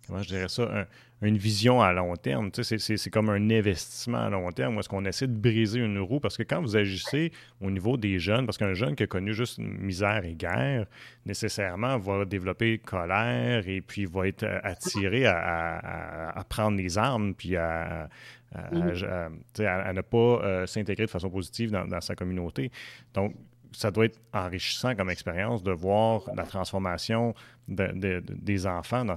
comment 0.07 0.23
je 0.23 0.29
dirais 0.29 0.49
ça, 0.49 0.87
une 1.23 1.39
vision 1.39 1.81
à 1.81 1.93
long 1.93 2.17
terme. 2.17 2.51
Tu 2.51 2.65
sais, 2.65 2.79
c'est 2.79 3.11
comme 3.11 3.31
un 3.31 3.51
investissement 3.51 4.19
à 4.19 4.31
long 4.31 4.51
terme 4.51 4.77
où 4.77 4.81
est-ce 4.81 4.89
qu'on 4.89 5.05
essaie 5.05 5.29
de 5.29 5.37
briser 5.37 5.79
une 5.79 5.99
roue. 5.99 6.19
Parce 6.19 6.37
que 6.37 6.43
quand 6.43 6.61
vous 6.61 6.77
agissez 6.77 7.33
au 7.61 7.71
niveau 7.71 7.97
des 7.97 8.19
jeunes, 8.19 8.45
parce 8.45 8.59
qu'un 8.59 8.75
jeune 8.75 8.97
qui 8.97 9.05
a 9.05 9.07
connu 9.07 9.33
juste 9.33 9.59
misère 9.59 10.25
et 10.25 10.35
guerre, 10.35 10.87
nécessairement 11.25 11.99
va 11.99 12.25
développer 12.25 12.79
colère 12.79 13.69
et 13.69 13.81
puis 13.81 14.05
va 14.05 14.27
être 14.27 14.47
attiré 14.65 15.27
à, 15.27 16.31
à 16.31 16.45
prendre 16.45 16.77
les 16.77 16.99
armes 16.99 17.35
puis 17.35 17.57
à 17.57 18.09
à, 18.55 19.93
ne 19.93 20.01
pas 20.01 20.17
euh, 20.19 20.67
s'intégrer 20.67 21.07
de 21.07 21.11
façon 21.11 21.31
positive 21.31 21.71
dans, 21.71 22.01
sa 22.01 22.15
communauté. 22.15 22.71
Donc, 23.15 23.35
ça 23.73 23.91
doit 23.91 24.07
être 24.07 24.21
enrichissant 24.33 24.95
comme 24.95 25.11
expérience 25.11 25.63
de 25.63 25.73
voir 25.73 26.29
la 26.35 26.45
transformation 26.45 27.35
des 27.69 28.67
enfants 28.67 29.05
dans, 29.05 29.17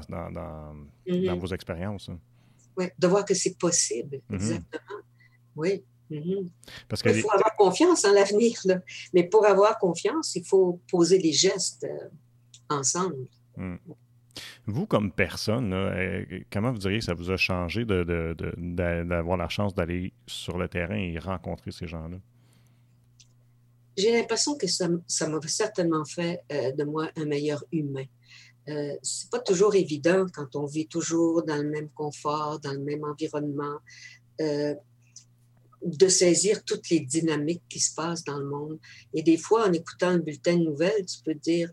mm-hmm. 1.08 1.40
vos 1.40 1.48
expériences. 1.48 2.10
Hein. 2.10 2.20
Oui, 2.78 2.86
de 2.98 3.08
voir 3.08 3.26
que 3.26 3.34
c'est 3.34 3.58
possible, 3.58 4.18
mm-hmm. 4.30 4.36
exactement. 4.36 5.02
Oui. 5.56 5.84
Mm-hmm. 6.12 6.50
Parce 6.88 7.02
il 7.06 7.22
faut 7.22 7.32
avoir 7.32 7.56
confiance 7.56 8.06
en 8.06 8.14
l'avenir. 8.14 8.60
Mais 9.14 9.24
pour 9.24 9.46
avoir 9.46 9.78
confiance, 9.80 10.36
il 10.36 10.46
faut 10.46 10.80
poser 10.90 11.18
les 11.18 11.34
gestes 11.34 11.86
euh, 11.86 12.10
ensemble. 12.70 13.28
Mm. 13.58 13.78
Vous, 14.68 14.86
comme 14.86 15.12
personne, 15.12 15.74
euh, 15.74 16.26
comment 16.52 16.72
vous 16.72 16.80
diriez 16.80 17.00
que 17.00 17.06
ça 17.06 17.14
vous 17.14 17.32
a 17.32 17.38
changé 17.38 17.86
d'avoir 17.86 19.38
la 19.38 19.48
chance 19.48 19.74
d'aller 19.74 20.14
sur 20.28 20.58
le 20.58 20.68
terrain 20.68 20.98
et 20.98 21.18
rencontrer 21.18 21.72
ces 21.72 21.88
gens-là? 21.88 22.18
J'ai 23.98 24.12
l'impression 24.12 24.58
que 24.58 24.68
ça 24.68 24.88
m'a 24.90 25.40
certainement 25.48 26.06
fait 26.06 26.42
euh, 26.52 26.72
de 26.72 26.84
moi 26.84 27.10
un 27.16 27.26
meilleur 27.26 27.64
humain. 27.72 28.06
Euh, 28.68 28.96
c'est 29.04 29.30
pas 29.30 29.40
toujours 29.40 29.76
évident 29.76 30.26
quand 30.34 30.56
on 30.56 30.66
vit 30.66 30.88
toujours 30.88 31.44
dans 31.44 31.58
le 31.58 31.70
même 31.70 31.90
confort, 31.90 32.60
dans 32.60 32.74
le 32.74 32.80
même 32.80 33.04
environnement, 33.04 33.78
euh, 34.42 34.74
de 35.84 36.08
saisir 36.08 36.64
toutes 36.64 36.90
les 36.90 37.02
dynamiques 37.02 37.64
qui 37.70 37.80
se 37.80 37.94
passent 37.94 38.24
dans 38.24 38.40
le 38.40 38.46
monde. 38.46 38.80
Et 39.14 39.22
des 39.22 39.38
fois, 39.38 39.68
en 39.68 39.74
écoutant 39.74 40.14
le 40.14 40.20
bulletin 40.20 40.58
de 40.58 40.64
nouvelles, 40.64 41.06
tu 41.06 41.22
peux 41.24 41.36
dire, 41.36 41.70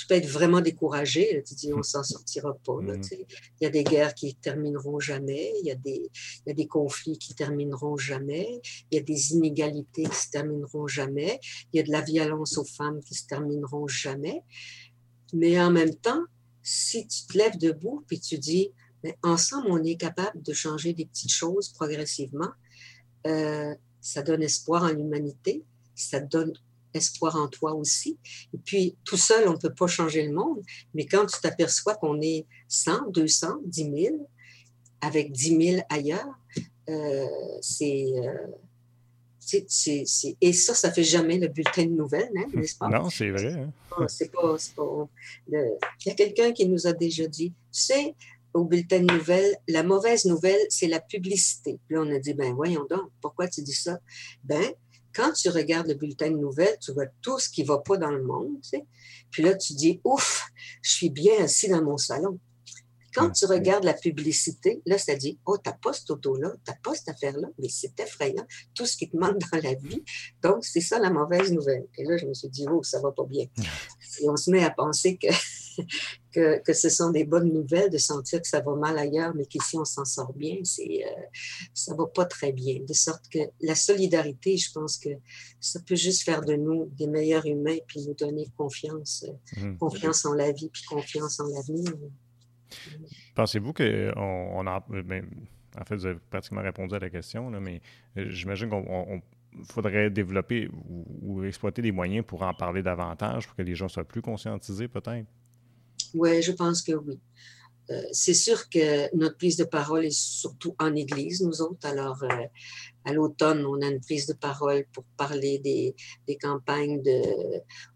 tu 0.00 0.06
peux 0.06 0.14
être 0.14 0.28
vraiment 0.28 0.62
découragé. 0.62 1.42
Tu 1.46 1.54
dis, 1.54 1.74
on 1.74 1.82
s'en 1.82 2.02
sortira 2.02 2.54
pas. 2.64 2.80
Mm. 2.80 3.02
il 3.12 3.26
y 3.60 3.66
a 3.66 3.70
des 3.70 3.84
guerres 3.84 4.14
qui 4.14 4.34
termineront 4.34 4.98
jamais. 4.98 5.52
Il 5.60 5.66
y, 5.66 5.70
a 5.70 5.74
des, 5.74 6.10
il 6.46 6.48
y 6.48 6.50
a 6.50 6.54
des 6.54 6.66
conflits 6.66 7.18
qui 7.18 7.34
termineront 7.34 7.98
jamais. 7.98 8.62
Il 8.90 8.96
y 8.96 8.98
a 8.98 9.02
des 9.02 9.32
inégalités 9.34 10.04
qui 10.04 10.16
se 10.16 10.30
termineront 10.30 10.86
jamais. 10.86 11.38
Il 11.72 11.76
y 11.76 11.80
a 11.80 11.82
de 11.82 11.90
la 11.90 12.00
violence 12.00 12.56
aux 12.56 12.64
femmes 12.64 13.00
qui 13.00 13.14
se 13.14 13.26
termineront 13.26 13.88
jamais. 13.88 14.42
Mais 15.34 15.60
en 15.60 15.70
même 15.70 15.94
temps, 15.94 16.24
si 16.62 17.06
tu 17.06 17.26
te 17.26 17.36
lèves 17.36 17.58
debout 17.58 18.02
puis 18.06 18.20
tu 18.20 18.38
dis, 18.38 18.72
mais 19.04 19.18
ensemble, 19.22 19.66
on 19.70 19.84
est 19.84 19.96
capable 19.96 20.40
de 20.42 20.54
changer 20.54 20.94
des 20.94 21.04
petites 21.04 21.32
choses 21.32 21.68
progressivement, 21.68 22.52
euh, 23.26 23.74
ça 24.00 24.22
donne 24.22 24.42
espoir 24.42 24.84
en 24.84 24.88
l'humanité, 24.88 25.62
ça 25.94 26.20
donne 26.20 26.54
espoir 26.94 27.36
en 27.36 27.48
toi 27.48 27.74
aussi. 27.74 28.18
Et 28.54 28.58
puis, 28.58 28.96
tout 29.04 29.16
seul, 29.16 29.48
on 29.48 29.52
ne 29.52 29.58
peut 29.58 29.74
pas 29.74 29.86
changer 29.86 30.26
le 30.26 30.32
monde, 30.32 30.62
mais 30.94 31.06
quand 31.06 31.26
tu 31.26 31.40
t'aperçois 31.40 31.94
qu'on 31.94 32.20
est 32.20 32.46
100, 32.68 33.10
200, 33.10 33.58
10 33.64 33.82
000, 33.82 34.28
avec 35.00 35.32
10 35.32 35.72
000 35.72 35.82
ailleurs, 35.88 36.34
euh, 36.88 37.26
c'est... 37.60 38.06
Euh, 38.14 38.46
et 40.40 40.52
ça, 40.52 40.74
ça 40.74 40.92
fait 40.92 41.02
jamais 41.02 41.36
le 41.36 41.48
bulletin 41.48 41.84
de 41.84 41.90
nouvelles, 41.90 42.30
hein, 42.36 42.46
n'est-ce 42.54 42.76
pas? 42.76 42.88
Non, 42.88 43.10
c'est 43.10 43.30
vrai. 43.30 43.54
Hein. 43.54 44.06
C'est 44.06 44.30
pas, 44.30 44.56
Il 45.48 45.76
y 46.06 46.10
a 46.10 46.14
quelqu'un 46.14 46.52
qui 46.52 46.68
nous 46.68 46.86
a 46.86 46.92
déjà 46.92 47.26
dit, 47.26 47.48
tu 47.48 47.54
sais, 47.72 48.14
au 48.54 48.64
bulletin 48.64 49.00
de 49.00 49.12
nouvelles, 49.12 49.56
la 49.68 49.82
mauvaise 49.82 50.24
nouvelle, 50.24 50.60
c'est 50.68 50.88
la 50.88 51.00
publicité. 51.00 51.78
Puis 51.86 51.96
là, 51.96 52.02
on 52.02 52.14
a 52.14 52.18
dit, 52.18 52.34
ben 52.34 52.52
voyons 52.54 52.86
donc, 52.88 53.10
pourquoi 53.20 53.48
tu 53.48 53.62
dis 53.62 53.74
ça? 53.74 53.98
Ben, 54.44 54.72
quand 55.14 55.32
tu 55.32 55.48
regardes 55.48 55.88
le 55.88 55.94
bulletin 55.94 56.30
de 56.30 56.36
nouvelles, 56.36 56.78
tu 56.80 56.92
vois 56.92 57.06
tout 57.22 57.38
ce 57.38 57.48
qui 57.48 57.62
ne 57.62 57.68
va 57.68 57.78
pas 57.78 57.96
dans 57.96 58.10
le 58.10 58.22
monde. 58.22 58.56
Puis 59.30 59.42
là, 59.42 59.54
tu 59.54 59.74
dis, 59.74 60.00
ouf, 60.04 60.46
je 60.82 60.90
suis 60.90 61.10
bien 61.10 61.44
assis 61.44 61.68
dans 61.68 61.82
mon 61.82 61.96
salon. 61.96 62.38
Quand 63.12 63.30
tu 63.30 63.44
regardes 63.46 63.82
la 63.82 63.94
publicité, 63.94 64.82
là, 64.86 64.96
ça 64.96 65.16
dit, 65.16 65.38
oh, 65.44 65.58
t'as 65.58 65.72
pas 65.72 65.92
cette 65.92 66.10
auto-là, 66.10 66.52
t'as 66.64 66.76
pas 66.82 66.94
cette 66.94 67.08
affaire-là, 67.08 67.48
mais 67.58 67.68
c'est 67.68 67.98
effrayant, 67.98 68.46
tout 68.72 68.86
ce 68.86 68.96
qui 68.96 69.10
te 69.10 69.16
manque 69.16 69.38
dans 69.50 69.58
la 69.60 69.74
vie. 69.74 70.04
Donc, 70.42 70.64
c'est 70.64 70.80
ça 70.80 71.00
la 71.00 71.10
mauvaise 71.10 71.50
nouvelle. 71.50 71.88
Et 71.98 72.04
là, 72.04 72.16
je 72.16 72.26
me 72.26 72.34
suis 72.34 72.48
dit, 72.48 72.66
oh, 72.70 72.84
ça 72.84 73.00
va 73.00 73.10
pas 73.10 73.24
bien. 73.24 73.46
Et 74.20 74.28
on 74.28 74.36
se 74.36 74.50
met 74.50 74.62
à 74.62 74.70
penser 74.70 75.16
que, 75.16 75.26
que, 76.32 76.62
que, 76.62 76.72
ce 76.72 76.88
sont 76.88 77.10
des 77.10 77.24
bonnes 77.24 77.52
nouvelles 77.52 77.90
de 77.90 77.98
sentir 77.98 78.40
que 78.40 78.48
ça 78.48 78.60
va 78.60 78.74
mal 78.74 78.98
ailleurs, 78.98 79.34
mais 79.34 79.46
qu'ici, 79.46 79.76
on 79.76 79.84
s'en 79.84 80.04
sort 80.04 80.32
bien, 80.32 80.58
c'est, 80.64 81.04
euh, 81.04 81.22
ça 81.74 81.94
va 81.94 82.06
pas 82.06 82.24
très 82.24 82.52
bien. 82.52 82.80
De 82.86 82.92
sorte 82.92 83.28
que 83.30 83.38
la 83.60 83.74
solidarité, 83.74 84.56
je 84.56 84.72
pense 84.72 84.98
que 84.98 85.10
ça 85.60 85.80
peut 85.86 85.96
juste 85.96 86.22
faire 86.22 86.42
de 86.42 86.54
nous 86.54 86.86
des 86.96 87.06
meilleurs 87.06 87.46
humains, 87.46 87.78
puis 87.86 88.06
nous 88.06 88.14
donner 88.14 88.46
confiance, 88.56 89.26
mmh. 89.56 89.76
confiance 89.76 90.24
en 90.24 90.34
la 90.34 90.52
vie, 90.52 90.70
puis 90.72 90.82
confiance 90.88 91.40
en 91.40 91.46
l'avenir. 91.46 91.92
Pensez-vous 93.34 93.72
qu'on 93.72 94.12
on 94.16 94.66
a. 94.66 94.84
Ben, 94.88 95.26
en 95.78 95.84
fait, 95.84 95.96
vous 95.96 96.06
avez 96.06 96.18
pratiquement 96.30 96.62
répondu 96.62 96.94
à 96.94 96.98
la 96.98 97.10
question, 97.10 97.50
mais 97.50 97.80
euh, 98.16 98.26
j'imagine 98.28 98.68
qu'on 98.68 99.22
faudrait 99.64 100.10
développer 100.10 100.68
ou, 101.22 101.44
exploiter 101.44 101.82
des 101.82 101.92
moyens 101.92 102.24
pour 102.24 102.42
en 102.42 102.54
parler 102.54 102.82
davantage, 102.82 103.46
pour 103.46 103.56
que 103.56 103.62
les 103.62 103.74
gens 103.74 103.88
soient 103.88 104.04
plus 104.04 104.22
conscientisés, 104.22 104.88
peut-être? 104.88 105.26
Oui, 106.14 106.42
je 106.42 106.52
pense 106.52 106.82
que 106.82 106.92
oui. 106.92 107.18
Euh, 107.90 108.02
c'est 108.12 108.34
sûr 108.34 108.68
que 108.68 109.14
notre 109.16 109.36
prise 109.36 109.56
de 109.56 109.64
parole 109.64 110.04
est 110.04 110.16
surtout 110.16 110.74
en 110.78 110.94
Église, 110.94 111.42
nous 111.42 111.60
autres. 111.60 111.86
Alors, 111.86 112.22
euh, 112.22 112.46
à 113.04 113.12
l'automne, 113.12 113.66
on 113.66 113.80
a 113.82 113.88
une 113.88 114.00
prise 114.00 114.26
de 114.26 114.32
parole 114.32 114.84
pour 114.92 115.04
parler 115.16 115.58
des, 115.58 115.94
campagnes 116.40 117.02
de 117.02 117.20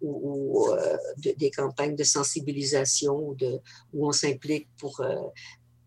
ou, 0.01 0.67
euh, 0.71 0.97
des 1.37 1.51
campagnes 1.51 1.95
de 1.95 2.03
sensibilisation 2.03 3.37
où 3.93 4.09
on 4.09 4.13
s'implique 4.13 4.69
pour 4.79 5.01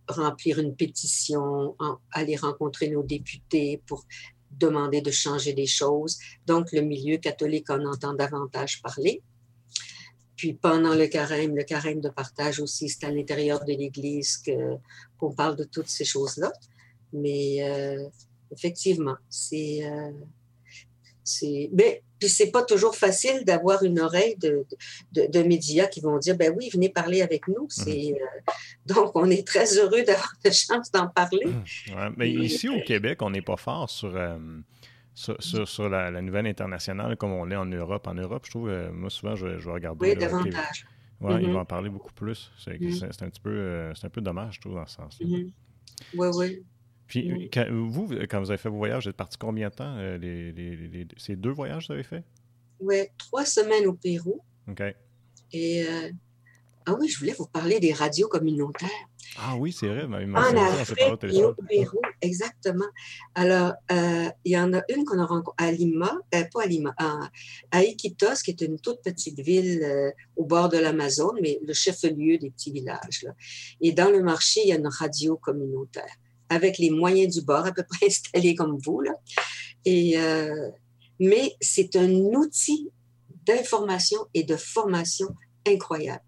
remplir 0.07 0.59
une 0.59 0.75
pétition, 0.75 1.75
aller 2.13 2.37
rencontrer 2.37 2.89
nos 2.89 3.03
députés 3.03 3.81
pour 3.87 4.05
demander 4.51 5.01
de 5.01 5.11
changer 5.11 5.51
des 5.51 5.67
choses. 5.67 6.17
Donc, 6.45 6.71
le 6.71 6.81
milieu 6.81 7.17
catholique 7.17 7.69
en 7.69 7.83
entend 7.85 8.13
davantage 8.13 8.81
parler. 8.81 9.21
Puis 10.37 10.53
pendant 10.53 10.93
le 10.93 11.07
carême, 11.07 11.55
le 11.55 11.63
carême 11.63 11.99
de 11.99 12.09
partage 12.09 12.59
aussi, 12.59 12.87
c'est 12.87 13.05
à 13.05 13.11
l'intérieur 13.11 13.65
de 13.65 13.73
l'Église 13.73 14.43
qu'on 15.19 15.33
parle 15.33 15.55
de 15.55 15.63
toutes 15.63 15.89
ces 15.89 16.05
choses-là. 16.05 16.53
Mais 17.11 17.57
euh, 17.63 18.07
effectivement, 18.51 19.15
c'est... 19.29 19.79
Euh, 19.83 20.11
mais 21.73 22.03
puis 22.19 22.29
c'est 22.29 22.51
pas 22.51 22.63
toujours 22.63 22.95
facile 22.95 23.43
d'avoir 23.43 23.83
une 23.83 23.99
oreille 23.99 24.37
de, 24.37 24.65
de, 25.11 25.43
médias 25.43 25.87
qui 25.87 25.99
vont 25.99 26.17
dire 26.19 26.37
ben 26.37 26.53
oui 26.57 26.69
venez 26.71 26.87
parler 26.87 27.21
avec 27.21 27.49
nous. 27.49 27.67
C'est 27.69 28.13
euh, 28.13 28.51
donc 28.85 29.11
on 29.13 29.29
est 29.29 29.45
très 29.45 29.77
heureux 29.77 30.03
d'avoir 30.03 30.33
la 30.45 30.51
chance 30.51 30.89
d'en 30.89 31.09
parler. 31.09 31.45
Mais 32.15 32.31
ici 32.31 32.69
au 32.69 32.79
Québec 32.79 33.21
on 33.21 33.29
n'est 33.29 33.41
pas 33.41 33.57
fort 33.57 33.89
sur 33.89 34.15
sur, 35.17 35.89
la, 35.89 36.21
nouvelle 36.21 36.45
internationale 36.45 37.17
comme 37.17 37.31
on 37.31 37.45
l'est 37.45 37.55
en 37.55 37.65
Europe. 37.65 38.07
En 38.07 38.13
Europe, 38.13 38.45
je 38.45 38.51
trouve, 38.51 38.69
euh, 38.69 38.91
moi, 38.91 39.09
souvent, 39.09 39.35
je, 39.35 39.57
je 39.59 39.65
vais 39.65 39.71
regarder. 39.71 40.09
Oui, 40.09 40.15
davantage. 40.15 40.85
Oui, 41.19 41.33
ils 41.33 41.47
mm-hmm. 41.47 41.51
vont 41.51 41.59
en 41.59 41.65
parler 41.65 41.89
beaucoup 41.89 42.13
plus. 42.13 42.51
C'est 42.59 42.73
un, 42.73 42.77
petit 42.77 43.41
peu, 43.41 43.49
euh, 43.49 43.93
un 44.01 44.09
peu 44.09 44.21
dommage, 44.21 44.55
je 44.55 44.61
trouve, 44.61 44.75
dans 44.75 44.85
ce 44.85 44.95
sens-là. 44.95 45.25
Mm-hmm. 45.25 45.51
Oui, 46.15 46.27
oui. 46.35 46.65
Puis, 47.07 47.49
vous, 47.69 48.09
quand 48.29 48.39
vous 48.39 48.51
avez 48.51 48.57
fait 48.57 48.69
vos 48.69 48.77
voyages, 48.77 49.05
vous 49.05 49.09
êtes 49.09 49.17
parti 49.17 49.37
combien 49.37 49.69
de 49.69 49.73
temps? 49.73 49.95
Euh, 49.97 50.17
les, 50.17 50.51
les, 50.51 51.07
ces 51.17 51.35
deux 51.35 51.51
voyages 51.51 51.87
que 51.87 51.87
vous 51.87 51.93
avez 51.93 52.03
fait? 52.03 52.23
Oui, 52.79 52.97
trois 53.17 53.45
semaines 53.45 53.87
au 53.87 53.93
Pérou. 53.93 54.43
OK. 54.69 54.83
Et 55.53 55.85
ah 56.89 56.95
oui, 56.97 57.09
je 57.09 57.19
voulais 57.19 57.35
vous 57.37 57.47
parler 57.47 57.81
des 57.81 57.91
radios 57.91 58.29
communautaires. 58.29 58.89
Ah 59.37 59.57
oui, 59.57 59.75
c'est 59.77 59.87
vrai. 59.87 60.05
En 60.05 60.57
Afrique 60.57 61.21
et 61.25 61.43
au 61.43 61.53
Pérou, 61.53 61.99
exactement. 62.21 62.85
Alors, 63.35 63.73
euh, 63.91 64.29
il 64.45 64.53
y 64.53 64.57
en 64.57 64.73
a 64.73 64.81
une 64.87 65.03
qu'on 65.03 65.19
a 65.19 65.25
rencontrée 65.25 65.67
à 65.67 65.71
Lima, 65.73 66.17
euh, 66.33 66.45
pas 66.49 66.63
à 66.63 66.65
Lima, 66.65 66.95
à, 66.97 67.83
Iquitos, 67.83 68.41
qui 68.41 68.51
est 68.51 68.61
une 68.61 68.79
toute 68.79 69.01
petite 69.03 69.37
ville 69.41 69.83
euh, 69.83 70.11
au 70.37 70.45
bord 70.45 70.69
de 70.69 70.77
l'Amazon, 70.77 71.33
mais 71.41 71.59
le 71.61 71.73
chef-lieu 71.73 72.37
des 72.37 72.51
petits 72.51 72.71
villages. 72.71 73.23
Là. 73.23 73.33
Et 73.81 73.91
dans 73.91 74.09
le 74.09 74.23
marché, 74.23 74.61
il 74.63 74.69
y 74.69 74.71
a 74.71 74.77
une 74.77 74.87
radio 74.87 75.35
communautaire 75.35 76.15
avec 76.47 76.77
les 76.77 76.89
moyens 76.89 77.35
du 77.35 77.41
bord 77.41 77.65
à 77.65 77.73
peu 77.73 77.83
près 77.83 78.05
installés 78.07 78.55
comme 78.55 78.77
vous. 78.77 79.01
Là. 79.01 79.11
Et, 79.83 80.15
mais 81.19 81.53
c'est 81.59 81.97
un 81.97 82.09
outil 82.09 82.89
d'information 83.45 84.19
et 84.33 84.43
de 84.43 84.55
formation 84.55 85.27
incroyable 85.65 86.23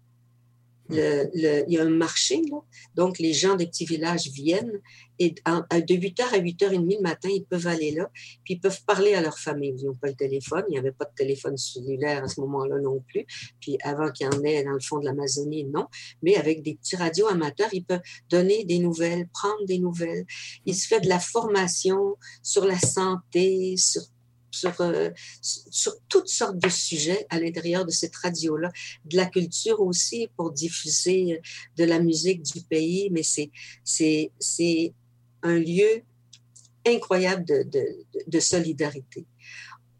il 0.90 1.64
y 1.68 1.78
a 1.78 1.82
un 1.82 1.90
marché, 1.90 2.42
là. 2.50 2.58
donc 2.94 3.18
les 3.18 3.32
gens 3.32 3.56
des 3.56 3.66
petits 3.66 3.84
villages 3.84 4.28
viennent 4.28 4.80
et 5.20 5.30
de 5.30 5.94
8h 5.94 6.22
à 6.22 6.38
8h30 6.38 6.96
le 6.96 7.02
matin, 7.02 7.28
ils 7.30 7.44
peuvent 7.44 7.66
aller 7.66 7.92
là, 7.92 8.10
puis 8.42 8.54
ils 8.54 8.60
peuvent 8.60 8.82
parler 8.86 9.14
à 9.14 9.20
leur 9.20 9.38
famille. 9.38 9.74
Ils 9.78 9.84
n'ont 9.84 9.94
pas 9.94 10.08
le 10.08 10.14
téléphone, 10.14 10.64
il 10.68 10.72
n'y 10.72 10.78
avait 10.78 10.92
pas 10.92 11.04
de 11.04 11.14
téléphone 11.14 11.58
cellulaire 11.58 12.24
à 12.24 12.28
ce 12.28 12.40
moment-là 12.40 12.78
non 12.80 13.04
plus, 13.06 13.26
puis 13.60 13.76
avant 13.82 14.10
qu'il 14.10 14.26
y 14.26 14.34
en 14.34 14.42
ait 14.42 14.64
dans 14.64 14.72
le 14.72 14.80
fond 14.80 14.98
de 14.98 15.04
l'Amazonie, 15.04 15.64
non, 15.64 15.86
mais 16.22 16.36
avec 16.36 16.62
des 16.62 16.74
petits 16.74 16.96
radios 16.96 17.28
amateurs, 17.28 17.68
ils 17.72 17.84
peuvent 17.84 18.00
donner 18.30 18.64
des 18.64 18.78
nouvelles, 18.78 19.28
prendre 19.28 19.64
des 19.66 19.78
nouvelles. 19.78 20.24
Il 20.64 20.74
se 20.74 20.88
fait 20.88 21.00
de 21.00 21.08
la 21.08 21.20
formation 21.20 22.16
sur 22.42 22.64
la 22.64 22.78
santé, 22.78 23.76
sur 23.76 24.02
sur, 24.50 24.80
euh, 24.80 25.10
sur 25.42 25.92
toutes 26.08 26.28
sortes 26.28 26.58
de 26.58 26.68
sujets 26.68 27.26
à 27.30 27.40
l'intérieur 27.40 27.84
de 27.84 27.90
cette 27.90 28.16
radio-là, 28.16 28.70
de 29.04 29.16
la 29.16 29.26
culture 29.26 29.80
aussi 29.80 30.28
pour 30.36 30.52
diffuser 30.52 31.34
euh, 31.34 31.38
de 31.76 31.84
la 31.84 32.00
musique 32.00 32.42
du 32.42 32.60
pays, 32.62 33.08
mais 33.10 33.22
c'est, 33.22 33.50
un 35.42 35.58
lieu 35.58 36.02
incroyable 36.86 37.44
de, 37.44 37.66
de 38.26 38.40
solidarité. 38.40 39.26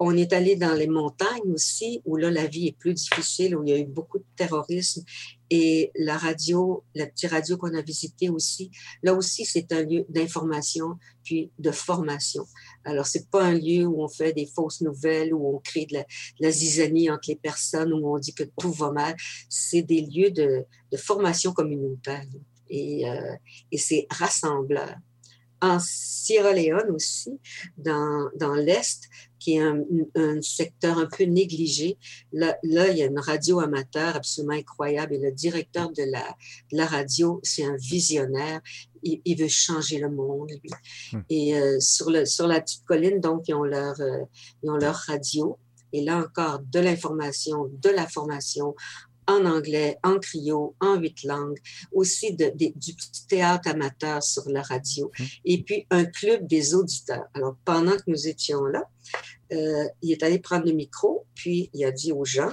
On 0.03 0.17
est 0.17 0.33
allé 0.33 0.57
dans 0.57 0.73
les 0.73 0.87
montagnes 0.87 1.53
aussi, 1.53 2.01
où 2.07 2.17
là, 2.17 2.31
la 2.31 2.47
vie 2.47 2.69
est 2.69 2.79
plus 2.79 2.95
difficile, 2.95 3.55
où 3.55 3.63
il 3.63 3.69
y 3.69 3.73
a 3.75 3.79
eu 3.79 3.85
beaucoup 3.85 4.19
de 4.19 4.25
terrorisme. 4.35 5.05
Et 5.51 5.91
la 5.95 6.17
radio, 6.17 6.83
la 6.95 7.07
petite 7.07 7.31
radio 7.31 7.59
qu'on 7.59 7.75
a 7.75 7.83
visitée 7.83 8.31
aussi, 8.31 8.71
là 9.03 9.13
aussi, 9.13 9.45
c'est 9.45 9.71
un 9.73 9.83
lieu 9.83 10.07
d'information 10.09 10.99
puis 11.23 11.51
de 11.59 11.71
formation. 11.71 12.47
Alors, 12.85 13.07
c'est 13.07 13.29
pas 13.31 13.45
un 13.45 13.55
lieu 13.55 13.87
où 13.87 14.03
on 14.03 14.09
fait 14.09 14.33
des 14.33 14.47
fausses 14.47 14.81
nouvelles, 14.81 15.35
où 15.35 15.57
on 15.57 15.59
crée 15.59 15.87
de 15.87 15.99
la, 16.41 16.51
zizanie 16.51 17.11
entre 17.11 17.29
les 17.29 17.37
personnes, 17.37 17.93
où 17.93 18.15
on 18.15 18.19
dit 18.19 18.35
que 18.35 18.45
tout 18.59 18.73
va 18.73 18.91
mal. 18.91 19.17
C'est 19.49 19.83
des 19.83 20.01
lieux 20.01 20.31
de, 20.31 20.65
formation 20.97 21.53
communautaire. 21.53 22.25
Et, 22.69 23.09
euh, 23.09 23.35
et 23.73 23.79
c'est 23.79 24.07
rassembleur 24.11 24.95
en 25.63 25.79
Sierra 25.79 26.53
Leone 26.53 26.91
aussi, 26.91 27.39
dans 27.77 28.55
l'Est, 28.55 29.09
qui 29.41 29.57
est 29.57 29.61
un, 29.61 29.83
un, 30.15 30.41
secteur 30.43 30.99
un 30.99 31.07
peu 31.07 31.25
négligé. 31.25 31.99
Là, 32.33 32.57
là, 32.63 32.89
il 32.89 32.99
y 32.99 33.03
a 33.03 33.07
une 33.07 33.19
radio 33.19 33.59
amateur 33.59 34.15
absolument 34.15 34.55
incroyable 34.55 35.15
et 35.15 35.19
le 35.19 35.33
directeur 35.33 35.91
de 35.91 36.05
la, 36.05 36.25
de 36.71 36.77
la 36.77 36.87
radio, 36.87 37.41
c'est 37.43 37.65
un 37.65 37.77
visionnaire. 37.77 38.61
Il, 39.03 39.21
il, 39.25 39.37
veut 39.37 39.49
changer 39.49 39.99
le 39.99 40.11
monde, 40.11 40.51
lui. 40.63 40.71
Hmm. 41.13 41.23
Et 41.31 41.59
euh, 41.59 41.81
sur, 41.81 42.11
le, 42.11 42.27
sur 42.27 42.47
la 42.47 42.61
petite 42.61 42.85
colline, 42.85 43.19
donc, 43.19 43.49
ils 43.49 43.55
ont 43.55 43.65
leur, 43.65 43.99
euh, 44.01 44.25
ils 44.63 44.71
ont 44.71 44.77
leur 44.77 44.95
radio. 44.95 45.59
Et 45.93 46.05
là 46.05 46.19
encore, 46.19 46.61
de 46.61 46.79
l'information, 46.79 47.69
de 47.83 47.89
la 47.89 48.07
formation 48.07 48.77
en 49.31 49.45
anglais, 49.47 49.99
en 50.03 50.19
cryo, 50.19 50.75
en 50.81 50.97
huit 50.97 51.23
langues, 51.25 51.59
aussi 51.93 52.35
de, 52.35 52.53
du 52.55 52.95
théâtre 53.29 53.69
amateur 53.69 54.23
sur 54.23 54.49
la 54.49 54.63
radio, 54.63 55.11
mmh. 55.19 55.25
et 55.45 55.63
puis 55.63 55.87
un 55.91 56.05
club 56.05 56.47
des 56.47 56.75
auditeurs. 56.75 57.27
Alors, 57.35 57.57
pendant 57.65 57.97
que 57.97 58.03
nous 58.09 58.29
étions 58.29 58.65
là, 58.65 58.89
euh, 59.53 59.85
il 60.03 60.13
est 60.13 60.23
allé 60.23 60.39
prendre 60.39 60.67
le 60.67 60.73
micro, 60.73 61.27
puis 61.35 61.71
il 61.75 61.85
a 61.85 61.91
dit 61.91 62.13
aux 62.13 62.25
gens, 62.25 62.53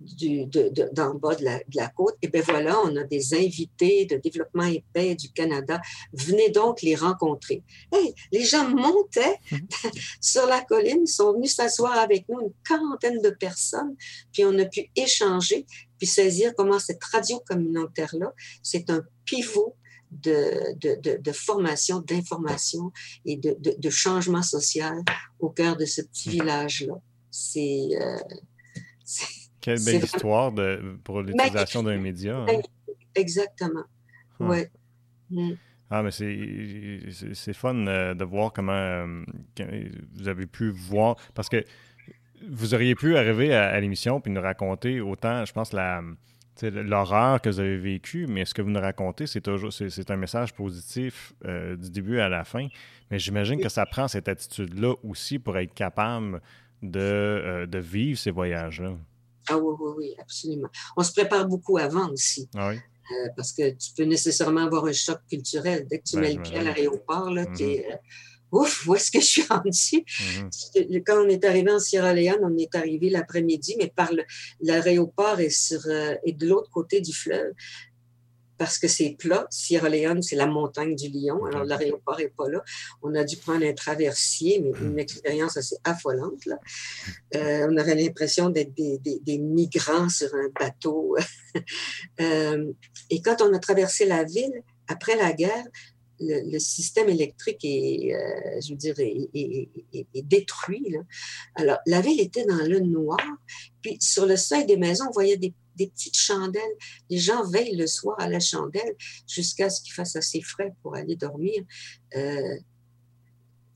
de, 0.00 0.92
d'en 0.92 1.14
bas 1.14 1.34
de 1.34 1.44
la, 1.44 1.58
de 1.58 1.76
la, 1.76 1.88
côte. 1.88 2.16
Et 2.22 2.28
bien 2.28 2.42
voilà, 2.42 2.78
on 2.84 2.96
a 2.96 3.04
des 3.04 3.34
invités 3.34 4.06
de 4.06 4.16
développement 4.16 4.64
épais 4.64 5.14
du 5.14 5.30
Canada. 5.30 5.80
Venez 6.12 6.50
donc 6.50 6.82
les 6.82 6.94
rencontrer. 6.94 7.62
Hey, 7.92 8.14
les 8.32 8.44
gens 8.44 8.68
montaient 8.68 9.38
mhm. 9.50 9.68
sur 10.20 10.46
la 10.46 10.62
colline, 10.62 11.06
sont 11.06 11.32
venus 11.32 11.54
s'asseoir 11.54 11.98
avec 11.98 12.28
nous, 12.28 12.40
une 12.40 12.52
quarantaine 12.66 13.20
de 13.20 13.30
personnes, 13.30 13.96
puis 14.32 14.44
on 14.44 14.58
a 14.58 14.64
pu 14.64 14.90
échanger, 14.96 15.66
puis 15.98 16.06
saisir 16.06 16.52
comment 16.56 16.78
cette 16.78 17.02
radio 17.04 17.40
communautaire-là, 17.46 18.32
c'est 18.62 18.90
un 18.90 19.02
pivot 19.24 19.76
de, 20.10 20.78
de, 20.78 21.18
de, 21.20 21.32
formation, 21.32 22.00
d'information 22.00 22.92
et 23.24 23.36
de, 23.36 23.56
de, 23.60 23.90
changement 23.90 24.42
social 24.42 25.02
au 25.40 25.50
cœur 25.50 25.76
de 25.76 25.84
ce 25.84 26.00
petit 26.02 26.28
mhm. 26.28 26.34
village-là. 26.34 26.94
C'est... 27.30 27.88
Euh, 28.00 28.18
quelle 29.60 29.82
belle 29.84 30.04
histoire 30.04 30.52
de, 30.52 30.96
pour 31.02 31.22
l'utilisation 31.22 31.82
d'un 31.82 31.98
média. 31.98 32.36
Hein. 32.36 32.60
Exactement. 33.16 33.84
Ah. 34.38 34.44
Ouais. 34.44 34.70
Mm. 35.30 35.54
Ah, 35.90 36.02
mais 36.02 36.10
c'est 36.10 37.52
fun 37.52 37.86
euh, 37.86 38.14
de 38.14 38.24
voir 38.24 38.52
comment 38.52 38.72
euh, 38.72 39.24
vous 40.14 40.28
avez 40.28 40.46
pu 40.46 40.70
voir. 40.70 41.16
Parce 41.34 41.48
que 41.48 41.64
vous 42.50 42.74
auriez 42.74 42.94
pu 42.94 43.16
arriver 43.16 43.54
à, 43.54 43.78
l'émission 43.80 44.20
puis 44.20 44.32
nous 44.32 44.40
raconter 44.40 45.00
autant, 45.00 45.44
je 45.44 45.52
pense, 45.52 45.72
la 45.72 46.02
l'horreur 46.62 47.42
que 47.42 47.50
vous 47.50 47.60
avez 47.60 47.76
vécue, 47.76 48.26
mais 48.26 48.46
ce 48.46 48.54
que 48.54 48.62
vous 48.62 48.70
nous 48.70 48.80
racontez, 48.80 49.26
c'est 49.26 49.42
toujours 49.42 49.70
c'est 49.70 50.10
un 50.10 50.16
message 50.16 50.54
positif 50.54 51.34
euh, 51.44 51.76
du 51.76 51.90
début 51.90 52.18
à 52.18 52.30
la 52.30 52.44
fin. 52.44 52.68
Mais 53.10 53.18
j'imagine 53.18 53.60
que 53.60 53.68
ça 53.68 53.84
prend 53.84 54.08
cette 54.08 54.26
attitude-là 54.26 54.94
aussi 55.04 55.38
pour 55.38 55.58
être 55.58 55.74
capable 55.74 56.40
de, 56.82 57.66
de 57.68 57.78
vivre 57.78 58.18
ces 58.18 58.30
voyages-là. 58.30 58.94
Ah 59.48 59.58
oui, 59.58 59.74
oui, 59.78 59.92
oui, 59.98 60.14
absolument. 60.18 60.68
On 60.96 61.02
se 61.02 61.12
prépare 61.12 61.46
beaucoup 61.46 61.76
avant 61.76 62.08
aussi. 62.10 62.48
Ah 62.56 62.70
oui. 62.70 62.76
Euh, 62.76 63.28
parce 63.36 63.52
que 63.52 63.70
tu 63.70 63.92
peux 63.96 64.04
nécessairement 64.04 64.64
avoir 64.64 64.86
un 64.86 64.92
choc 64.92 65.20
culturel. 65.30 65.86
Dès 65.88 66.00
que 66.00 66.04
tu 66.04 66.16
ben, 66.16 66.22
mets 66.22 66.34
le 66.34 66.42
pied 66.42 66.58
à 66.58 66.62
l'aéroport, 66.64 67.30
là, 67.30 67.46
tu 67.46 67.62
es, 67.62 67.66
mm-hmm. 67.66 67.92
euh, 67.92 67.96
ouf, 68.52 68.86
où 68.86 68.94
est-ce 68.94 69.10
que 69.10 69.20
je 69.20 69.26
suis 69.26 69.42
rendu? 69.50 69.70
Mm-hmm. 69.70 71.02
Quand 71.04 71.24
on 71.24 71.28
est 71.28 71.44
arrivé 71.44 71.70
en 71.70 71.78
Sierra 71.78 72.14
Leone, 72.14 72.40
on 72.42 72.56
est 72.56 72.74
arrivé 72.74 73.10
l'après-midi, 73.10 73.76
mais 73.78 73.92
par 73.94 74.10
l'aéroport 74.60 75.40
est, 75.40 75.50
sur, 75.50 75.80
euh, 75.86 76.14
est 76.24 76.32
de 76.32 76.46
l'autre 76.46 76.70
côté 76.70 77.00
du 77.00 77.12
fleuve 77.12 77.52
parce 78.58 78.78
que 78.78 78.88
c'est 78.88 79.16
plat. 79.18 79.46
Sierra 79.50 79.88
Leone, 79.88 80.22
c'est 80.22 80.36
la 80.36 80.46
montagne 80.46 80.94
du 80.94 81.08
Lion. 81.08 81.44
Alors, 81.44 81.64
l'aéroport 81.64 82.18
n'est 82.18 82.28
pas 82.28 82.48
là. 82.48 82.62
On 83.02 83.14
a 83.14 83.24
dû 83.24 83.36
prendre 83.36 83.64
un 83.64 83.74
traversier, 83.74 84.60
mais 84.60 84.70
une 84.80 84.98
expérience 84.98 85.56
assez 85.56 85.76
affolante. 85.84 86.46
Là. 86.46 86.58
Euh, 87.34 87.66
on 87.70 87.76
avait 87.76 87.94
l'impression 87.94 88.48
d'être 88.50 88.74
des, 88.74 88.98
des, 88.98 89.20
des, 89.20 89.38
migrants 89.38 90.08
sur 90.08 90.28
un 90.34 90.48
bateau. 90.58 91.16
euh, 92.20 92.72
et 93.10 93.20
quand 93.20 93.42
on 93.42 93.52
a 93.52 93.58
traversé 93.58 94.06
la 94.06 94.24
ville, 94.24 94.62
après 94.88 95.16
la 95.16 95.32
guerre, 95.32 95.64
le, 96.20 96.58
système 96.58 97.08
électrique 97.08 97.64
est, 97.64 98.14
euh, 98.14 98.60
je 98.60 98.70
veux 98.70 98.76
dire, 98.76 98.94
est, 98.98 100.22
détruit. 100.22 100.96
Alors, 101.54 101.78
la 101.86 102.00
ville 102.00 102.20
était 102.20 102.44
dans 102.44 102.64
le 102.64 102.80
noir. 102.80 103.18
Puis, 103.82 103.98
sur 104.00 104.26
le 104.26 104.36
seuil 104.36 104.66
des 104.66 104.76
maisons, 104.76 105.06
on 105.08 105.12
voyait 105.12 105.36
des 105.36 105.54
petites 105.76 106.16
chandelles. 106.16 106.62
Les 107.10 107.18
gens 107.18 107.44
veillent 107.48 107.76
le 107.76 107.86
soir 107.86 108.16
à 108.18 108.28
la 108.28 108.40
chandelle 108.40 108.96
jusqu'à 109.26 109.70
ce 109.70 109.82
qu'il 109.82 109.92
fasse 109.92 110.16
assez 110.16 110.40
frais 110.40 110.72
pour 110.82 110.96
aller 110.96 111.16
dormir. 111.16 111.62
Euh, 112.16 112.56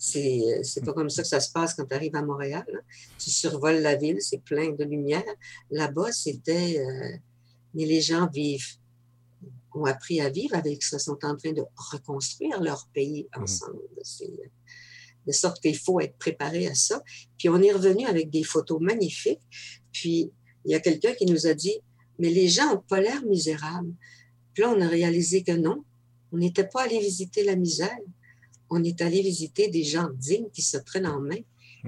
c'est 0.01 0.83
pas 0.85 0.95
comme 0.95 1.11
ça 1.11 1.23
que 1.23 1.29
ça 1.29 1.41
se 1.41 1.53
passe 1.53 1.75
quand 1.75 1.85
tu 1.85 1.95
arrives 1.95 2.17
à 2.17 2.23
Montréal. 2.23 2.65
Hein. 2.73 2.81
Tu 3.19 3.31
survoles 3.31 3.81
la 3.81 3.97
ville, 3.97 4.17
c'est 4.21 4.43
plein 4.43 4.71
de 4.71 4.85
lumière. 4.85 5.25
Là-bas, 5.71 6.11
c'était. 6.13 6.81
Euh, 6.81 7.17
mais 7.75 7.85
les 7.85 8.01
gens 8.01 8.27
vivent, 8.27 8.79
ont 9.75 9.85
appris 9.85 10.21
à 10.21 10.31
vivre 10.31 10.55
avec 10.55 10.83
ça, 10.83 10.99
sont 10.99 11.19
en 11.25 11.37
train 11.37 11.53
de 11.53 11.63
reconstruire 11.77 12.61
leur 12.61 12.89
pays 12.93 13.29
mmh. 13.37 13.43
ensemble. 13.43 13.81
De 15.27 15.33
sorte 15.33 15.61
qu'il 15.61 15.77
faut 15.77 16.01
être 16.01 16.17
préparé 16.17 16.67
à 16.67 16.75
ça. 16.75 17.03
Puis 17.39 17.49
on 17.49 17.61
est 17.61 17.73
revenu 17.73 18.07
avec 18.07 18.31
des 18.31 18.43
photos 18.43 18.81
magnifiques. 18.81 19.43
Puis 19.93 20.33
il 20.65 20.73
y 20.73 20.75
a 20.75 20.81
quelqu'un 20.81 21.13
qui 21.15 21.27
nous 21.27 21.47
a 21.47 21.55
dit 21.55 21.81
mais 22.21 22.31
les 22.31 22.49
gens 22.49 22.75
n'ont 22.75 22.83
pas 22.87 23.01
l'air 23.01 23.25
misérables. 23.25 23.95
Puis 24.53 24.63
là, 24.63 24.75
on 24.77 24.81
a 24.81 24.89
réalisé 24.89 25.43
que 25.43 25.53
non, 25.53 25.85
on 26.33 26.39
n'était 26.39 26.67
pas 26.67 26.83
allé 26.83 27.01
visiter 27.01 27.43
la 27.45 27.57
misère. 27.57 27.99
On 28.69 28.85
est 28.85 29.01
allé 29.01 29.23
visiter 29.23 29.69
des 29.69 29.83
gens 29.83 30.09
dignes 30.15 30.51
qui 30.53 30.63
se 30.63 30.77
prennent 30.77 31.07
en 31.07 31.21
main. 31.21 31.41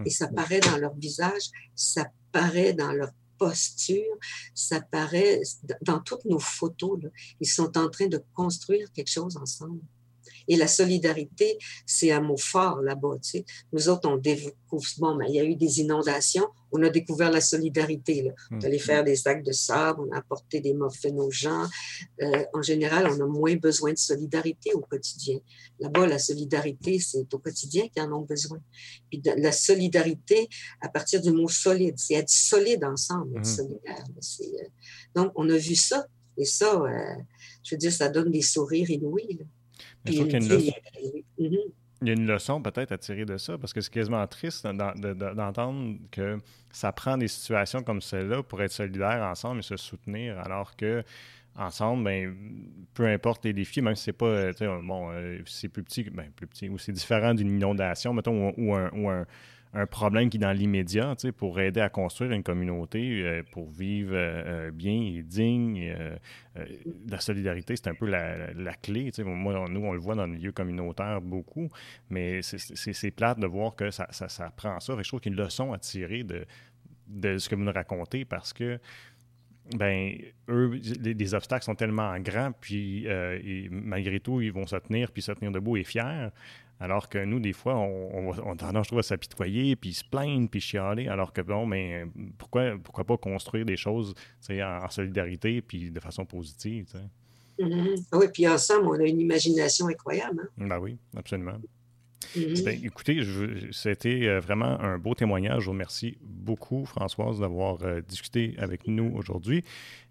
Et 0.06 0.10
ça 0.10 0.26
paraît 0.26 0.60
dans 0.60 0.78
leur 0.78 0.94
visage, 0.94 1.50
ça 1.74 2.10
paraît 2.32 2.72
dans 2.72 2.92
leur 2.92 3.12
posture, 3.42 4.16
ça 4.54 4.80
paraît 4.80 5.40
dans 5.82 6.00
toutes 6.00 6.24
nos 6.24 6.38
photos. 6.38 7.00
Ils 7.40 7.48
sont 7.48 7.76
en 7.76 7.88
train 7.88 8.06
de 8.06 8.22
construire 8.34 8.92
quelque 8.92 9.10
chose 9.10 9.36
ensemble. 9.36 9.80
Et 10.48 10.56
la 10.56 10.66
solidarité, 10.66 11.58
c'est 11.86 12.10
un 12.12 12.20
mot 12.20 12.36
fort 12.36 12.80
là-bas. 12.82 13.16
Tu 13.22 13.30
sais. 13.30 13.44
Nous 13.72 13.88
autres, 13.88 14.08
on 14.08 14.16
découvre, 14.16 14.86
bon, 14.98 15.14
mais 15.14 15.26
il 15.28 15.34
y 15.34 15.40
a 15.40 15.44
eu 15.44 15.56
des 15.56 15.80
inondations, 15.80 16.48
on 16.72 16.82
a 16.82 16.88
découvert 16.88 17.30
la 17.30 17.40
solidarité. 17.40 18.22
Là. 18.22 18.32
On 18.50 18.60
allé 18.60 18.78
mmh. 18.78 18.80
faire 18.80 19.04
des 19.04 19.16
sacs 19.16 19.44
de 19.44 19.52
sable, 19.52 20.00
on 20.00 20.12
a 20.12 20.18
apporté 20.18 20.60
des 20.60 20.72
muffins 20.72 21.14
aux 21.16 21.30
gens. 21.30 21.66
Euh, 22.22 22.44
en 22.54 22.62
général, 22.62 23.06
on 23.08 23.20
a 23.20 23.26
moins 23.26 23.56
besoin 23.56 23.92
de 23.92 23.98
solidarité 23.98 24.72
au 24.72 24.80
quotidien. 24.80 25.38
Là-bas, 25.78 26.06
la 26.06 26.18
solidarité, 26.18 26.98
c'est 26.98 27.32
au 27.32 27.38
quotidien 27.38 27.88
qu'ils 27.88 28.02
en 28.02 28.12
ont 28.12 28.24
besoin. 28.24 28.58
Puis 29.10 29.20
de, 29.20 29.32
la 29.36 29.52
solidarité, 29.52 30.48
à 30.80 30.88
partir 30.88 31.20
du 31.20 31.30
mot 31.30 31.48
solide, 31.48 31.94
c'est 31.98 32.14
être 32.14 32.30
solide 32.30 32.84
ensemble, 32.84 33.36
être 33.36 33.40
mmh. 33.40 33.44
solidaire. 33.44 34.04
Euh, 34.08 34.68
donc, 35.14 35.32
on 35.34 35.48
a 35.50 35.56
vu 35.56 35.74
ça. 35.74 36.06
Et 36.38 36.46
ça, 36.46 36.80
euh, 36.80 37.22
je 37.62 37.74
veux 37.74 37.78
dire, 37.78 37.92
ça 37.92 38.08
donne 38.08 38.30
des 38.30 38.40
sourires 38.40 38.90
inouïs. 38.90 39.36
Là. 39.38 39.44
Il 40.06 40.16
faut 40.16 40.24
qu'il 40.24 40.32
y 40.32 40.36
ait 40.36 40.38
une 40.38 40.48
leçon. 40.48 40.72
Il 41.38 42.08
y 42.08 42.10
a 42.10 42.14
une 42.14 42.26
leçon 42.26 42.60
peut-être 42.60 42.90
à 42.90 42.98
tirer 42.98 43.24
de 43.24 43.36
ça, 43.36 43.56
parce 43.58 43.72
que 43.72 43.80
c'est 43.80 43.92
quasiment 43.92 44.26
triste 44.26 44.66
d'entendre 44.66 45.98
que 46.10 46.40
ça 46.72 46.90
prend 46.90 47.16
des 47.16 47.28
situations 47.28 47.82
comme 47.84 48.00
celle-là 48.00 48.42
pour 48.42 48.60
être 48.60 48.72
solidaires 48.72 49.22
ensemble 49.22 49.60
et 49.60 49.62
se 49.62 49.76
soutenir, 49.76 50.38
alors 50.40 50.74
que 50.74 51.04
ensemble, 51.56 52.04
ben, 52.04 52.34
peu 52.94 53.06
importe 53.06 53.44
les 53.44 53.52
défis, 53.52 53.82
même 53.82 53.94
si 53.94 54.04
c'est 54.04 54.12
pas, 54.12 54.50
bon, 54.82 55.12
c'est 55.46 55.68
plus 55.68 55.84
petit, 55.84 56.02
ben, 56.04 56.30
plus 56.34 56.46
petit, 56.48 56.68
ou 56.68 56.78
c'est 56.78 56.92
différent 56.92 57.34
d'une 57.34 57.50
inondation, 57.50 58.12
mettons, 58.14 58.52
ou, 58.56 58.74
un, 58.74 58.90
un 58.92 59.26
problème 59.90 60.28
qui 60.28 60.38
dans 60.38 60.52
l'immédiat, 60.52 61.14
pour 61.36 61.58
aider 61.58 61.80
à 61.80 61.88
construire 61.88 62.32
une 62.32 62.42
communauté, 62.42 63.22
euh, 63.22 63.42
pour 63.52 63.70
vivre 63.70 64.14
euh, 64.14 64.66
euh, 64.66 64.70
bien 64.70 64.92
et 64.92 65.22
digne. 65.22 65.94
la 67.08 67.20
solidarité, 67.20 67.76
c'est 67.76 67.88
un 67.88 67.94
peu 67.94 68.06
la, 68.06 68.74
clé. 68.82 69.10
Moi, 69.24 69.66
nous, 69.70 69.80
on 69.80 69.92
le 69.92 69.98
voit 69.98 70.14
dans 70.14 70.26
le 70.26 70.32
milieu 70.32 70.52
communautaire 70.52 71.22
beaucoup, 71.22 71.70
mais 72.10 72.42
c'est 72.42 73.10
plate 73.10 73.38
de 73.38 73.46
voir 73.46 73.74
que 73.74 73.90
ça, 73.90 74.06
prend 74.56 74.78
ça. 74.80 74.92
Et 74.94 75.02
je 75.02 75.08
trouve 75.08 75.20
qu'il 75.20 75.32
y 75.32 75.34
a 75.34 75.38
une 75.38 75.44
leçon 75.44 75.72
à 75.72 75.78
tirer 75.78 76.22
de, 76.22 76.44
de 77.06 77.38
ce 77.38 77.48
que 77.48 77.54
vous 77.54 77.64
nous 77.64 77.72
racontez 77.72 78.24
parce 78.26 78.52
que 78.52 78.78
ben 79.76 80.18
eux, 80.48 80.78
les, 81.00 81.34
obstacles 81.34 81.64
sont 81.64 81.76
tellement 81.76 82.18
grands, 82.18 82.52
puis 82.60 83.06
malgré 83.70 84.20
tout, 84.20 84.42
ils 84.42 84.52
vont 84.52 84.66
se 84.66 84.76
tenir, 84.76 85.10
puis 85.10 85.22
se 85.22 85.32
tenir 85.32 85.52
debout 85.52 85.78
et 85.78 85.84
fiers. 85.84 86.28
Alors 86.82 87.08
que 87.08 87.24
nous, 87.24 87.38
des 87.38 87.52
fois, 87.52 87.76
on, 87.76 88.32
on, 88.44 88.56
tendance, 88.56 88.92
à 88.92 89.02
s'apitoyer, 89.02 89.76
puis 89.76 89.94
se 89.94 90.02
plaindre, 90.02 90.48
puis 90.50 90.60
chialer. 90.60 91.06
Alors 91.06 91.32
que, 91.32 91.40
bon, 91.40 91.64
mais 91.64 92.06
pourquoi, 92.38 92.72
pourquoi 92.82 93.04
pas 93.04 93.16
construire 93.16 93.64
des 93.64 93.76
choses 93.76 94.14
en, 94.50 94.54
en 94.60 94.90
solidarité, 94.90 95.62
puis 95.62 95.92
de 95.92 96.00
façon 96.00 96.24
positive? 96.24 96.88
Mm-hmm. 97.60 98.06
Ah 98.10 98.18
oui, 98.18 98.26
puis 98.32 98.48
ensemble, 98.48 98.88
on 98.88 98.98
a 98.98 99.04
une 99.04 99.20
imagination 99.20 99.86
incroyable. 99.86 100.50
Hein? 100.58 100.66
Ben 100.66 100.80
oui, 100.80 100.98
absolument. 101.16 101.54
Mm-hmm. 102.36 102.64
Ben, 102.64 102.80
écoutez, 102.84 103.20
c'était 103.70 104.26
euh, 104.26 104.40
vraiment 104.40 104.80
un 104.80 104.98
beau 104.98 105.14
témoignage. 105.14 105.60
Je 105.60 105.66
vous 105.66 105.72
remercie 105.72 106.18
beaucoup, 106.20 106.84
Françoise, 106.84 107.38
d'avoir 107.38 107.80
euh, 107.84 108.00
discuté 108.00 108.56
avec 108.58 108.88
nous 108.88 109.12
aujourd'hui. 109.14 109.62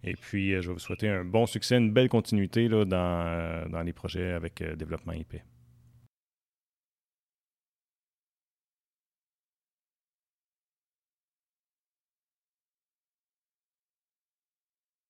Et 0.06 0.14
puis, 0.14 0.54
euh, 0.54 0.62
je 0.62 0.70
vais 0.70 0.74
vous 0.76 0.80
souhaiter 0.80 1.10
un 1.10 1.26
bon 1.26 1.46
succès, 1.48 1.76
une 1.76 1.92
belle 1.92 2.08
continuité 2.08 2.70
là, 2.70 2.86
dans, 2.86 3.70
dans 3.70 3.82
les 3.82 3.92
projets 3.92 4.32
avec 4.32 4.64
Développement 4.78 5.12
IP. 5.12 5.36